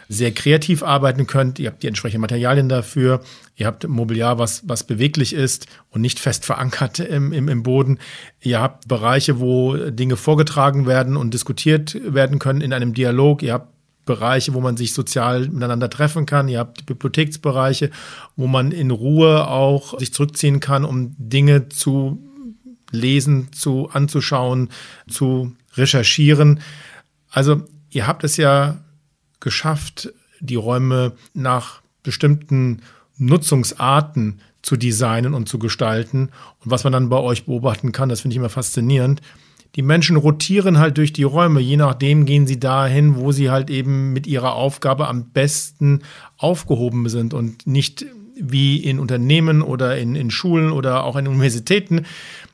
[0.08, 1.60] sehr kreativ arbeiten könnt.
[1.60, 3.22] Ihr habt die entsprechenden Materialien dafür.
[3.56, 8.00] Ihr habt Mobiliar, was, was beweglich ist und nicht fest verankert im, im, im Boden.
[8.42, 13.42] Ihr habt Bereiche, wo Dinge vorgetragen werden und diskutiert werden können in einem Dialog.
[13.44, 13.74] Ihr habt
[14.06, 16.48] Bereiche, wo man sich sozial miteinander treffen kann.
[16.48, 17.90] Ihr habt Bibliotheksbereiche,
[18.36, 22.22] wo man in Ruhe auch sich zurückziehen kann, um Dinge zu
[22.92, 24.70] lesen, zu anzuschauen,
[25.10, 26.62] zu recherchieren.
[27.32, 28.78] Also ihr habt es ja
[29.46, 32.82] geschafft, die Räume nach bestimmten
[33.18, 36.30] Nutzungsarten zu designen und zu gestalten.
[36.64, 39.22] Und was man dann bei euch beobachten kann, das finde ich immer faszinierend.
[39.76, 43.70] Die Menschen rotieren halt durch die Räume, je nachdem gehen sie dahin, wo sie halt
[43.70, 46.02] eben mit ihrer Aufgabe am besten
[46.38, 48.06] aufgehoben sind und nicht
[48.38, 52.06] wie in Unternehmen oder in, in Schulen oder auch in Universitäten,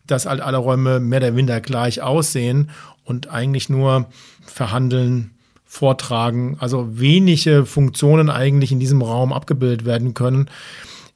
[0.07, 2.69] dass halt alle Räume mehr oder minder gleich aussehen
[3.05, 4.09] und eigentlich nur
[4.45, 5.31] verhandeln,
[5.71, 10.49] vortragen, also wenige Funktionen eigentlich in diesem Raum abgebildet werden können.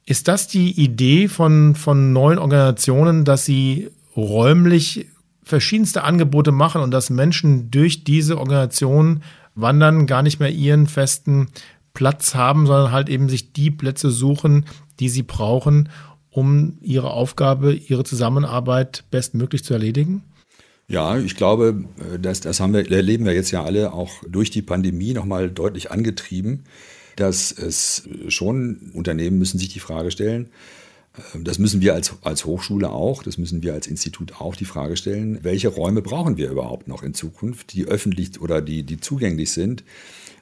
[0.06, 5.08] Ist das die Idee von, von neuen Organisationen, dass sie räumlich
[5.42, 9.22] verschiedenste Angebote machen und dass Menschen durch diese Organisation
[9.54, 11.48] wandern, gar nicht mehr ihren festen
[11.92, 14.64] Platz haben, sondern halt eben sich die Plätze suchen,
[15.00, 15.90] die sie brauchen,
[16.30, 20.22] um ihre Aufgabe, ihre Zusammenarbeit bestmöglich zu erledigen?
[20.88, 24.50] Ja, ich glaube, äh, das, das haben wir, erleben wir jetzt ja alle auch durch
[24.50, 26.64] die Pandemie nochmal deutlich angetrieben,
[27.16, 30.50] dass es schon, Unternehmen müssen sich die Frage stellen,
[31.16, 34.64] äh, das müssen wir als, als Hochschule auch, das müssen wir als Institut auch die
[34.64, 39.00] Frage stellen, welche Räume brauchen wir überhaupt noch in Zukunft, die öffentlich oder die, die
[39.00, 39.82] zugänglich sind?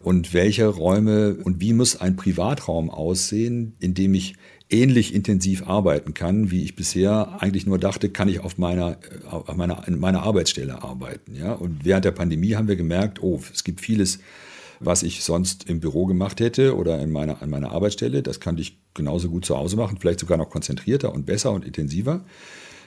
[0.01, 4.35] Und welche Räume und wie muss ein Privatraum aussehen, in dem ich
[4.71, 8.99] ähnlich intensiv arbeiten kann, wie ich bisher eigentlich nur dachte, kann ich auf meiner,
[9.31, 11.35] auf meiner, in meiner Arbeitsstelle arbeiten.
[11.37, 11.53] Ja?
[11.53, 14.21] Und während der Pandemie haben wir gemerkt, oh, es gibt vieles,
[14.81, 18.23] was ich sonst im Büro gemacht hätte oder in meiner, an meiner Arbeitsstelle.
[18.23, 21.65] Das kann ich genauso gut zu Hause machen, vielleicht sogar noch konzentrierter und besser und
[21.65, 22.25] intensiver.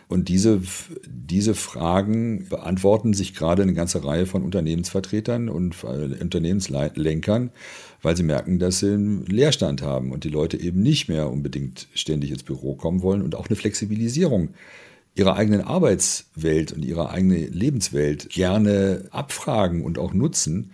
[0.09, 0.61] Und diese,
[1.05, 7.51] diese Fragen beantworten sich gerade eine ganze Reihe von Unternehmensvertretern und äh, Unternehmenslenkern,
[8.07, 11.89] weil sie merken, dass sie einen Leerstand haben und die Leute eben nicht mehr unbedingt
[11.93, 14.51] ständig ins Büro kommen wollen und auch eine Flexibilisierung
[15.15, 20.71] ihrer eigenen Arbeitswelt und ihrer eigenen Lebenswelt gerne abfragen und auch nutzen.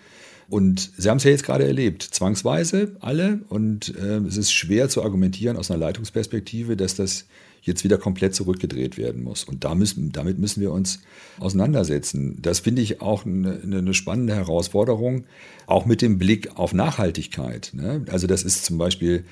[0.47, 3.39] Und Sie haben es ja jetzt gerade erlebt, zwangsweise alle.
[3.49, 7.25] Und äh, es ist schwer zu argumentieren aus einer Leitungsperspektive, dass das
[7.64, 9.43] jetzt wieder komplett zurückgedreht werden muss.
[9.43, 11.01] Und da müssen, damit müssen wir uns
[11.39, 12.38] auseinandersetzen.
[12.41, 15.26] Das finde ich auch eine, eine, spannende Herausforderung,
[15.66, 17.72] auch mit dem Blick auf Nachhaltigkeit.
[17.74, 18.05] Ne?
[18.09, 19.26] Also das ist zum Beispiel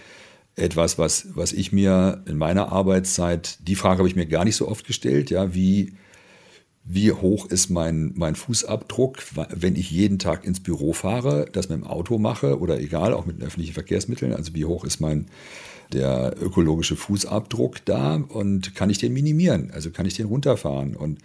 [0.56, 4.56] etwas, was, was ich mir in meiner Arbeitszeit, die Frage habe ich mir gar nicht
[4.56, 5.94] so oft gestellt, ja, wie,
[6.84, 9.20] wie hoch ist mein, mein Fußabdruck,
[9.54, 13.26] wenn ich jeden Tag ins Büro fahre, das mit dem Auto mache oder egal, auch
[13.26, 15.28] mit öffentlichen Verkehrsmitteln, also wie hoch ist mein,
[15.94, 19.72] der ökologische Fußabdruck da und kann ich den minimieren?
[19.72, 20.96] Also kann ich den runterfahren?
[20.96, 21.20] Und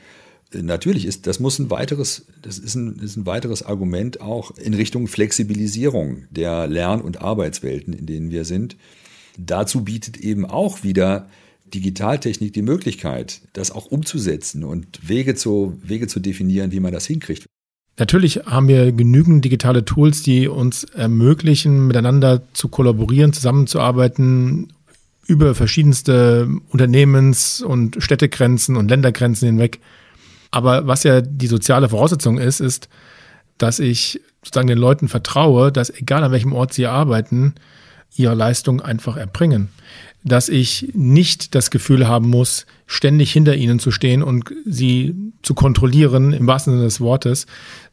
[0.53, 4.51] äh, natürlich ist, das muss ein weiteres, das ist ein, ist ein weiteres Argument auch
[4.57, 8.77] in Richtung Flexibilisierung der Lern- und Arbeitswelten, in denen wir sind.
[9.39, 11.29] Dazu bietet eben auch wieder
[11.75, 17.07] Digitaltechnik die Möglichkeit, das auch umzusetzen und Wege zu, Wege zu definieren, wie man das
[17.07, 17.47] hinkriegt.
[17.99, 24.73] Natürlich haben wir genügend digitale Tools, die uns ermöglichen, miteinander zu kollaborieren, zusammenzuarbeiten
[25.27, 29.81] über verschiedenste Unternehmens- und Städtegrenzen und Ländergrenzen hinweg.
[30.51, 32.89] Aber was ja die soziale Voraussetzung ist, ist,
[33.59, 37.55] dass ich sozusagen den Leuten vertraue, dass egal an welchem Ort sie arbeiten,
[38.15, 39.69] ihre Leistung einfach erbringen.
[40.27, 45.55] Dass ich nicht das Gefühl haben muss, ständig hinter ihnen zu stehen und sie zu
[45.55, 47.47] kontrollieren, im wahrsten Sinne des Wortes,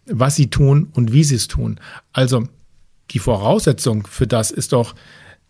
[0.08, 1.80] was sie tun und wie sie es tun.
[2.12, 2.48] Also
[3.12, 4.96] die Voraussetzung für das ist doch,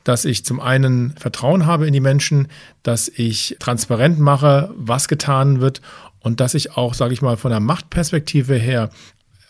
[0.04, 2.50] dass ich zum einen Vertrauen habe in die Menschen,
[2.84, 5.82] dass ich transparent mache, was getan wird
[6.20, 8.90] und dass ich auch, sage ich mal, von der Machtperspektive her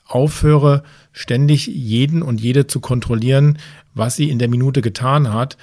[0.05, 3.57] aufhöre, ständig jeden und jede zu kontrollieren,
[3.95, 5.57] was sie in der Minute getan hat.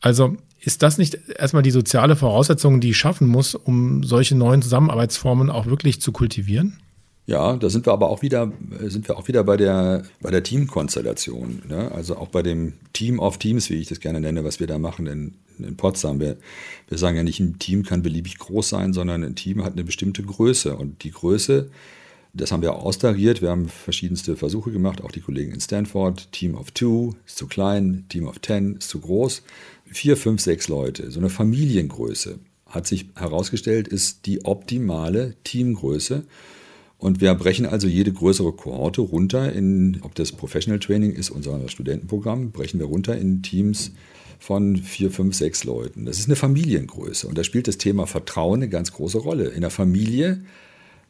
[0.00, 4.62] Also ist das nicht erstmal die soziale Voraussetzung, die ich schaffen muss, um solche neuen
[4.62, 6.78] Zusammenarbeitsformen auch wirklich zu kultivieren?
[7.26, 8.52] Ja, da sind wir aber auch wieder,
[8.82, 11.62] sind wir auch wieder bei der, bei der Teamkonstellation.
[11.68, 11.90] Ne?
[11.92, 14.78] Also auch bei dem Team of Teams, wie ich das gerne nenne, was wir da
[14.78, 16.20] machen in, in Potsdam.
[16.20, 16.36] Wir,
[16.88, 19.84] wir sagen ja nicht, ein Team kann beliebig groß sein, sondern ein Team hat eine
[19.84, 20.76] bestimmte Größe.
[20.76, 21.70] Und die Größe,
[22.34, 23.40] das haben wir auch austariert.
[23.40, 26.30] Wir haben verschiedenste Versuche gemacht, auch die Kollegen in Stanford.
[26.32, 29.42] Team of Two ist zu klein, Team of Ten ist zu groß.
[29.92, 36.24] Vier, fünf, sechs Leute, so eine Familiengröße hat sich herausgestellt, ist die optimale Teamgröße.
[36.96, 41.68] Und wir brechen also jede größere Kohorte runter in, ob das Professional Training ist, unser
[41.68, 43.92] Studentenprogramm, brechen wir runter in Teams
[44.38, 46.06] von vier, fünf, sechs Leuten.
[46.06, 47.28] Das ist eine Familiengröße.
[47.28, 49.48] Und da spielt das Thema Vertrauen eine ganz große Rolle.
[49.48, 50.42] In der Familie,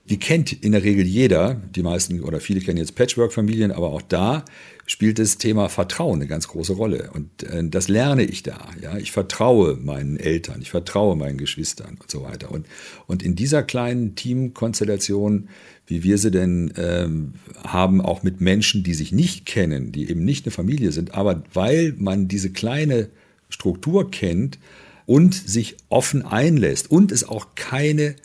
[0.05, 4.03] die kennt in der Regel jeder, die meisten oder viele kennen jetzt Patchwork-Familien, aber auch
[4.03, 4.45] da
[4.85, 7.11] spielt das Thema Vertrauen eine ganz große Rolle.
[7.13, 8.69] Und äh, das lerne ich da.
[8.81, 8.99] Ja?
[8.99, 12.51] Ich vertraue meinen Eltern, ich vertraue meinen Geschwistern und so weiter.
[12.51, 12.67] Und,
[13.07, 15.49] und in dieser kleinen Teamkonstellation,
[15.87, 17.35] wie wir sie denn ähm,
[17.65, 21.45] haben, auch mit Menschen, die sich nicht kennen, die eben nicht eine Familie sind, aber
[21.55, 23.09] weil man diese kleine
[23.51, 24.59] Struktur kennt
[25.07, 28.17] und sich offen einlässt und es auch keine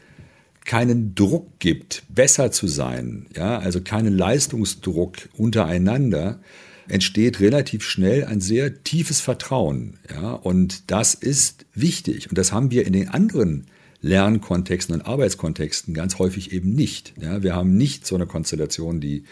[0.67, 6.39] keinen Druck gibt, besser zu sein, ja, also keinen Leistungsdruck untereinander,
[6.87, 12.69] entsteht relativ schnell ein sehr tiefes Vertrauen, ja, und das ist wichtig und das haben
[12.69, 13.65] wir in den anderen
[14.01, 17.13] Lernkontexten und Arbeitskontexten ganz häufig eben nicht.
[17.19, 19.23] Ja, wir haben nicht so eine Konstellation, die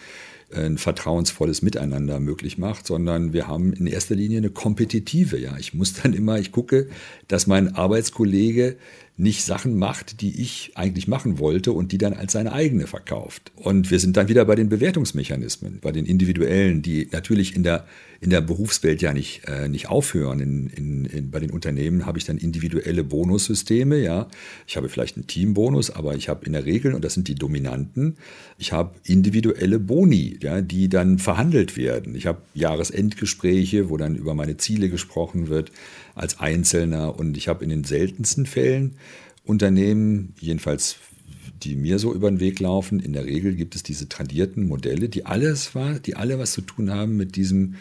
[0.54, 5.40] ein vertrauensvolles Miteinander möglich macht, sondern wir haben in erster Linie eine kompetitive.
[5.40, 6.88] Ja, ich muss dann immer, ich gucke,
[7.28, 8.78] dass mein Arbeitskollege
[9.18, 13.52] nicht Sachen macht, die ich eigentlich machen wollte und die dann als seine eigene verkauft.
[13.56, 17.86] Und wir sind dann wieder bei den Bewertungsmechanismen, bei den individuellen, die natürlich in der,
[18.20, 20.42] in der Berufswelt ja nicht, äh, nicht aufhören.
[20.42, 24.00] In, in, in, bei den Unternehmen habe ich dann individuelle Bonussysteme.
[24.00, 24.28] Ja,
[24.68, 27.36] Ich habe vielleicht einen Teambonus, aber ich habe in der Regel, und das sind die
[27.36, 28.18] Dominanten,
[28.58, 32.16] ich habe individuelle Boni, ja, die dann verhandelt werden.
[32.16, 35.72] Ich habe Jahresendgespräche, wo dann über meine Ziele gesprochen wird
[36.16, 37.18] als Einzelner.
[37.20, 38.98] Und ich habe in den seltensten Fällen
[39.44, 40.98] Unternehmen, jedenfalls
[41.62, 45.10] die mir so über den Weg laufen, in der Regel gibt es diese tradierten Modelle,
[45.10, 47.76] die alles war, die alle was zu tun haben mit diesem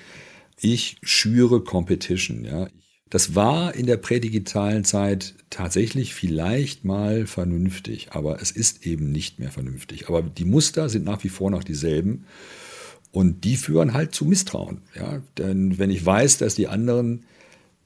[0.60, 2.44] ich schüre Competition.
[2.44, 2.68] Ja.
[3.10, 9.38] Das war in der prädigitalen Zeit tatsächlich vielleicht mal vernünftig, aber es ist eben nicht
[9.38, 10.08] mehr vernünftig.
[10.08, 12.24] Aber die Muster sind nach wie vor noch dieselben
[13.12, 14.80] und die führen halt zu Misstrauen.
[14.96, 15.22] Ja.
[15.38, 17.24] Denn wenn ich weiß, dass die anderen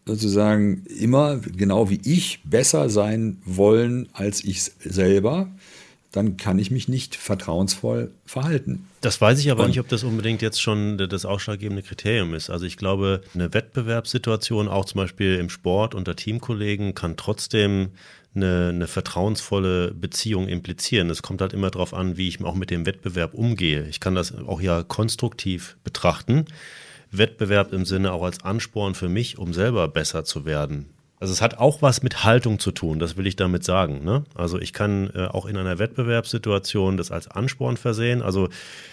[0.09, 5.51] sozusagen immer genau wie ich besser sein wollen als ich selber,
[6.13, 8.89] dann kann ich mich nicht vertrauensvoll verhalten.
[9.03, 12.49] Das weiß ich aber Und nicht, ob das unbedingt jetzt schon das ausschlaggebende Kriterium ist.
[12.49, 17.91] Also ich glaube, eine Wettbewerbssituation, auch zum Beispiel im Sport unter Teamkollegen, kann trotzdem
[18.35, 21.11] eine, eine vertrauensvolle Beziehung implizieren.
[21.11, 23.87] Es kommt halt immer darauf an, wie ich auch mit dem Wettbewerb umgehe.
[23.89, 26.47] Ich kann das auch ja konstruktiv betrachten.
[27.11, 30.87] Wettbewerb im Sinne auch als Ansporn für mich, um selber besser zu werden.
[31.21, 34.05] Also es hat auch was mit Haltung zu tun, das will ich damit sagen.
[34.05, 34.25] Ne?
[34.37, 38.23] Also ich kann äh, auch in einer Wettbewerbssituation das als Ansporn versehen.
[38.23, 38.49] Also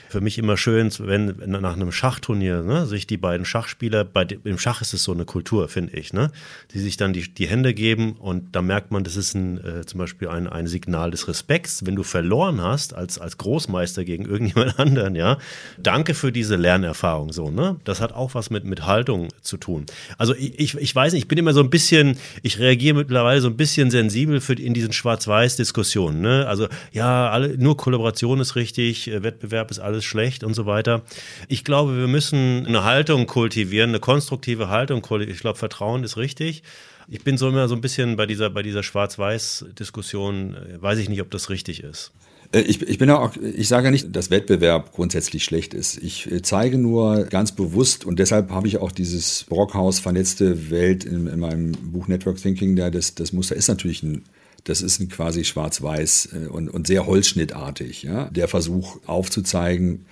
[0.10, 4.58] für mich immer schön, wenn nach einem Schachturnier ne, sich die beiden Schachspieler, bei im
[4.58, 6.32] Schach ist es so eine Kultur, finde ich, ne,
[6.74, 9.86] die sich dann die, die Hände geben und da merkt man, das ist ein, äh,
[9.86, 11.86] zum Beispiel ein, ein Signal des Respekts.
[11.86, 15.38] Wenn du verloren hast als, als Großmeister gegen irgendjemand anderen, ja,
[15.78, 17.78] danke für diese Lernerfahrung, so, ne?
[17.84, 19.86] Das hat auch was mit, mit Haltung zu tun.
[20.18, 23.42] Also ich, ich, ich weiß nicht, ich bin immer so ein bisschen, ich reagiere mittlerweile
[23.42, 26.48] so ein bisschen sensibel für, in diesen Schwarz-Weiß-Diskussionen, ne?
[26.48, 31.04] Also ja, alle, nur Kollaboration ist richtig, äh, Wettbewerb ist alles schlecht und so weiter.
[31.48, 35.06] Ich glaube, wir müssen eine Haltung kultivieren, eine konstruktive Haltung.
[35.28, 36.64] Ich glaube, Vertrauen ist richtig.
[37.08, 41.10] Ich bin so immer so ein bisschen bei dieser, bei dieser Schwarz-Weiß-Diskussion, äh, weiß ich
[41.10, 42.12] nicht, ob das richtig ist.
[42.52, 45.98] Äh, ich, ich bin auch, ich sage ja nicht, dass Wettbewerb grundsätzlich schlecht ist.
[45.98, 51.04] Ich äh, zeige nur ganz bewusst und deshalb habe ich auch dieses Brockhaus vernetzte Welt
[51.04, 54.24] in, in meinem Buch Network Thinking, da das, das Muster ist natürlich ein
[54.66, 58.04] das ist quasi schwarz-weiß äh, und, und sehr holzschnittartig.
[58.04, 58.26] Ja?
[58.26, 60.06] Der Versuch aufzuzeigen,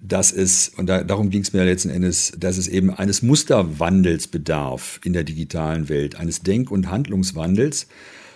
[0.00, 4.28] dass es, und da, darum ging es mir letzten Endes, dass es eben eines Musterwandels
[4.28, 7.86] bedarf in der digitalen Welt, eines Denk- und Handlungswandels.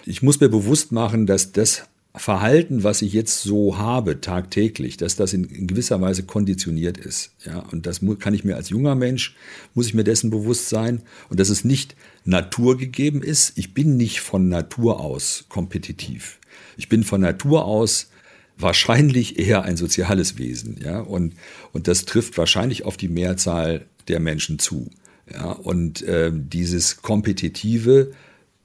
[0.04, 1.84] Ich muss mir bewusst machen, dass das
[2.16, 7.32] Verhalten, was ich jetzt so habe tagtäglich, dass das in, in, gewisser Weise konditioniert ist.
[7.44, 9.34] Ja, und das kann ich mir als junger Mensch,
[9.74, 13.56] muss ich mir dessen bewusst sein und dass es nicht naturgegeben ist.
[13.56, 16.38] Ich bin nicht von Natur aus kompetitiv.
[16.76, 18.10] Ich bin von Natur aus
[18.56, 20.80] wahrscheinlich eher ein soziales Wesen.
[20.82, 21.34] Ja, und,
[21.72, 24.90] und das trifft wahrscheinlich auf die Mehrzahl der Menschen zu.
[25.32, 28.12] Ja, und äh, dieses Kompetitive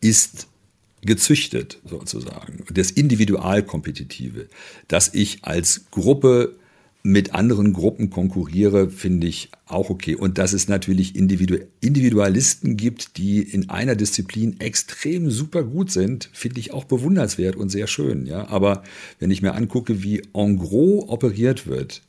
[0.01, 0.47] ist
[1.01, 2.65] gezüchtet sozusagen.
[2.71, 4.47] Das Individualkompetitive,
[4.87, 6.55] dass ich als Gruppe
[7.11, 10.15] mit anderen Gruppen konkurriere, finde ich auch okay.
[10.15, 16.59] Und dass es natürlich Individualisten gibt, die in einer Disziplin extrem super gut sind, finde
[16.59, 18.27] ich auch bewundernswert und sehr schön.
[18.27, 18.49] Ja?
[18.49, 18.83] Aber
[19.17, 22.03] wenn ich mir angucke, wie en gros operiert wird,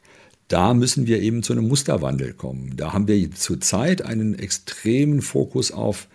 [0.48, 2.77] da müssen wir eben zu einem Musterwandel kommen.
[2.77, 6.09] Da haben wir zurzeit einen extremen Fokus auf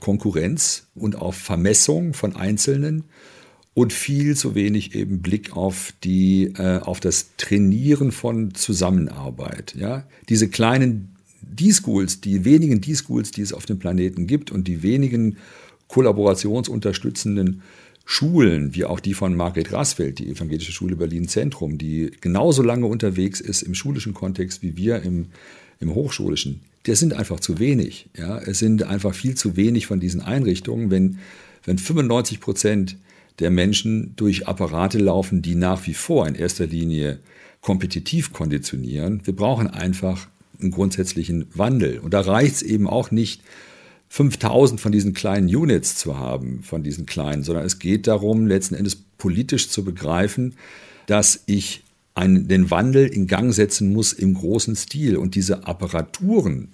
[0.00, 3.04] Konkurrenz und auf Vermessung von Einzelnen
[3.74, 9.74] und viel zu wenig eben Blick auf die äh, auf das Trainieren von Zusammenarbeit.
[9.78, 14.82] Ja, diese kleinen D-Schools, die wenigen D-Schools, die es auf dem Planeten gibt und die
[14.82, 15.38] wenigen
[15.88, 17.62] kollaborationsunterstützenden
[18.04, 22.86] Schulen, wie auch die von Margret Rasfeld, die Evangelische Schule Berlin Zentrum, die genauso lange
[22.86, 25.26] unterwegs ist im schulischen Kontext wie wir im,
[25.80, 28.08] im hochschulischen das sind einfach zu wenig.
[28.16, 28.38] Ja?
[28.38, 31.18] Es sind einfach viel zu wenig von diesen Einrichtungen, wenn,
[31.64, 32.96] wenn 95 Prozent
[33.38, 37.20] der Menschen durch Apparate laufen, die nach wie vor in erster Linie
[37.60, 39.20] kompetitiv konditionieren.
[39.24, 40.28] Wir brauchen einfach
[40.60, 41.98] einen grundsätzlichen Wandel.
[41.98, 43.42] Und da reicht es eben auch nicht,
[44.12, 48.74] 5000 von diesen kleinen Units zu haben, von diesen kleinen, sondern es geht darum, letzten
[48.74, 50.54] Endes politisch zu begreifen,
[51.06, 51.82] dass ich
[52.14, 55.16] einen, den Wandel in Gang setzen muss im großen Stil.
[55.16, 56.72] Und diese Apparaturen,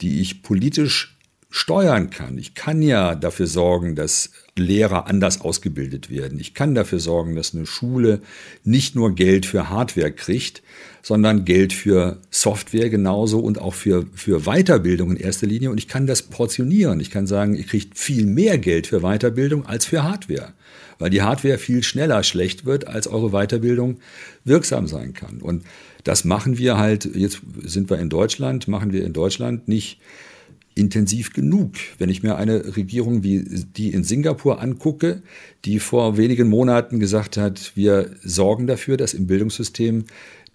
[0.00, 1.15] die ich politisch
[1.50, 2.38] steuern kann.
[2.38, 6.40] Ich kann ja dafür sorgen, dass Lehrer anders ausgebildet werden.
[6.40, 8.20] Ich kann dafür sorgen, dass eine Schule
[8.64, 10.62] nicht nur Geld für Hardware kriegt,
[11.02, 15.70] sondern Geld für Software genauso und auch für, für Weiterbildung in erster Linie.
[15.70, 17.00] Und ich kann das portionieren.
[17.00, 20.52] Ich kann sagen, ihr kriegt viel mehr Geld für Weiterbildung als für Hardware
[20.98, 23.98] weil die Hardware viel schneller schlecht wird, als eure Weiterbildung
[24.44, 25.40] wirksam sein kann.
[25.40, 25.64] Und
[26.04, 30.00] das machen wir halt, jetzt sind wir in Deutschland, machen wir in Deutschland nicht
[30.76, 31.72] intensiv genug.
[31.98, 33.42] Wenn ich mir eine Regierung wie
[33.76, 35.22] die in Singapur angucke,
[35.64, 40.04] die vor wenigen Monaten gesagt hat, wir sorgen dafür, dass im Bildungssystem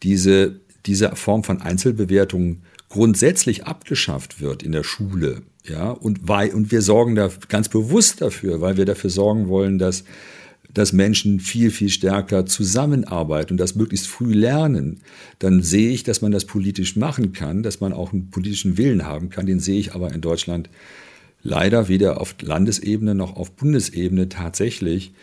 [0.03, 5.41] diese, diese Form von Einzelbewertung grundsätzlich abgeschafft wird in der Schule.
[5.65, 9.79] Ja, und, weil, und wir sorgen da ganz bewusst dafür, weil wir dafür sorgen wollen,
[9.79, 10.03] dass,
[10.73, 15.01] dass Menschen viel, viel stärker zusammenarbeiten und das möglichst früh lernen.
[15.39, 19.05] Dann sehe ich, dass man das politisch machen kann, dass man auch einen politischen Willen
[19.05, 19.45] haben kann.
[19.45, 20.69] Den sehe ich aber in Deutschland
[21.43, 25.13] leider weder auf Landesebene noch auf Bundesebene tatsächlich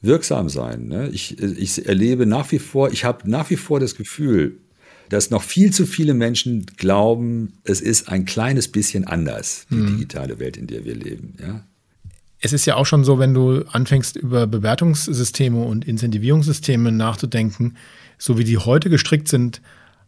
[0.00, 0.88] wirksam sein.
[0.88, 1.08] Ne?
[1.10, 4.58] Ich, ich erlebe nach wie vor, ich habe nach wie vor das Gefühl,
[5.08, 9.86] dass noch viel zu viele Menschen glauben, es ist ein kleines bisschen anders, die mhm.
[9.86, 11.34] digitale Welt, in der wir leben.
[11.40, 11.64] Ja?
[12.40, 17.76] Es ist ja auch schon so, wenn du anfängst, über Bewertungssysteme und Incentivierungssysteme nachzudenken,
[18.16, 19.60] so wie die heute gestrickt sind,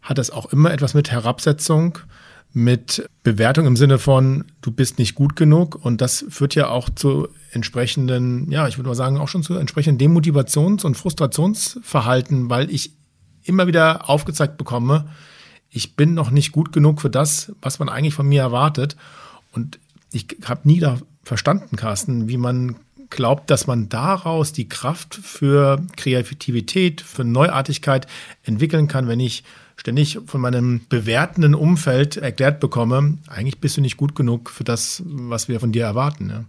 [0.03, 1.99] hat das auch immer etwas mit Herabsetzung,
[2.53, 5.85] mit Bewertung im Sinne von, du bist nicht gut genug.
[5.85, 9.55] Und das führt ja auch zu entsprechenden, ja, ich würde mal sagen, auch schon zu
[9.55, 12.93] entsprechenden Demotivations- und Frustrationsverhalten, weil ich
[13.45, 15.09] immer wieder aufgezeigt bekomme,
[15.71, 18.97] ich bin noch nicht gut genug für das, was man eigentlich von mir erwartet.
[19.53, 19.79] Und
[20.11, 22.77] ich habe nie da verstanden, Carsten, wie man
[23.11, 28.07] glaubt, dass man daraus die Kraft für Kreativität, für Neuartigkeit
[28.45, 29.43] entwickeln kann, wenn ich
[29.77, 35.03] ständig von meinem bewertenden Umfeld erklärt bekomme, eigentlich bist du nicht gut genug für das,
[35.05, 36.31] was wir von dir erwarten.
[36.31, 36.45] Ja.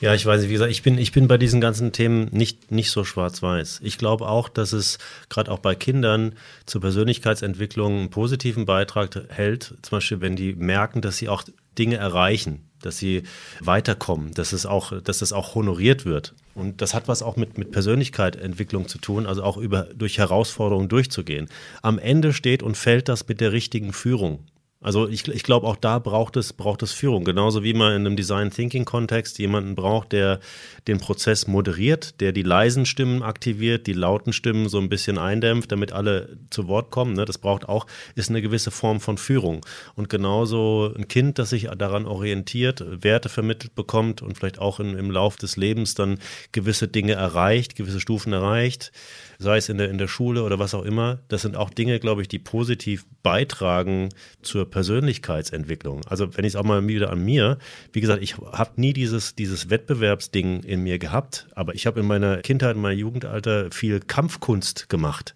[0.00, 2.70] Ja, ich weiß nicht, wie gesagt, ich bin, ich bin bei diesen ganzen Themen nicht,
[2.70, 3.80] nicht so schwarz-weiß.
[3.82, 4.98] Ich glaube auch, dass es
[5.28, 6.34] gerade auch bei Kindern
[6.66, 9.74] zur Persönlichkeitsentwicklung einen positiven Beitrag hält.
[9.82, 11.42] Zum Beispiel, wenn die merken, dass sie auch
[11.76, 13.22] Dinge erreichen, dass sie
[13.60, 16.34] weiterkommen, dass es auch, dass das auch honoriert wird.
[16.54, 20.88] Und das hat was auch mit, mit Persönlichkeitsentwicklung zu tun, also auch über, durch Herausforderungen
[20.88, 21.48] durchzugehen.
[21.82, 24.40] Am Ende steht und fällt das mit der richtigen Führung
[24.80, 27.24] Also ich, ich glaube, auch da braucht es, braucht es Führung.
[27.24, 30.40] Genauso wie man in einem Design Thinking Kontext jemanden braucht, der
[30.88, 35.70] den Prozess moderiert, der die leisen Stimmen aktiviert, die lauten Stimmen so ein bisschen eindämpft,
[35.70, 37.12] damit alle zu Wort kommen.
[37.12, 37.24] Ne?
[37.24, 39.64] Das braucht auch, ist eine gewisse Form von Führung.
[39.94, 44.96] Und genauso ein Kind, das sich daran orientiert, Werte vermittelt bekommt und vielleicht auch in,
[44.96, 46.18] im Lauf des Lebens dann
[46.52, 48.90] gewisse Dinge erreicht, gewisse Stufen erreicht,
[49.38, 51.20] sei es in der, in der Schule oder was auch immer.
[51.28, 54.08] Das sind auch Dinge, glaube ich, die positiv beitragen
[54.42, 56.04] zur Persönlichkeitsentwicklung.
[56.06, 57.58] Also wenn ich es auch mal wieder an mir,
[57.92, 62.06] wie gesagt, ich habe nie dieses, dieses Wettbewerbsding in mir gehabt, aber ich habe in
[62.06, 65.34] meiner Kindheit, in meinem Jugendalter viel Kampfkunst gemacht.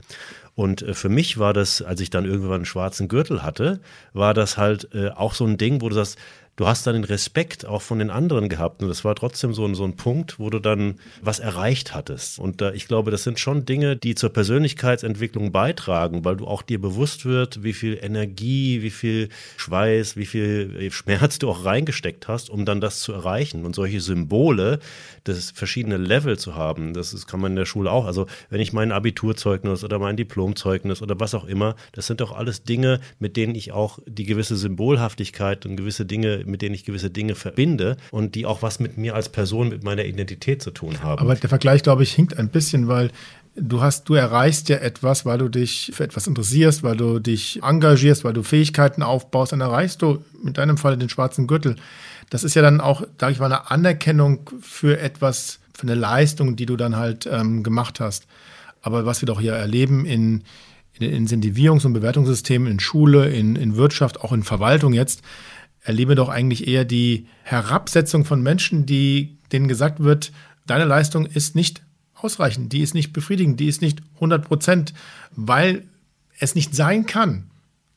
[0.55, 3.81] Und äh, für mich war das, als ich dann irgendwann einen schwarzen Gürtel hatte,
[4.13, 6.19] war das halt äh, auch so ein Ding, wo du sagst,
[6.57, 8.83] du hast dann den Respekt auch von den anderen gehabt.
[8.83, 12.39] Und das war trotzdem so ein, so ein Punkt, wo du dann was erreicht hattest.
[12.39, 16.63] Und äh, ich glaube, das sind schon Dinge, die zur Persönlichkeitsentwicklung beitragen, weil du auch
[16.63, 22.29] dir bewusst wird, wie viel Energie, wie viel Schweiß, wie viel Schmerz du auch reingesteckt
[22.29, 23.65] hast, um dann das zu erreichen.
[23.65, 24.79] Und solche Symbole,
[25.25, 28.05] das verschiedene Level zu haben, das ist, kann man in der Schule auch.
[28.05, 32.33] Also wenn ich mein Abiturzeugnis oder mein Diplomzeugnis oder was auch immer, das sind doch
[32.33, 36.85] alles Dinge, mit denen ich auch die gewisse Symbolhaftigkeit und gewisse Dinge mit denen ich
[36.85, 40.71] gewisse Dinge verbinde und die auch was mit mir als Person, mit meiner Identität zu
[40.71, 41.21] tun haben.
[41.21, 43.11] Aber der Vergleich, glaube ich, hinkt ein bisschen, weil
[43.57, 47.63] du hast, du erreichst ja etwas, weil du dich für etwas interessierst, weil du dich
[47.63, 51.77] engagierst, weil du Fähigkeiten aufbaust, dann erreichst du mit deinem Fall den schwarzen Gürtel.
[52.31, 56.57] Das ist ja dann auch, sage ich mal, eine Anerkennung für etwas, für eine Leistung,
[56.57, 58.27] die du dann halt ähm, gemacht hast.
[58.81, 60.43] Aber was wir doch hier erleben in,
[60.99, 65.23] in Incentivierungs- und Bewertungssystemen in Schule, in, in Wirtschaft, auch in Verwaltung jetzt,
[65.83, 70.33] erlebe doch eigentlich eher die Herabsetzung von Menschen, die denen gesagt wird,
[70.67, 71.83] deine Leistung ist nicht
[72.15, 74.95] ausreichend, die ist nicht befriedigend, die ist nicht 100 Prozent,
[75.33, 75.85] weil
[76.39, 77.45] es nicht sein kann,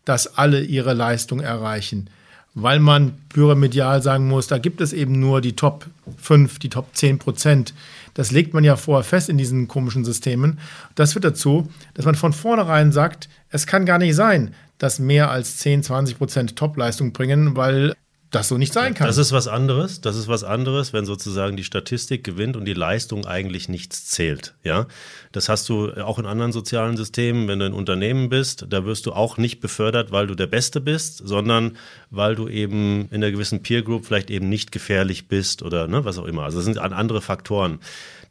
[0.03, 2.09] dass alle ihre Leistung erreichen,
[2.53, 5.87] weil man pyramidial sagen muss, da gibt es eben nur die Top
[6.17, 7.73] 5, die Top 10 Prozent.
[8.13, 10.59] Das legt man ja vorher fest in diesen komischen Systemen.
[10.95, 15.31] Das führt dazu, dass man von vornherein sagt, es kann gar nicht sein, dass mehr
[15.31, 17.95] als 10, 20 Prozent Topleistung bringen, weil
[18.35, 19.07] das so nicht sein kann.
[19.07, 20.01] Das ist was anderes.
[20.01, 24.55] Das ist was anderes, wenn sozusagen die Statistik gewinnt und die Leistung eigentlich nichts zählt.
[24.63, 24.87] Ja,
[25.31, 27.47] das hast du auch in anderen sozialen Systemen.
[27.47, 30.81] Wenn du ein Unternehmen bist, da wirst du auch nicht befördert, weil du der Beste
[30.81, 31.77] bist, sondern
[32.09, 36.03] weil du eben in einer gewissen Peer Group vielleicht eben nicht gefährlich bist oder ne,
[36.03, 36.43] was auch immer.
[36.43, 37.79] Also das sind andere Faktoren.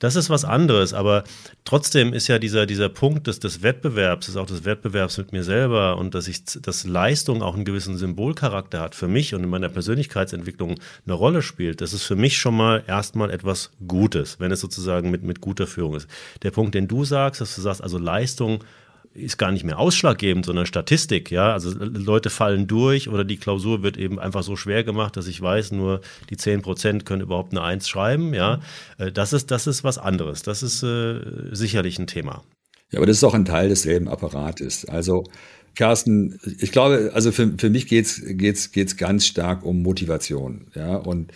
[0.04, 1.24] Das ist was anderes, aber
[1.64, 5.42] trotzdem ist ja dieser, dieser Punkt des, des Wettbewerbs, ist auch des Wettbewerbs mit mir
[5.42, 9.48] selber und dass ich, dass Leistung auch einen gewissen Symbolcharakter hat für mich und in
[9.48, 10.74] meiner Persönlichkeitsentwicklung
[11.06, 11.80] eine Rolle spielt.
[11.80, 15.66] Das ist für mich schon mal erstmal etwas Gutes, wenn es sozusagen mit, mit guter
[15.66, 16.06] Führung ist.
[16.42, 18.62] Der Punkt, den du sagst, dass du sagst, also Leistung
[19.14, 21.52] ist gar nicht mehr ausschlaggebend, sondern Statistik, ja.
[21.52, 25.40] Also Leute fallen durch oder die Klausur wird eben einfach so schwer gemacht, dass ich
[25.40, 26.00] weiß, nur
[26.30, 28.60] die 10 Prozent können überhaupt eine Eins schreiben, ja.
[28.98, 30.42] Äh, das ist, das ist was anderes.
[30.42, 31.20] Das ist äh,
[31.52, 32.42] sicherlich ein Thema.
[32.90, 34.84] Ja, aber das ist auch ein Teil desselben Apparates.
[34.84, 35.24] Also
[35.74, 40.66] Carsten, ich glaube, also für, für mich geht's geht's, geht's ganz stark um Motivation.
[40.74, 41.32] Ja, und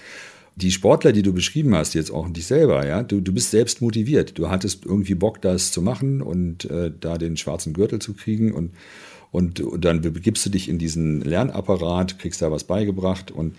[0.61, 3.81] die Sportler, die du beschrieben hast, jetzt auch dich selber, ja, du, du bist selbst
[3.81, 4.39] motiviert.
[4.39, 8.53] Du hattest irgendwie Bock, das zu machen und äh, da den schwarzen Gürtel zu kriegen
[8.53, 8.73] und,
[9.31, 13.55] und, und dann begibst du dich in diesen Lernapparat, kriegst da was beigebracht und,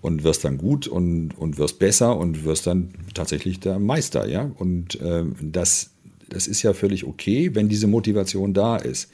[0.00, 4.48] und wirst dann gut und, und wirst besser und wirst dann tatsächlich der Meister, ja.
[4.58, 5.90] Und äh, das,
[6.28, 9.10] das ist ja völlig okay, wenn diese Motivation da ist.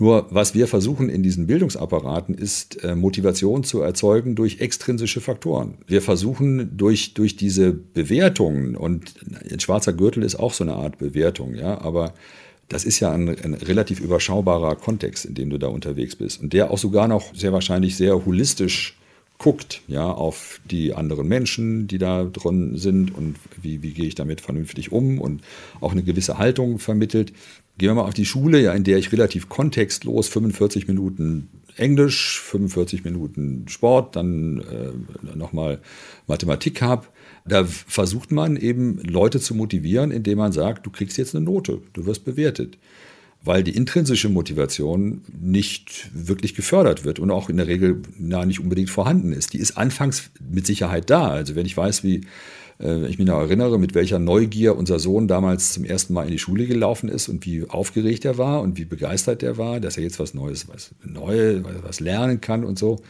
[0.00, 5.74] Nur was wir versuchen in diesen Bildungsapparaten ist äh, Motivation zu erzeugen durch extrinsische Faktoren.
[5.86, 9.14] Wir versuchen durch, durch diese Bewertungen und
[9.50, 12.14] ein schwarzer Gürtel ist auch so eine Art Bewertung, ja, aber
[12.68, 16.54] das ist ja ein, ein, relativ überschaubarer Kontext, in dem du da unterwegs bist und
[16.54, 18.96] der auch sogar noch sehr wahrscheinlich sehr holistisch
[19.40, 24.14] guckt, ja, auf die anderen Menschen, die da drin sind und wie, wie gehe ich
[24.14, 25.42] damit vernünftig um und
[25.80, 27.32] auch eine gewisse Haltung vermittelt.
[27.80, 32.38] Gehen wir mal auf die Schule, ja, in der ich relativ kontextlos 45 Minuten Englisch,
[32.38, 35.80] 45 Minuten Sport, dann äh, nochmal
[36.26, 37.06] Mathematik habe.
[37.46, 41.80] Da versucht man eben Leute zu motivieren, indem man sagt, du kriegst jetzt eine Note,
[41.94, 42.76] du wirst bewertet.
[43.42, 48.60] Weil die intrinsische Motivation nicht wirklich gefördert wird und auch in der Regel na, nicht
[48.60, 49.54] unbedingt vorhanden ist.
[49.54, 51.30] Die ist anfangs mit Sicherheit da.
[51.30, 52.26] Also wenn ich weiß, wie
[52.80, 56.32] äh, ich mich noch erinnere, mit welcher Neugier unser Sohn damals zum ersten Mal in
[56.32, 59.96] die Schule gelaufen ist und wie aufgeregt er war und wie begeistert er war, dass
[59.96, 63.00] er jetzt was Neues, was Neues, was lernen kann und so.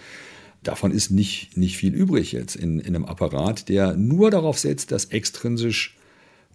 [0.63, 4.93] Davon ist nicht, nicht viel übrig jetzt in, in einem Apparat, der nur darauf setzt,
[4.93, 5.97] dass extrinsisch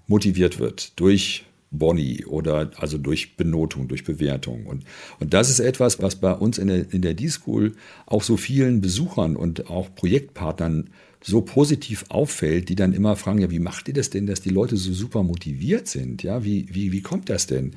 [0.08, 4.68] motiviert wird durch Boni oder also durch Benotung, durch Bewertung.
[4.68, 4.84] Und,
[5.20, 7.74] und das ist etwas, was bei uns in der, in der D-School
[8.06, 10.92] auch so vielen Besuchern und auch Projektpartnern
[11.28, 14.52] so positiv auffällt, die dann immer fragen, ja, wie macht ihr das denn, dass die
[14.52, 16.22] Leute so super motiviert sind?
[16.22, 17.72] Ja, wie, wie, wie kommt das denn?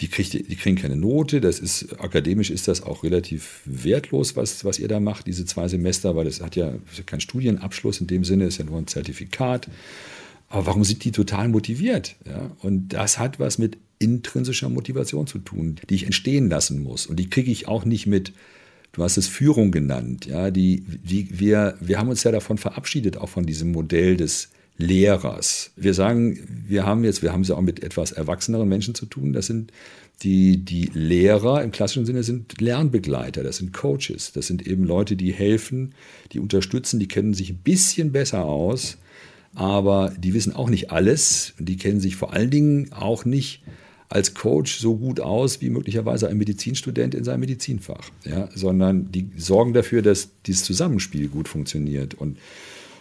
[0.00, 4.64] Die, kriegt, die kriegen keine Note, das ist, akademisch ist das auch relativ wertlos, was,
[4.64, 6.74] was ihr da macht, diese zwei Semester, weil das hat ja
[7.04, 9.68] keinen Studienabschluss in dem Sinne, ist ja nur ein Zertifikat.
[10.48, 12.14] Aber warum sind die total motiviert?
[12.24, 12.52] Ja?
[12.60, 17.06] Und das hat was mit intrinsischer Motivation zu tun, die ich entstehen lassen muss.
[17.06, 18.32] Und die kriege ich auch nicht mit,
[18.92, 20.26] du hast es Führung genannt.
[20.26, 20.50] Ja?
[20.50, 25.70] Die, die, wir, wir haben uns ja davon verabschiedet, auch von diesem Modell des Lehrers.
[25.76, 29.06] Wir sagen, wir haben jetzt, wir haben es ja auch mit etwas erwachseneren Menschen zu
[29.06, 29.32] tun.
[29.32, 29.72] Das sind
[30.22, 35.16] die, die Lehrer im klassischen Sinne sind Lernbegleiter, das sind Coaches, das sind eben Leute,
[35.16, 35.94] die helfen,
[36.30, 38.98] die unterstützen, die kennen sich ein bisschen besser aus
[39.54, 41.54] aber die wissen auch nicht alles.
[41.58, 43.62] Die kennen sich vor allen Dingen auch nicht
[44.12, 49.30] als Coach so gut aus wie möglicherweise ein Medizinstudent in seinem Medizinfach, ja, sondern die
[49.36, 52.14] sorgen dafür, dass dieses Zusammenspiel gut funktioniert.
[52.14, 52.38] Und,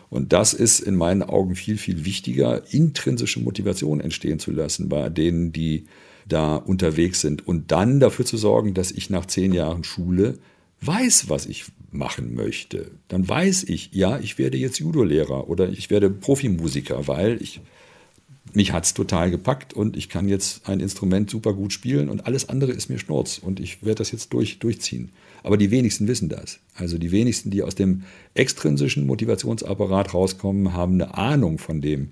[0.09, 5.09] und das ist in meinen Augen viel, viel wichtiger, intrinsische Motivation entstehen zu lassen bei
[5.09, 5.85] denen, die
[6.27, 7.45] da unterwegs sind.
[7.45, 10.37] Und dann dafür zu sorgen, dass ich nach zehn Jahren Schule
[10.79, 15.89] weiß, was ich machen möchte, dann weiß ich, ja, ich werde jetzt Judo-Lehrer oder ich
[15.89, 17.59] werde Profimusiker, weil ich,
[18.53, 22.25] mich hat es total gepackt und ich kann jetzt ein Instrument super gut spielen und
[22.25, 25.11] alles andere ist mir Schnurz und ich werde das jetzt durch, durchziehen.
[25.43, 26.59] Aber die wenigsten wissen das.
[26.75, 28.03] Also die wenigsten, die aus dem
[28.33, 32.09] extrinsischen Motivationsapparat rauskommen, haben eine Ahnung von dem,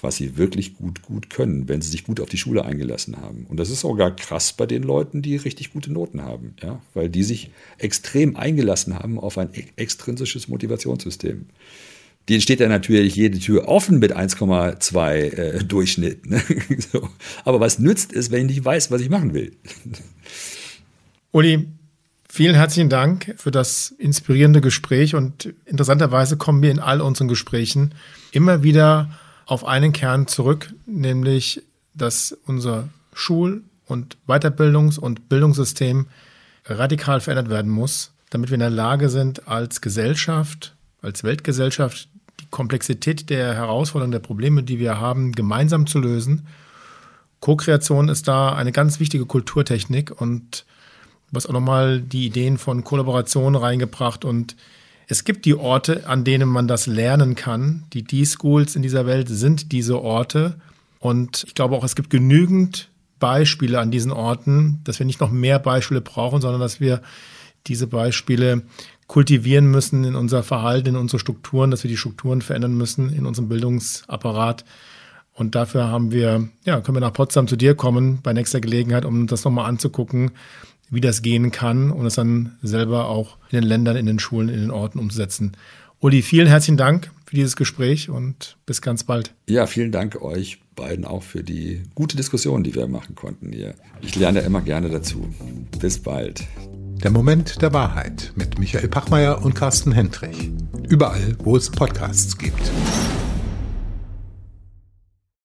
[0.00, 3.46] was sie wirklich gut, gut können, wenn sie sich gut auf die Schule eingelassen haben.
[3.48, 6.80] Und das ist sogar krass bei den Leuten, die richtig gute Noten haben, ja?
[6.94, 11.46] weil die sich extrem eingelassen haben auf ein extrinsisches Motivationssystem.
[12.28, 16.26] Denen steht ja natürlich jede Tür offen mit 1,2 äh, Durchschnitt.
[16.26, 16.42] Ne?
[16.92, 17.08] so.
[17.44, 19.56] Aber was nützt es, wenn ich nicht weiß, was ich machen will?
[21.32, 21.68] Uli,
[22.30, 27.94] vielen herzlichen Dank für das inspirierende Gespräch und interessanterweise kommen wir in all unseren Gesprächen
[28.32, 29.10] immer wieder
[29.46, 31.62] auf einen Kern zurück, nämlich
[31.94, 36.06] dass unser Schul- und Weiterbildungs- und Bildungssystem
[36.64, 42.13] radikal verändert werden muss, damit wir in der Lage sind, als Gesellschaft, als Weltgesellschaft die
[42.54, 46.46] Komplexität der Herausforderungen, der Probleme, die wir haben, gemeinsam zu lösen.
[47.40, 50.64] Co-Kreation ist da eine ganz wichtige Kulturtechnik und
[51.32, 54.54] was auch nochmal die Ideen von Kollaboration reingebracht und
[55.08, 57.84] es gibt die Orte, an denen man das lernen kann.
[57.92, 60.54] Die D-Schools in dieser Welt sind diese Orte.
[61.00, 65.30] Und ich glaube auch, es gibt genügend Beispiele an diesen Orten, dass wir nicht noch
[65.30, 67.02] mehr Beispiele brauchen, sondern dass wir
[67.66, 68.62] diese Beispiele
[69.14, 73.26] kultivieren müssen in unser Verhalten, in unsere Strukturen, dass wir die Strukturen verändern müssen in
[73.26, 74.64] unserem Bildungsapparat.
[75.32, 79.04] Und dafür haben wir, ja, können wir nach Potsdam zu dir kommen bei nächster Gelegenheit,
[79.04, 80.32] um das nochmal anzugucken,
[80.90, 84.48] wie das gehen kann und es dann selber auch in den Ländern, in den Schulen,
[84.48, 85.52] in den Orten umzusetzen.
[86.00, 89.32] Uli, vielen herzlichen Dank für dieses Gespräch und bis ganz bald.
[89.48, 93.76] Ja, vielen Dank euch beiden auch für die gute Diskussion, die wir machen konnten hier.
[94.02, 95.24] Ich lerne immer gerne dazu.
[95.78, 96.42] Bis bald.
[97.04, 100.50] Der Moment der Wahrheit mit Michael Pachmeier und Carsten Hendrich.
[100.88, 102.72] Überall, wo es Podcasts gibt.